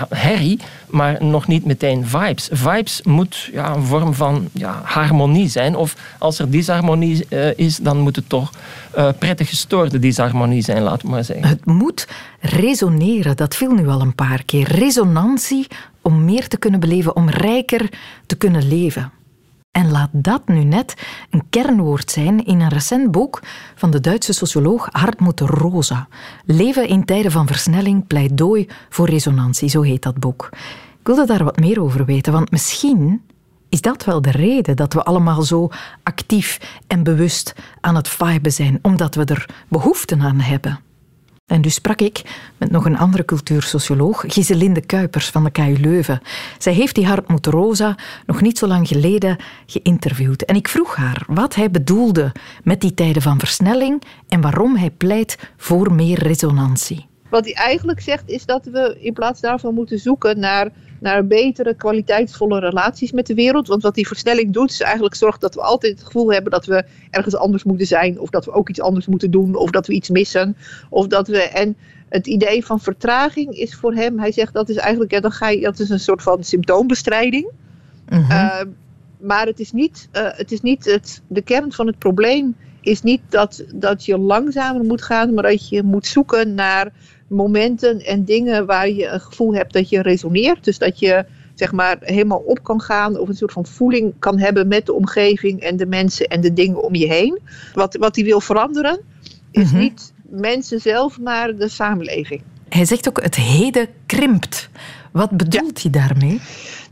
herrie, 0.09 0.61
maar 0.87 1.16
nog 1.25 1.47
niet 1.47 1.64
meteen 1.64 2.07
vibes. 2.07 2.49
Vibes 2.53 3.01
moet 3.05 3.51
ja, 3.53 3.75
een 3.75 3.83
vorm 3.83 4.14
van 4.14 4.49
ja, 4.53 4.81
harmonie 4.85 5.49
zijn. 5.49 5.77
Of 5.77 5.97
als 6.19 6.38
er 6.38 6.51
disharmonie 6.51 7.27
uh, 7.29 7.59
is, 7.59 7.77
dan 7.77 7.99
moet 7.99 8.16
het 8.16 8.29
toch 8.29 8.51
uh, 8.97 9.09
prettig 9.19 9.49
gestoorde 9.49 9.99
disharmonie 9.99 10.62
zijn, 10.62 10.83
laat 10.83 11.03
ik 11.03 11.09
maar 11.09 11.25
zeggen. 11.25 11.49
Het 11.49 11.66
moet 11.66 12.09
resoneren, 12.40 13.37
dat 13.37 13.57
viel 13.57 13.71
nu 13.71 13.88
al 13.88 14.01
een 14.01 14.14
paar 14.14 14.42
keer. 14.45 14.69
Resonantie 14.73 15.66
om 16.07 16.25
meer 16.25 16.49
te 16.49 16.57
kunnen 16.57 16.81
beleven, 16.81 17.16
om 17.16 17.29
rijker 17.29 17.92
te 18.27 18.37
kunnen 18.37 18.69
leven. 18.69 19.12
En 19.71 19.90
laat 19.90 20.11
dat 20.12 20.49
nu 20.49 20.64
net 20.64 20.95
een 21.31 21.42
kernwoord 21.51 22.11
zijn 22.11 22.45
in 22.45 22.61
een 22.61 22.69
recent 22.69 23.11
boek 23.11 23.42
van 23.75 23.90
de 23.90 24.01
Duitse 24.01 24.33
socioloog 24.33 24.88
Hartmut 24.90 25.40
Rosa. 25.40 26.09
Leven 26.45 26.88
in 26.88 27.05
tijden 27.05 27.31
van 27.31 27.47
versnelling, 27.47 28.07
pleidooi 28.07 28.69
voor 28.88 29.09
resonantie, 29.09 29.69
zo 29.69 29.83
heet 29.83 30.03
dat 30.03 30.19
boek. 30.19 30.49
Ik 31.01 31.07
wilde 31.07 31.27
daar 31.27 31.45
wat 31.45 31.59
meer 31.59 31.83
over 31.83 32.05
weten, 32.05 32.33
want 32.33 32.51
misschien 32.51 33.23
is 33.69 33.81
dat 33.81 34.05
wel 34.05 34.23
de 34.23 34.31
reden 34.31 34.77
dat 34.77 34.92
we 34.92 35.03
allemaal 35.03 35.42
zo 35.42 35.69
actief 36.03 36.79
en 36.87 37.03
bewust 37.03 37.55
aan 37.81 37.95
het 37.97 38.09
viben 38.09 38.53
zijn, 38.53 38.79
omdat 38.83 39.14
we 39.14 39.25
er 39.25 39.49
behoefte 39.69 40.16
aan 40.19 40.40
hebben. 40.40 40.81
En 41.46 41.61
dus 41.62 41.74
sprak 41.74 42.00
ik 42.00 42.22
met 42.56 42.70
nog 42.70 42.85
een 42.85 42.98
andere 42.98 43.24
cultuursocioloog, 43.24 44.24
Giselinde 44.26 44.80
Kuipers 44.80 45.28
van 45.28 45.44
de 45.44 45.50
KU 45.50 45.76
Leuven. 45.80 46.20
Zij 46.59 46.72
heeft 46.72 46.94
die 46.94 47.06
Hartmut 47.06 47.46
Rosa 47.46 47.96
nog 48.26 48.40
niet 48.40 48.59
zo 48.59 48.66
lang 48.66 48.88
geleden 48.88 49.37
geïnterviewd. 49.66 50.44
En 50.44 50.56
ik 50.56 50.68
vroeg 50.68 50.96
haar 50.96 51.24
wat 51.26 51.54
hij 51.54 51.70
bedoelde 51.70 52.32
met 52.62 52.80
die 52.80 52.94
tijden 52.94 53.22
van 53.22 53.38
versnelling 53.38 54.02
en 54.28 54.40
waarom 54.40 54.76
hij 54.76 54.90
pleit 54.90 55.38
voor 55.56 55.92
meer 55.92 56.18
resonantie. 56.18 57.06
Wat 57.31 57.45
hij 57.45 57.55
eigenlijk 57.55 58.01
zegt 58.01 58.29
is 58.29 58.45
dat 58.47 58.65
we 58.65 58.97
in 59.01 59.12
plaats 59.12 59.41
daarvan 59.41 59.75
moeten 59.75 59.99
zoeken 59.99 60.39
naar, 60.41 60.71
naar 61.01 61.27
betere, 61.27 61.75
kwaliteitsvolle 61.75 62.59
relaties 62.59 63.12
met 63.12 63.27
de 63.27 63.35
wereld. 63.35 63.69
Want 63.69 63.83
wat 63.83 63.95
die 63.95 64.07
versnelling 64.07 64.53
doet, 64.53 64.71
is 64.71 64.81
eigenlijk 64.81 65.15
zorgt 65.15 65.41
dat 65.41 65.55
we 65.55 65.61
altijd 65.61 65.93
het 65.93 66.07
gevoel 66.07 66.33
hebben 66.33 66.51
dat 66.51 66.67
we 66.67 66.85
ergens 67.11 67.37
anders 67.37 67.65
moeten 67.65 67.87
zijn. 67.87 68.21
Of 68.21 68.31
dat 68.31 68.45
we 68.45 68.53
ook 68.53 68.69
iets 68.69 68.81
anders 68.81 69.07
moeten 69.07 69.31
doen. 69.31 69.55
Of 69.55 69.71
dat 69.71 69.87
we 69.87 69.93
iets 69.93 70.09
missen. 70.09 70.57
Of 70.91 71.07
dat 71.07 71.29
we. 71.29 71.43
En 71.43 71.77
het 72.09 72.27
idee 72.27 72.65
van 72.65 72.81
vertraging 72.81 73.55
is 73.55 73.75
voor 73.75 73.95
hem, 73.95 74.19
hij 74.19 74.33
zegt 74.33 74.53
dat 74.53 74.69
is 74.69 74.77
eigenlijk, 74.77 75.11
ja, 75.11 75.21
dan 75.21 75.33
ga 75.33 75.49
je, 75.49 75.61
dat 75.61 75.79
is 75.79 75.91
een 75.91 76.01
soort 76.01 76.23
van 76.23 76.45
symptoombestrijding. 76.45 77.51
Uh, 78.12 78.61
maar 79.21 79.47
het 79.47 79.61
is 79.61 79.73
niet, 79.73 80.09
uh, 80.12 80.29
het 80.31 80.53
is 80.53 80.61
niet 80.61 80.85
het, 80.85 81.23
de 81.27 81.43
kern 81.43 81.73
van 81.73 81.87
het 81.87 81.99
probleem 81.99 82.57
is 82.81 83.03
niet 83.03 83.21
dat, 83.29 83.65
dat 83.75 84.05
je 84.05 84.19
langzamer 84.19 84.85
moet 84.85 85.03
gaan, 85.03 85.35
maar 85.35 85.43
dat 85.43 85.69
je 85.69 85.83
moet 85.83 86.07
zoeken 86.07 86.55
naar 86.55 86.93
momenten 87.27 88.01
en 88.05 88.25
dingen 88.25 88.67
waar 88.67 88.89
je 88.91 89.07
een 89.07 89.21
gevoel 89.21 89.55
hebt 89.55 89.73
dat 89.73 89.89
je 89.89 90.03
resoneert. 90.03 90.65
Dus 90.65 90.79
dat 90.79 90.99
je 90.99 91.25
zeg 91.55 91.73
maar 91.73 91.97
helemaal 92.01 92.43
op 92.47 92.62
kan 92.62 92.81
gaan 92.81 93.19
of 93.19 93.29
een 93.29 93.37
soort 93.37 93.53
van 93.53 93.67
voeling 93.67 94.15
kan 94.19 94.39
hebben 94.39 94.69
met 94.69 94.87
de 94.87 94.93
omgeving 94.93 95.61
en 95.61 95.77
de 95.77 95.87
mensen 95.87 96.27
en 96.27 96.41
de 96.41 96.53
dingen 96.53 96.83
om 96.83 96.95
je 96.95 97.07
heen. 97.07 97.39
Wat, 97.75 97.97
wat 97.97 98.17
hij 98.17 98.25
wil 98.25 98.41
veranderen 98.41 99.01
is 99.51 99.71
Mhm. 99.71 99.79
niet 99.79 100.12
mensen 100.29 100.81
zelf, 100.81 101.19
maar 101.21 101.57
de 101.57 101.69
samenleving. 101.69 102.43
Hij 102.69 102.85
zegt 102.85 103.09
ook 103.09 103.23
het 103.23 103.35
heden 103.35 103.89
krimpt. 104.07 104.69
Wat 105.16 105.31
bedoelt 105.31 105.83
hij 105.83 105.90
daarmee? 105.90 106.40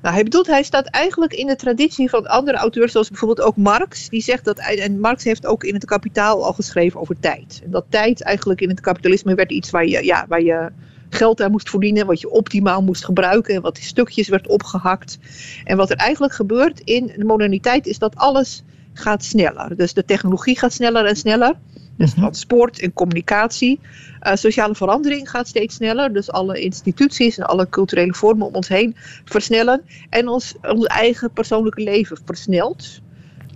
Nou, 0.03 0.15
hij 0.15 0.25
bedoelt, 0.25 0.47
hij 0.47 0.63
staat 0.63 0.87
eigenlijk 0.87 1.33
in 1.33 1.47
de 1.47 1.57
traditie 1.57 2.11
van 2.11 2.27
andere 2.27 2.57
auteurs, 2.57 2.93
zoals 2.93 3.09
bijvoorbeeld 3.09 3.47
ook 3.47 3.57
Marx. 3.57 4.09
Die 4.09 4.23
zegt 4.23 4.45
dat, 4.45 4.59
en 4.59 5.01
Marx 5.01 5.25
heeft 5.25 5.47
ook 5.47 5.65
in 5.65 5.75
het 5.75 5.85
kapitaal 5.85 6.45
al 6.45 6.53
geschreven 6.53 7.01
over 7.01 7.21
tijd. 7.21 7.61
En 7.65 7.71
dat 7.71 7.85
tijd 7.89 8.23
eigenlijk 8.23 8.61
in 8.61 8.69
het 8.69 8.81
kapitalisme 8.81 9.35
werd 9.35 9.51
iets 9.51 9.71
waar 9.71 9.87
je, 9.87 10.05
ja, 10.05 10.25
waar 10.29 10.43
je 10.43 10.71
geld 11.09 11.43
aan 11.43 11.51
moest 11.51 11.71
verdienen, 11.71 12.07
wat 12.07 12.21
je 12.21 12.31
optimaal 12.31 12.83
moest 12.83 13.05
gebruiken, 13.05 13.55
en 13.55 13.61
wat 13.61 13.77
in 13.77 13.85
stukjes 13.85 14.29
werd 14.29 14.49
opgehakt. 14.49 15.19
En 15.65 15.77
wat 15.77 15.91
er 15.91 15.97
eigenlijk 15.97 16.33
gebeurt 16.33 16.81
in 16.81 17.13
de 17.17 17.25
moderniteit 17.25 17.87
is 17.87 17.99
dat 17.99 18.17
alles 18.17 18.63
gaat 18.93 19.25
sneller. 19.25 19.77
Dus 19.77 19.95
de 19.95 20.05
technologie 20.05 20.59
gaat 20.59 20.73
sneller 20.73 21.05
en 21.05 21.17
sneller. 21.17 21.55
Dus 21.97 22.15
transport 22.15 22.81
en 22.81 22.93
communicatie. 22.93 23.81
Uh, 24.23 24.35
sociale 24.35 24.75
verandering 24.75 25.31
gaat 25.31 25.49
steeds 25.49 25.75
sneller. 25.75 26.13
Dus 26.13 26.31
alle 26.31 26.61
instituties 26.61 27.39
en 27.39 27.47
alle 27.47 27.69
culturele 27.69 28.15
vormen 28.15 28.47
om 28.47 28.55
ons 28.55 28.69
heen 28.69 28.97
versnellen. 29.25 29.83
En 30.11 30.29
ons, 30.29 30.55
ons 30.63 30.85
eigen 30.85 31.31
persoonlijke 31.31 31.83
leven 31.83 32.19
versnelt. 32.25 33.03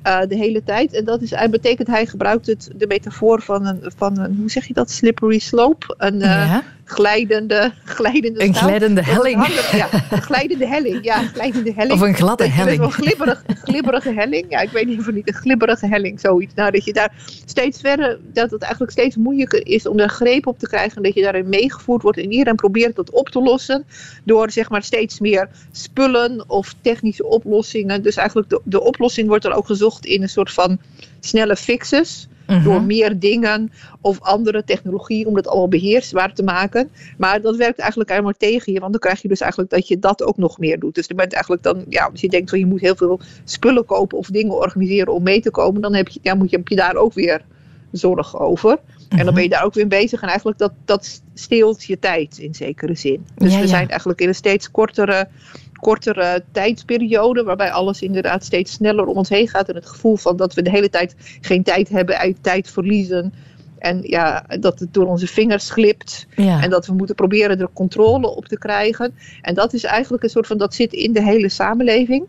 Uh, 0.07 0.21
de 0.21 0.37
hele 0.37 0.63
tijd. 0.63 0.93
En 0.93 1.05
dat 1.05 1.23
is, 1.23 1.31
hij 1.31 1.51
betekent, 1.51 1.89
hij 1.89 2.07
gebruikt 2.07 2.47
het, 2.47 2.71
de 2.75 2.87
metafoor 2.87 3.43
van 3.43 3.67
een, 3.67 3.93
van 3.97 4.19
een, 4.19 4.37
hoe 4.37 4.51
zeg 4.51 4.67
je 4.67 4.75
dat, 4.75 4.91
slippery 4.91 5.39
slope. 5.39 5.95
Een 5.99 6.15
uh, 6.15 6.21
Ja. 6.21 6.63
Glijdende, 6.89 7.73
glijdende 7.85 8.43
Een 8.43 8.55
staal. 8.55 8.69
glijdende 8.69 9.05
helling. 9.05 9.37
handig, 9.37 9.77
Ja, 9.77 9.89
een 10.11 10.23
glijdende 10.23 10.67
helling. 10.67 11.05
Ja, 11.05 11.21
een 11.21 11.29
glijdende 11.29 11.73
helling. 11.73 11.93
Of 11.93 12.01
een 12.01 12.15
gladde 12.15 12.45
Dat 12.45 12.53
helling. 12.53 12.83
Een 12.83 12.91
glibberig, 12.93 13.43
glibberige 13.63 14.13
helling. 14.13 14.47
Ja, 14.49 14.61
ik 14.61 14.71
weet 14.71 14.87
niet 14.87 14.99
of 14.99 15.07
het 15.07 15.15
niet 15.15 15.29
een 15.29 15.35
glibberige 15.35 15.87
helling, 15.87 16.21
zoiets. 16.21 16.55
Nou, 16.55 16.71
dat 16.71 16.85
je 16.85 16.93
daar 16.93 17.13
steeds 17.45 17.81
verder, 17.81 18.19
dat 18.33 18.51
het 18.51 18.63
eigenlijk 18.63 18.93
steeds 18.93 19.17
moeilijker 19.17 19.67
is 19.67 19.87
om 19.87 19.97
daar 19.97 20.09
greep 20.09 20.47
op 20.47 20.59
te 20.59 20.67
krijgen. 20.69 20.97
En 20.97 21.03
dat 21.03 21.15
je 21.15 21.23
daarin 21.23 21.49
meegevoerd 21.49 22.03
wordt. 22.03 22.19
En 22.19 22.33
iedereen 22.33 22.55
probeert 22.57 22.97
dat 22.97 23.11
op 23.11 23.29
te 23.29 23.41
lossen. 23.43 23.85
Door 24.25 24.51
zeg 24.51 24.71
maar 24.71 24.83
steeds 24.83 25.21
meer 25.21 25.49
spullen 25.73 26.45
of 26.47 26.75
technische 26.81 27.25
oplossingen. 27.27 28.03
Dus 28.03 28.17
eigenlijk 28.17 28.49
de, 28.51 28.61
de 28.65 28.81
oplossing 28.83 29.29
wordt 29.29 29.45
er 29.45 29.53
ook 29.55 29.67
gezocht 29.67 30.07
in 30.07 30.23
een 30.23 30.29
soort 30.29 30.53
van 30.53 30.79
snelle 31.21 31.57
fixes. 31.57 32.29
Mhm. 32.49 32.63
Door 32.63 32.83
meer 32.83 33.19
dingen 33.19 33.73
of 34.01 34.21
andere 34.21 34.65
technologie 34.65 35.27
om 35.27 35.35
dat 35.35 35.47
allemaal 35.47 35.69
beheersbaar 35.69 36.33
te 36.35 36.43
maken. 36.43 36.91
Maar 37.19 37.41
dat 37.41 37.57
werkt 37.57 37.79
eigenlijk 37.79 38.11
helemaal 38.11 38.35
tegen 38.37 38.73
je. 38.73 38.81
Want 38.81 38.93
dan 38.93 39.01
krijg 39.01 39.23
je 39.23 39.29
dus 39.29 39.41
eigenlijk 39.41 39.71
dat 39.71 39.89
je 39.89 39.99
dat 39.99 40.23
ook 40.23 40.37
nog 40.37 40.59
meer 40.59 40.79
doet. 40.79 40.95
Dus 40.95 41.07
je 41.07 41.15
bent 41.15 41.33
eigenlijk 41.33 41.63
dan, 41.63 41.85
ja, 41.89 42.09
als 42.13 42.21
je 42.21 42.29
denkt 42.29 42.51
van 42.51 42.59
je 42.59 42.67
moet 42.67 42.81
heel 42.81 42.97
veel 42.97 43.21
spullen 43.45 43.85
kopen 43.85 44.19
of 44.19 44.27
dingen 44.27 44.55
organiseren 44.55 45.15
om 45.15 45.23
mee 45.23 45.41
te 45.41 45.51
komen. 45.51 45.81
Dan 45.81 45.95
heb 45.95 46.09
je, 46.09 46.21
ja, 46.23 46.35
moet 46.35 46.51
je, 46.51 46.57
heb 46.57 46.69
je 46.69 46.77
daar 46.77 46.97
ook 46.97 47.13
weer 47.13 47.45
zorgen 47.93 48.39
over. 48.39 48.79
En 49.09 49.25
dan 49.25 49.35
ben 49.35 49.43
je 49.43 49.49
daar 49.49 49.65
ook 49.65 49.75
weer 49.75 49.87
mee 49.87 50.01
bezig. 50.01 50.23
En 50.23 50.29
eigenlijk 50.29 50.59
dat, 50.59 50.73
dat 50.85 51.23
steelt 51.35 51.85
je 51.85 51.99
tijd 51.99 52.39
in 52.39 52.55
zekere 52.55 52.95
zin. 52.95 53.27
Dus 53.35 53.53
Ja, 53.53 53.57
we 53.57 53.63
ja. 53.63 53.69
zijn 53.69 53.89
eigenlijk 53.89 54.21
in 54.21 54.29
een 54.29 54.35
steeds 54.35 54.71
kortere, 54.71 55.29
kortere 55.73 56.45
tijdsperiode. 56.53 57.43
Waarbij 57.43 57.71
alles 57.71 58.03
inderdaad 58.03 58.45
steeds 58.45 58.73
sneller 58.73 59.07
om 59.07 59.17
ons 59.17 59.29
heen 59.29 59.49
gaat. 59.49 59.69
En 59.69 59.75
het 59.75 59.87
gevoel 59.87 60.17
van 60.17 60.37
dat 60.37 60.55
we 60.55 60.63
de 60.63 60.71
hele 60.71 60.91
tijd 60.91 61.15
geen 61.41 61.63
tijd 61.63 61.89
hebben, 61.89 62.19
uit 62.19 62.37
tijd 62.41 62.71
verliezen. 62.71 63.33
En 63.79 64.01
ja, 64.03 64.45
dat 64.61 64.79
het 64.79 64.95
door 64.95 65.07
onze 65.07 65.27
vingers 65.27 65.71
glipt. 65.71 66.27
Ja. 66.37 66.63
En 66.63 66.71
dat 66.71 66.87
we 66.87 66.93
moeten 66.93 67.15
proberen 67.15 67.61
er 67.61 67.69
controle 67.73 68.37
op 68.37 68.47
te 68.47 68.59
krijgen. 68.59 69.15
En 69.43 69.55
dat 69.55 69.73
is 69.73 69.85
eigenlijk 69.85 70.23
een 70.23 70.31
soort 70.31 70.47
van, 70.47 70.59
dat 70.59 70.75
zit 70.75 70.93
in 70.93 71.13
de 71.13 71.23
hele 71.23 71.49
samenleving. 71.49 72.27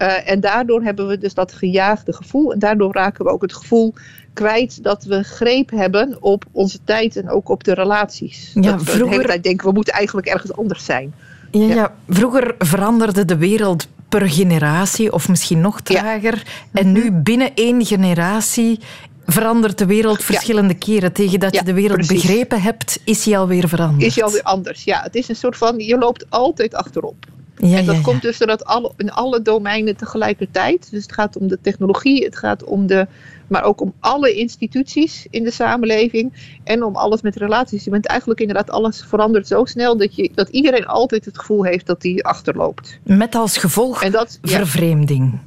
Eh, 0.00 0.30
en 0.30 0.40
daardoor 0.40 0.82
hebben 0.82 1.08
we 1.08 1.18
dus 1.18 1.34
dat 1.34 1.52
gejaagde 1.52 2.12
gevoel. 2.12 2.52
En 2.52 2.58
daardoor 2.58 2.92
raken 2.92 3.24
we 3.24 3.30
ook 3.30 3.42
het 3.42 3.54
gevoel 3.54 3.94
kwijt 4.32 4.82
dat 4.82 5.04
we 5.04 5.22
greep 5.22 5.70
hebben 5.70 6.16
op 6.20 6.44
onze 6.52 6.78
tijd 6.84 7.16
en 7.16 7.30
ook 7.30 7.48
op 7.48 7.64
de 7.64 7.74
relaties. 7.74 8.50
Ja, 8.54 8.60
dat 8.60 8.78
we 8.78 8.84
de 8.84 8.90
vroeger- 8.90 9.16
hele 9.16 9.26
tijd 9.26 9.42
denken, 9.42 9.66
we 9.66 9.72
moeten 9.72 9.94
eigenlijk 9.94 10.26
ergens 10.26 10.52
anders 10.52 10.84
zijn. 10.84 11.14
Ja, 11.50 11.74
ja. 11.74 11.94
Vroeger 12.08 12.54
veranderde 12.58 13.24
de 13.24 13.36
wereld 13.36 13.88
per 14.08 14.30
generatie, 14.30 15.12
of 15.12 15.28
misschien 15.28 15.60
nog 15.60 15.80
trager. 15.80 16.42
En 16.72 16.92
nu 16.92 17.12
binnen 17.12 17.50
één 17.54 17.86
generatie 17.86 18.78
verandert 19.26 19.78
de 19.78 19.86
wereld 19.86 20.24
verschillende 20.24 20.74
keren. 20.74 21.12
Tegen 21.12 21.40
dat 21.40 21.54
je 21.54 21.64
de 21.64 21.74
wereld 21.74 22.06
precies. 22.06 22.22
begrepen 22.22 22.62
hebt, 22.62 23.00
is 23.04 23.24
hij 23.24 23.38
alweer 23.38 23.68
veranderd. 23.68 24.02
Is 24.02 24.14
je 24.14 24.22
alweer 24.24 24.42
anders. 24.42 24.84
Ja, 24.84 25.02
het 25.02 25.14
is 25.14 25.28
een 25.28 25.36
soort 25.36 25.56
van, 25.56 25.78
je 25.78 25.98
loopt 25.98 26.26
altijd 26.28 26.74
achterop. 26.74 27.26
Ja, 27.60 27.78
en 27.78 27.84
dat 27.84 27.94
ja, 27.94 28.00
komt 28.00 28.22
dus 28.22 28.38
doordat 28.38 28.64
alle, 28.64 28.92
in 28.96 29.10
alle 29.10 29.42
domeinen 29.42 29.96
tegelijkertijd. 29.96 30.90
Dus 30.90 31.02
het 31.02 31.12
gaat 31.12 31.36
om 31.36 31.48
de 31.48 31.58
technologie, 31.60 32.24
het 32.24 32.36
gaat 32.36 32.64
om 32.64 32.86
de, 32.86 33.06
maar 33.46 33.62
ook 33.62 33.80
om 33.80 33.94
alle 34.00 34.34
instituties 34.34 35.26
in 35.30 35.44
de 35.44 35.50
samenleving 35.50 36.32
en 36.64 36.82
om 36.82 36.96
alles 36.96 37.20
met 37.20 37.36
relaties. 37.36 37.84
Je 37.84 37.90
bent 37.90 38.06
eigenlijk 38.06 38.40
inderdaad, 38.40 38.70
alles 38.70 39.04
verandert 39.08 39.46
zo 39.46 39.64
snel 39.64 39.96
dat, 39.96 40.14
je, 40.14 40.30
dat 40.34 40.48
iedereen 40.48 40.86
altijd 40.86 41.24
het 41.24 41.38
gevoel 41.38 41.64
heeft 41.64 41.86
dat 41.86 42.02
hij 42.02 42.22
achterloopt. 42.22 42.98
Met 43.02 43.34
als 43.34 43.56
gevolg 43.56 44.02
en 44.02 44.12
dat, 44.12 44.38
vervreemding. 44.42 45.38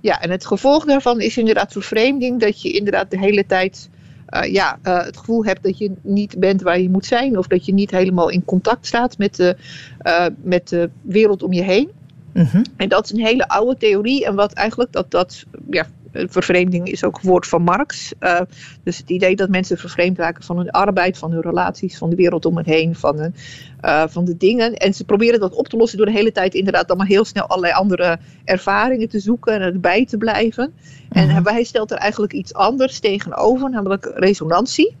Ja, 0.00 0.20
en 0.20 0.30
het 0.30 0.46
gevolg 0.46 0.84
daarvan 0.84 1.20
is 1.20 1.36
inderdaad 1.36 1.72
vervreemding. 1.72 2.40
Dat 2.40 2.62
je 2.62 2.70
inderdaad 2.70 3.10
de 3.10 3.18
hele 3.18 3.46
tijd 3.46 3.88
eh, 4.26 4.52
ja, 4.52 4.78
eh, 4.82 5.04
het 5.04 5.16
gevoel 5.16 5.44
hebt 5.44 5.62
dat 5.62 5.78
je 5.78 5.92
niet 6.02 6.38
bent 6.38 6.62
waar 6.62 6.80
je 6.80 6.90
moet 6.90 7.06
zijn. 7.06 7.38
Of 7.38 7.46
dat 7.46 7.66
je 7.66 7.74
niet 7.74 7.90
helemaal 7.90 8.28
in 8.28 8.44
contact 8.44 8.86
staat 8.86 9.18
met 9.18 9.36
de, 9.36 9.56
eh, 9.98 10.26
met 10.42 10.68
de 10.68 10.90
wereld 11.02 11.42
om 11.42 11.52
je 11.52 11.62
heen. 11.62 11.90
Mhm. 12.32 12.64
En 12.76 12.88
dat 12.88 13.04
is 13.04 13.12
een 13.12 13.26
hele 13.26 13.48
oude 13.48 13.76
theorie. 13.76 14.24
En 14.24 14.34
wat 14.34 14.52
eigenlijk 14.52 14.92
dat, 14.92 15.10
dat 15.10 15.44
ja, 15.70 15.86
vervreemding 16.28 16.88
is 16.88 17.04
ook 17.04 17.16
een 17.16 17.28
woord 17.28 17.46
van 17.46 17.62
Marx. 17.62 18.12
Eh, 18.18 18.40
dus 18.82 18.98
het 18.98 19.10
idee 19.10 19.36
dat 19.36 19.48
mensen 19.48 19.78
vervreemd 19.78 20.18
raken 20.18 20.44
van 20.44 20.56
hun 20.56 20.70
arbeid, 20.70 21.18
van 21.18 21.32
hun 21.32 21.40
relaties, 21.40 21.98
van 21.98 22.10
de 22.10 22.16
wereld 22.16 22.44
om 22.44 22.56
hen 22.56 22.66
heen, 22.66 22.94
van, 22.94 23.18
hun, 23.18 23.34
eh, 23.80 24.04
van 24.08 24.24
de 24.24 24.36
dingen. 24.36 24.74
En 24.74 24.94
ze 24.94 25.04
proberen 25.04 25.40
dat 25.40 25.54
op 25.54 25.68
te 25.68 25.76
lossen 25.76 25.98
door 25.98 26.06
de 26.06 26.12
hele 26.12 26.32
tijd 26.32 26.54
inderdaad 26.54 26.96
maar 26.96 27.06
heel 27.06 27.24
snel 27.24 27.46
allerlei 27.46 27.72
andere 27.72 28.18
ervaringen 28.44 29.08
te 29.08 29.18
zoeken 29.18 29.52
en 29.54 29.60
erbij 29.60 30.06
te 30.06 30.16
blijven. 30.16 30.74
En 31.08 31.28
hij 31.44 31.64
stelt 31.64 31.90
er 31.90 31.96
eigenlijk 31.96 32.32
iets 32.32 32.54
anders 32.54 32.98
tegenover, 32.98 33.70
namelijk 33.70 34.12
resonantie. 34.14 34.96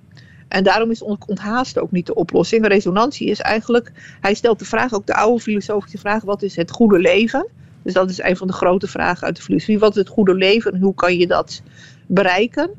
En 0.48 0.64
daarom 0.64 0.90
is 0.90 1.02
on- 1.02 1.18
onthaast 1.26 1.78
ook 1.78 1.90
niet 1.90 2.06
de 2.06 2.14
oplossing. 2.14 2.66
Resonantie 2.66 3.28
is 3.28 3.40
eigenlijk, 3.40 3.92
hij 4.20 4.34
stelt 4.34 4.58
de 4.58 4.64
vraag, 4.64 4.94
ook 4.94 5.06
de 5.06 5.14
oude 5.14 5.42
filosofische 5.42 5.98
vraag, 5.98 6.22
wat 6.22 6.42
is 6.42 6.56
het 6.56 6.70
goede 6.70 6.98
leven? 6.98 7.46
Dus 7.86 7.94
dat 7.94 8.10
is 8.10 8.22
een 8.22 8.36
van 8.36 8.46
de 8.46 8.52
grote 8.52 8.86
vragen 8.86 9.26
uit 9.26 9.36
de 9.36 9.42
filosofie. 9.42 9.78
Wat 9.78 9.90
is 9.90 9.96
het 9.96 10.08
goede 10.08 10.34
leven 10.34 10.72
en 10.72 10.80
hoe 10.80 10.94
kan 10.94 11.16
je 11.16 11.26
dat 11.26 11.62
bereiken? 12.06 12.70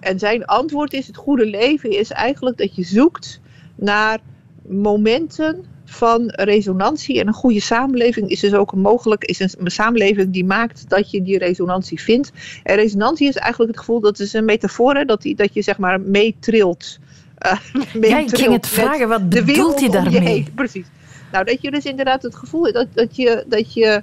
En 0.00 0.18
zijn 0.18 0.44
antwoord 0.44 0.92
is: 0.92 1.06
het 1.06 1.16
goede 1.16 1.46
leven 1.46 1.90
is 1.90 2.10
eigenlijk 2.10 2.56
dat 2.58 2.74
je 2.74 2.82
zoekt 2.82 3.40
naar 3.74 4.18
momenten 4.68 5.64
van 5.84 6.22
resonantie. 6.26 7.20
En 7.20 7.26
een 7.26 7.32
goede 7.32 7.60
samenleving 7.60 8.28
is 8.28 8.40
dus 8.40 8.54
ook 8.54 8.72
een 8.72 8.80
mogelijk, 8.80 9.24
is 9.24 9.40
een, 9.40 9.70
samenleving 9.70 10.32
die 10.32 10.44
maakt 10.44 10.88
dat 10.88 11.10
je 11.10 11.22
die 11.22 11.38
resonantie 11.38 12.00
vindt. 12.00 12.32
En 12.62 12.76
resonantie 12.76 13.28
is 13.28 13.36
eigenlijk 13.36 13.70
het 13.70 13.80
gevoel, 13.80 14.00
dat 14.00 14.18
is 14.18 14.32
een 14.32 14.44
metafoor, 14.44 14.94
hè, 14.94 15.04
dat, 15.04 15.22
die, 15.22 15.34
dat 15.34 15.54
je 15.54 15.62
zeg 15.62 15.78
maar 15.78 16.00
meetrilt. 16.00 16.98
eh, 17.38 17.58
Ja, 18.00 18.18
ik 18.18 18.36
ging 18.36 18.52
het 18.52 18.68
vragen, 18.68 19.08
wat 19.08 19.28
bedoelt 19.28 19.82
om 19.82 19.90
daarmee? 19.90 20.44
Precies. 20.54 20.86
Nou, 21.32 21.44
dat 21.44 21.62
je 21.62 21.70
dus 21.70 21.84
inderdaad 21.84 22.22
het 22.22 22.34
gevoel 22.36 22.62
hebt 22.62 22.74
dat, 22.74 22.86
dat 22.94 23.16
je, 23.16 23.44
dat 23.48 23.74
je 23.74 24.02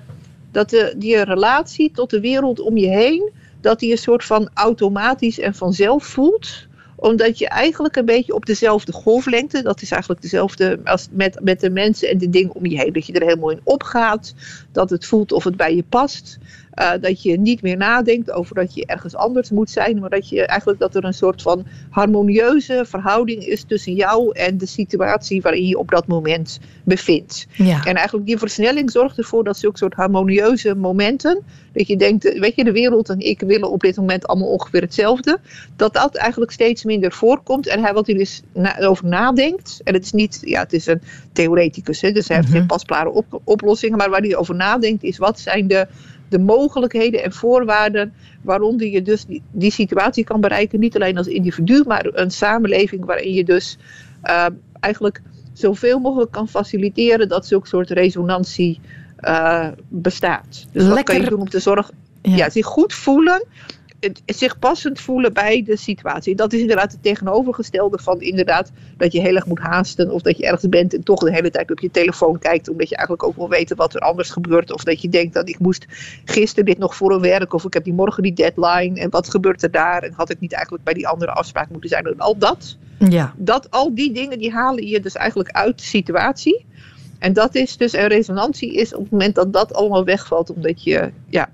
dat 0.51 0.69
de, 0.69 0.93
die 0.97 1.23
relatie 1.23 1.91
tot 1.91 2.09
de 2.09 2.19
wereld 2.19 2.59
om 2.59 2.77
je 2.77 2.87
heen, 2.87 3.31
dat 3.61 3.79
die 3.79 3.91
een 3.91 3.97
soort 3.97 4.23
van 4.23 4.49
automatisch 4.53 5.39
en 5.39 5.55
vanzelf 5.55 6.05
voelt 6.05 6.67
omdat 6.99 7.37
je 7.37 7.47
eigenlijk 7.47 7.95
een 7.95 8.05
beetje 8.05 8.33
op 8.33 8.45
dezelfde 8.45 8.91
golflengte, 8.91 9.61
dat 9.61 9.81
is 9.81 9.91
eigenlijk 9.91 10.21
dezelfde 10.21 10.79
als 10.83 11.07
met, 11.11 11.39
met 11.43 11.59
de 11.59 11.69
mensen 11.69 12.09
en 12.09 12.17
de 12.17 12.29
dingen 12.29 12.53
om 12.53 12.65
je 12.65 12.77
heen, 12.77 12.93
dat 12.93 13.05
je 13.05 13.13
er 13.13 13.21
helemaal 13.21 13.49
in 13.49 13.61
opgaat, 13.63 14.33
dat 14.71 14.89
het 14.89 15.05
voelt 15.05 15.31
of 15.31 15.43
het 15.43 15.57
bij 15.57 15.75
je 15.75 15.83
past. 15.89 16.37
Eh, 16.79 16.91
dat 17.01 17.21
je 17.21 17.39
niet 17.39 17.61
meer 17.61 17.77
nadenkt 17.77 18.31
over 18.31 18.55
dat 18.55 18.73
je 18.73 18.85
ergens 18.85 19.15
anders 19.15 19.49
moet 19.49 19.69
zijn, 19.69 19.99
maar 19.99 20.09
dat 20.09 20.29
je 20.29 20.45
eigenlijk 20.45 20.79
dat 20.79 20.95
er 20.95 21.03
een 21.03 21.13
soort 21.13 21.41
van 21.41 21.65
harmonieuze 21.89 22.83
verhouding 22.87 23.45
is 23.45 23.63
tussen 23.63 23.93
jou 23.93 24.31
en 24.31 24.57
de 24.57 24.65
situatie 24.65 25.41
waarin 25.41 25.67
je 25.67 25.77
op 25.77 25.89
dat 25.89 26.07
moment 26.07 26.59
bevindt. 26.83 27.47
Ja. 27.51 27.83
En 27.85 27.95
eigenlijk 27.95 28.27
die 28.27 28.37
versnelling 28.37 28.91
zorgt 28.91 29.17
ervoor 29.17 29.43
dat 29.43 29.57
zulke 29.57 29.77
soort 29.77 29.93
harmonieuze 29.93 30.75
momenten, 30.75 31.43
dat 31.73 31.87
je 31.87 31.97
denkt, 31.97 32.25
eh, 32.25 32.39
weet 32.39 32.55
je, 32.55 32.63
de 32.63 32.71
wereld 32.71 33.09
en 33.09 33.19
ik 33.19 33.39
willen 33.39 33.71
op 33.71 33.81
dit 33.81 33.95
moment 33.95 34.27
allemaal 34.27 34.49
ongeveer 34.49 34.81
hetzelfde, 34.81 35.39
dat 35.75 35.93
dat 35.93 36.15
eigenlijk 36.15 36.51
steeds 36.51 36.83
minder 36.83 37.11
voorkomt. 37.11 37.67
En 37.67 37.81
hij 37.81 37.93
wat 37.93 38.07
hij 38.07 38.15
dus 38.15 38.41
na- 38.53 38.79
over 38.79 39.05
nadenkt, 39.05 39.81
en 39.83 39.93
het 39.93 40.03
is 40.03 40.11
niet, 40.11 40.39
ja, 40.41 40.59
het 40.59 40.73
is 40.73 40.85
een 40.85 41.01
theoreticus, 41.33 42.01
hè, 42.01 42.11
dus 42.11 42.27
hij 42.27 42.37
heeft 42.37 42.49
geen 42.49 42.65
pasklare 42.65 43.09
op- 43.09 43.41
oplossingen, 43.43 43.97
maar 43.97 44.09
waar 44.09 44.21
hij 44.21 44.35
over 44.35 44.55
nadenkt 44.55 45.03
is 45.03 45.17
wat 45.17 45.39
zijn 45.39 45.67
de, 45.67 45.87
de 46.29 46.39
mogelijkheden 46.39 47.23
en 47.23 47.33
voorwaarden 47.33 48.13
waaronder 48.41 48.87
je 48.87 49.01
dus 49.01 49.25
die, 49.25 49.41
die 49.51 49.71
situatie 49.71 50.23
kan 50.23 50.41
bereiken, 50.41 50.79
niet 50.79 50.95
alleen 50.95 51.17
als 51.17 51.27
individu, 51.27 51.83
maar 51.87 52.05
een 52.11 52.31
samenleving 52.31 53.05
waarin 53.05 53.33
je 53.33 53.43
dus 53.43 53.77
eh, 54.21 54.45
eigenlijk 54.79 55.21
zoveel 55.53 55.99
mogelijk 55.99 56.31
kan 56.31 56.47
faciliteren 56.47 57.27
dat 57.27 57.45
zulke 57.45 57.67
soort 57.67 57.89
resonantie 57.89 58.79
eh, 59.17 59.67
bestaat. 59.87 60.65
Dus 60.71 60.87
wat 60.87 61.03
kan 61.03 61.15
je 61.15 61.21
Lekker- 61.21 61.29
doen 61.29 61.39
om 61.39 61.49
te 61.49 61.59
zorgen, 61.59 61.95
ja. 62.21 62.49
zich 62.49 62.65
goed 62.65 62.93
voelen, 62.93 63.43
zich 64.25 64.59
passend 64.59 64.99
voelen 64.99 65.33
bij 65.33 65.63
de 65.63 65.77
situatie. 65.77 66.35
Dat 66.35 66.53
is 66.53 66.59
inderdaad 66.59 66.91
het 66.91 67.03
tegenovergestelde 67.03 67.97
van 67.97 68.21
inderdaad 68.21 68.71
dat 68.97 69.11
je 69.11 69.21
heel 69.21 69.35
erg 69.35 69.45
moet 69.45 69.59
haasten 69.59 70.11
of 70.11 70.21
dat 70.21 70.37
je 70.37 70.45
ergens 70.45 70.69
bent 70.69 70.93
en 70.93 71.03
toch 71.03 71.19
de 71.19 71.31
hele 71.33 71.49
tijd 71.49 71.71
op 71.71 71.79
je 71.79 71.91
telefoon 71.91 72.39
kijkt 72.39 72.69
omdat 72.69 72.89
je 72.89 72.95
eigenlijk 72.95 73.27
ook 73.27 73.35
wil 73.35 73.49
weten 73.49 73.75
wat 73.75 73.95
er 73.95 74.01
anders 74.01 74.29
gebeurt 74.29 74.71
of 74.71 74.83
dat 74.83 75.01
je 75.01 75.09
denkt 75.09 75.33
dat 75.33 75.49
ik 75.49 75.59
moest 75.59 75.85
gisteren 76.25 76.65
dit 76.65 76.77
nog 76.77 76.95
voor 76.95 77.11
een 77.11 77.21
werk 77.21 77.53
of 77.53 77.65
ik 77.65 77.73
heb 77.73 77.83
die 77.83 77.93
morgen 77.93 78.23
die 78.23 78.33
deadline 78.33 78.99
en 78.99 79.09
wat 79.09 79.29
gebeurt 79.29 79.63
er 79.63 79.71
daar 79.71 80.03
en 80.03 80.13
had 80.13 80.29
ik 80.29 80.39
niet 80.39 80.53
eigenlijk 80.53 80.83
bij 80.83 80.93
die 80.93 81.07
andere 81.07 81.31
afspraak 81.31 81.69
moeten 81.69 81.89
zijn 81.89 82.05
en 82.05 82.19
al 82.19 82.37
dat 82.37 82.77
Ja. 82.97 83.33
dat 83.37 83.71
al 83.71 83.95
die 83.95 84.11
dingen 84.13 84.39
die 84.39 84.51
halen 84.51 84.87
je 84.87 84.99
dus 84.99 85.15
eigenlijk 85.15 85.49
uit 85.51 85.77
de 85.77 85.83
situatie. 85.83 86.65
En 87.19 87.33
dat 87.33 87.55
is 87.55 87.77
dus 87.77 87.93
een 87.93 88.07
resonantie 88.07 88.73
is 88.73 88.93
op 88.93 89.01
het 89.01 89.11
moment 89.11 89.35
dat 89.35 89.53
dat 89.53 89.73
allemaal 89.73 90.03
wegvalt, 90.03 90.53
omdat 90.53 90.83
je 90.83 91.11
ja, 91.29 91.49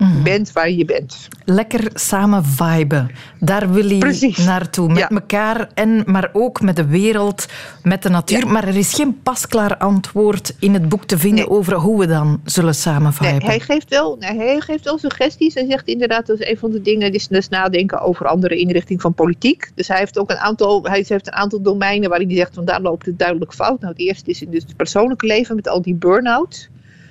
Mhm. 0.00 0.22
bent 0.22 0.52
waar 0.52 0.70
je 0.70 0.84
bent. 0.84 1.28
Lekker 1.44 1.90
samen 1.94 2.44
viben. 2.44 3.10
Daar 3.40 3.72
wil 3.72 3.88
je 3.88 4.32
naartoe. 4.46 4.88
Met 4.92 5.10
elkaar, 5.10 5.68
en, 5.74 6.02
maar 6.06 6.30
ook 6.32 6.60
met 6.60 6.76
de 6.76 6.86
wereld, 6.86 7.46
met 7.82 8.02
de 8.02 8.08
natuur. 8.08 8.46
Maar 8.46 8.68
er 8.68 8.76
is 8.76 8.94
geen 8.94 9.22
pasklaar 9.22 9.76
antwoord 9.76 10.54
in 10.58 10.74
het 10.74 10.88
boek 10.88 11.04
te 11.04 11.18
vinden 11.18 11.50
over 11.50 11.74
hoe 11.74 11.98
we 11.98 12.06
dan 12.06 12.40
zullen 12.44 12.74
samen 12.74 13.12
viben. 13.12 13.38
Nee, 13.38 13.48
hij, 13.48 13.60
geeft 13.60 13.88
wel, 13.88 14.16
nee, 14.18 14.36
hij 14.36 14.60
geeft 14.60 14.84
wel 14.84 14.98
suggesties. 14.98 15.54
Hij 15.54 15.66
zegt 15.68 15.86
inderdaad, 15.86 16.26
dat 16.26 16.40
is 16.40 16.48
een 16.48 16.58
van 16.58 16.70
de 16.70 16.80
dingen, 16.82 17.12
is 17.12 17.28
dus 17.28 17.48
nadenken 17.48 18.00
over 18.00 18.26
andere 18.26 18.56
inrichting 18.56 19.00
van 19.00 19.14
politiek. 19.14 19.70
Dus 19.74 19.88
hij 19.88 19.98
heeft 19.98 20.18
ook 20.18 20.30
een 20.30 20.38
aantal, 20.38 20.82
hij 20.82 21.04
heeft 21.08 21.26
een 21.26 21.32
aantal 21.32 21.62
domeinen 21.62 22.08
waarin 22.08 22.28
hij 22.28 22.36
zegt, 22.36 22.54
van 22.54 22.64
daar 22.64 22.80
loopt 22.80 23.06
het 23.06 23.18
duidelijk 23.18 23.54
fout. 23.54 23.80
Nou, 23.80 23.92
het 23.92 24.02
eerste 24.02 24.30
is 24.30 24.44
dus 24.48 24.62
het 24.62 24.76
persoonlijke 24.76 25.26
leven 25.26 25.56
met 25.56 25.68
al 25.68 25.82
die 25.82 25.94
burn-out. 25.94 26.68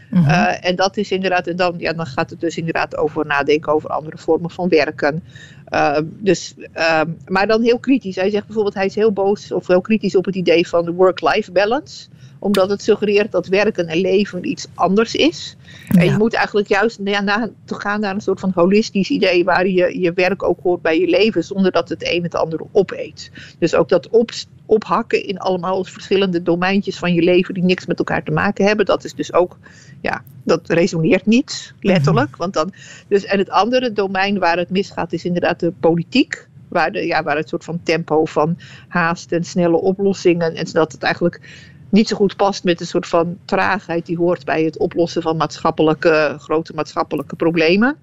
Mhm. 0.09 0.29
Eh, 0.29 0.65
en 0.69 0.75
dat 0.75 0.97
is 0.97 1.11
inderdaad, 1.11 1.47
en 1.47 1.55
dan, 1.55 1.75
ja, 1.77 1.93
dan 1.93 2.05
gaat 2.05 2.29
het 2.29 2.39
dus 2.39 2.57
inderdaad 2.57 2.97
over 2.97 3.25
nadenken 3.25 3.73
over 3.73 3.89
andere 3.89 4.17
vormen 4.17 4.49
van 4.49 4.69
werken. 4.69 5.23
Eh, 5.65 5.99
dus, 6.03 6.53
ehm, 6.73 7.09
maar 7.27 7.47
dan 7.47 7.61
heel 7.61 7.79
kritisch. 7.79 8.15
Hij 8.15 8.29
zegt 8.29 8.45
bijvoorbeeld, 8.45 8.75
hij 8.75 8.85
is 8.85 8.95
heel 8.95 9.13
boos 9.13 9.51
of 9.51 9.67
heel 9.67 9.81
kritisch 9.81 10.15
op 10.15 10.25
het 10.25 10.35
idee 10.35 10.67
van 10.67 10.85
de 10.85 10.91
work-life 10.91 11.51
balance 11.51 12.07
omdat 12.39 12.69
het 12.69 12.81
suggereert 12.81 13.31
dat 13.31 13.47
werken 13.47 13.87
en 13.87 14.01
leven 14.01 14.49
iets 14.49 14.67
anders 14.73 15.15
is. 15.15 15.55
En 15.87 16.05
je 16.05 16.17
moet 16.17 16.33
eigenlijk 16.33 16.67
juist 16.67 16.99
ja, 17.03 17.21
na, 17.21 17.49
te 17.65 17.75
gaan 17.75 17.99
naar 17.99 18.13
een 18.13 18.21
soort 18.21 18.39
van 18.39 18.51
holistisch 18.55 19.09
idee 19.09 19.43
waar 19.43 19.67
je 19.67 19.99
je 19.99 20.13
werk 20.13 20.43
ook 20.43 20.59
hoort 20.63 20.81
bij 20.81 20.99
je 20.99 21.07
leven, 21.07 21.43
zonder 21.43 21.71
dat 21.71 21.89
het 21.89 22.11
een 22.13 22.23
het 22.23 22.35
andere 22.35 22.65
opeet. 22.71 23.31
Dus 23.59 23.75
ook 23.75 23.89
dat 23.89 24.09
op, 24.09 24.31
ophakken 24.65 25.23
in 25.25 25.37
allemaal 25.37 25.83
verschillende 25.83 26.43
domeintjes 26.43 26.97
van 26.97 27.13
je 27.13 27.21
leven 27.21 27.53
die 27.53 27.63
niks 27.63 27.85
met 27.85 27.97
elkaar 27.97 28.23
te 28.23 28.31
maken 28.31 28.65
hebben, 28.65 28.85
dat 28.85 29.03
is 29.03 29.13
dus 29.13 29.33
ook, 29.33 29.57
ja, 30.01 30.23
dat 30.43 30.69
resoneert 30.69 31.25
niet 31.25 31.73
letterlijk. 31.79 32.35
Want 32.35 32.53
dan, 32.53 32.73
dus, 33.07 33.25
en 33.25 33.37
het 33.37 33.49
andere 33.49 33.93
domein 33.93 34.39
waar 34.39 34.57
het 34.57 34.69
misgaat 34.69 35.13
is 35.13 35.25
inderdaad 35.25 35.59
de 35.59 35.71
politiek. 35.79 36.47
Waar, 36.67 36.91
de, 36.91 37.05
ja, 37.05 37.23
waar 37.23 37.37
het 37.37 37.49
soort 37.49 37.63
van 37.63 37.79
tempo 37.83 38.25
van 38.25 38.57
haast 38.87 39.31
en 39.31 39.43
snelle 39.43 39.77
oplossingen. 39.77 40.55
En 40.55 40.65
dat 40.71 40.91
het 40.91 41.03
eigenlijk 41.03 41.41
niet 41.89 42.07
zo 42.07 42.15
goed 42.15 42.35
past 42.35 42.63
met 42.63 42.79
een 42.79 42.85
soort 42.85 43.07
van 43.07 43.37
traagheid 43.45 44.05
die 44.05 44.17
hoort 44.17 44.45
bij 44.45 44.63
het 44.63 44.77
oplossen 44.77 45.21
van 45.21 45.37
maatschappelijke, 45.37 46.35
grote 46.39 46.73
maatschappelijke 46.73 47.35
problemen. 47.35 47.97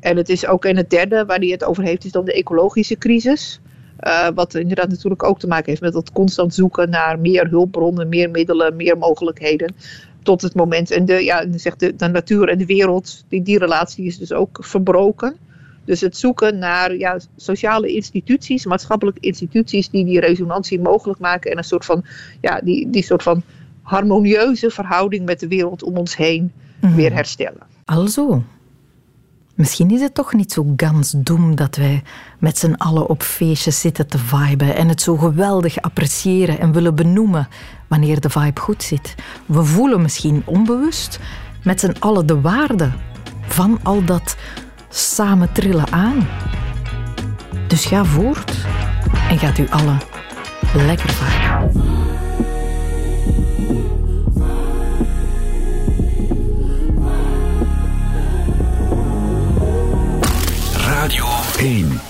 En 0.00 0.16
het 0.16 0.28
is 0.28 0.46
ook 0.46 0.64
in 0.64 0.76
het 0.76 0.90
derde 0.90 1.24
waar 1.24 1.38
hij 1.38 1.48
het 1.48 1.64
over 1.64 1.82
heeft, 1.82 2.04
is 2.04 2.12
dan 2.12 2.24
de 2.24 2.32
ecologische 2.32 2.98
crisis. 2.98 3.60
Uh, 4.00 4.28
wat 4.34 4.54
inderdaad 4.54 4.88
natuurlijk 4.88 5.22
ook 5.22 5.38
te 5.38 5.46
maken 5.46 5.68
heeft 5.68 5.80
met 5.80 5.92
dat 5.92 6.12
constant 6.12 6.54
zoeken 6.54 6.90
naar 6.90 7.18
meer 7.18 7.48
hulpbronnen, 7.48 8.08
meer 8.08 8.30
middelen, 8.30 8.76
meer 8.76 8.98
mogelijkheden. 8.98 9.74
Tot 10.22 10.42
het 10.42 10.54
moment. 10.54 10.90
En 10.90 11.04
de, 11.04 11.24
ja, 11.24 11.46
zegt 11.54 11.80
de, 11.80 11.96
de 11.96 12.08
natuur 12.08 12.48
en 12.48 12.58
de 12.58 12.66
wereld, 12.66 13.24
die, 13.28 13.42
die 13.42 13.58
relatie 13.58 14.04
is 14.04 14.18
dus 14.18 14.32
ook 14.32 14.58
verbroken. 14.60 15.36
Dus 15.84 16.00
het 16.00 16.16
zoeken 16.16 16.58
naar 16.58 16.96
ja, 16.96 17.18
sociale 17.36 17.92
instituties, 17.92 18.64
maatschappelijke 18.64 19.20
instituties 19.20 19.90
die 19.90 20.04
die 20.04 20.20
resonantie 20.20 20.80
mogelijk 20.80 21.18
maken 21.20 21.50
en 21.50 21.58
een 21.58 21.64
soort 21.64 21.84
van, 21.84 22.04
ja, 22.40 22.60
die, 22.60 22.90
die 22.90 23.02
soort 23.02 23.22
van 23.22 23.42
harmonieuze 23.82 24.70
verhouding 24.70 25.24
met 25.24 25.40
de 25.40 25.48
wereld 25.48 25.82
om 25.82 25.96
ons 25.96 26.16
heen 26.16 26.52
Mhm. 26.80 26.94
weer 26.94 27.12
herstellen. 27.12 27.62
Alzo. 27.84 28.42
Misschien 29.60 29.90
is 29.90 30.00
het 30.00 30.14
toch 30.14 30.32
niet 30.32 30.52
zo 30.52 30.72
gans 30.76 31.14
doem 31.16 31.54
dat 31.54 31.76
wij 31.76 32.02
met 32.38 32.58
z'n 32.58 32.74
allen 32.76 33.08
op 33.08 33.22
feestjes 33.22 33.80
zitten 33.80 34.06
te 34.06 34.18
viben 34.18 34.74
en 34.76 34.88
het 34.88 35.02
zo 35.02 35.16
geweldig 35.16 35.80
appreciëren 35.80 36.58
en 36.58 36.72
willen 36.72 36.94
benoemen 36.94 37.48
wanneer 37.88 38.20
de 38.20 38.30
vibe 38.30 38.60
goed 38.60 38.82
zit. 38.82 39.14
We 39.46 39.64
voelen 39.64 40.02
misschien 40.02 40.42
onbewust 40.44 41.18
met 41.62 41.80
z'n 41.80 41.96
allen 41.98 42.26
de 42.26 42.40
waarde 42.40 42.90
van 43.40 43.78
al 43.82 44.04
dat 44.04 44.36
samen 44.88 45.52
trillen 45.52 45.92
aan. 45.92 46.28
Dus 47.66 47.84
ga 47.84 48.04
voort 48.04 48.52
en 49.28 49.38
gaat 49.38 49.58
u 49.58 49.68
allen 49.68 49.98
lekker 50.74 51.10
viben. 51.10 51.99
Radio 61.00 61.24
1. 61.56 62.09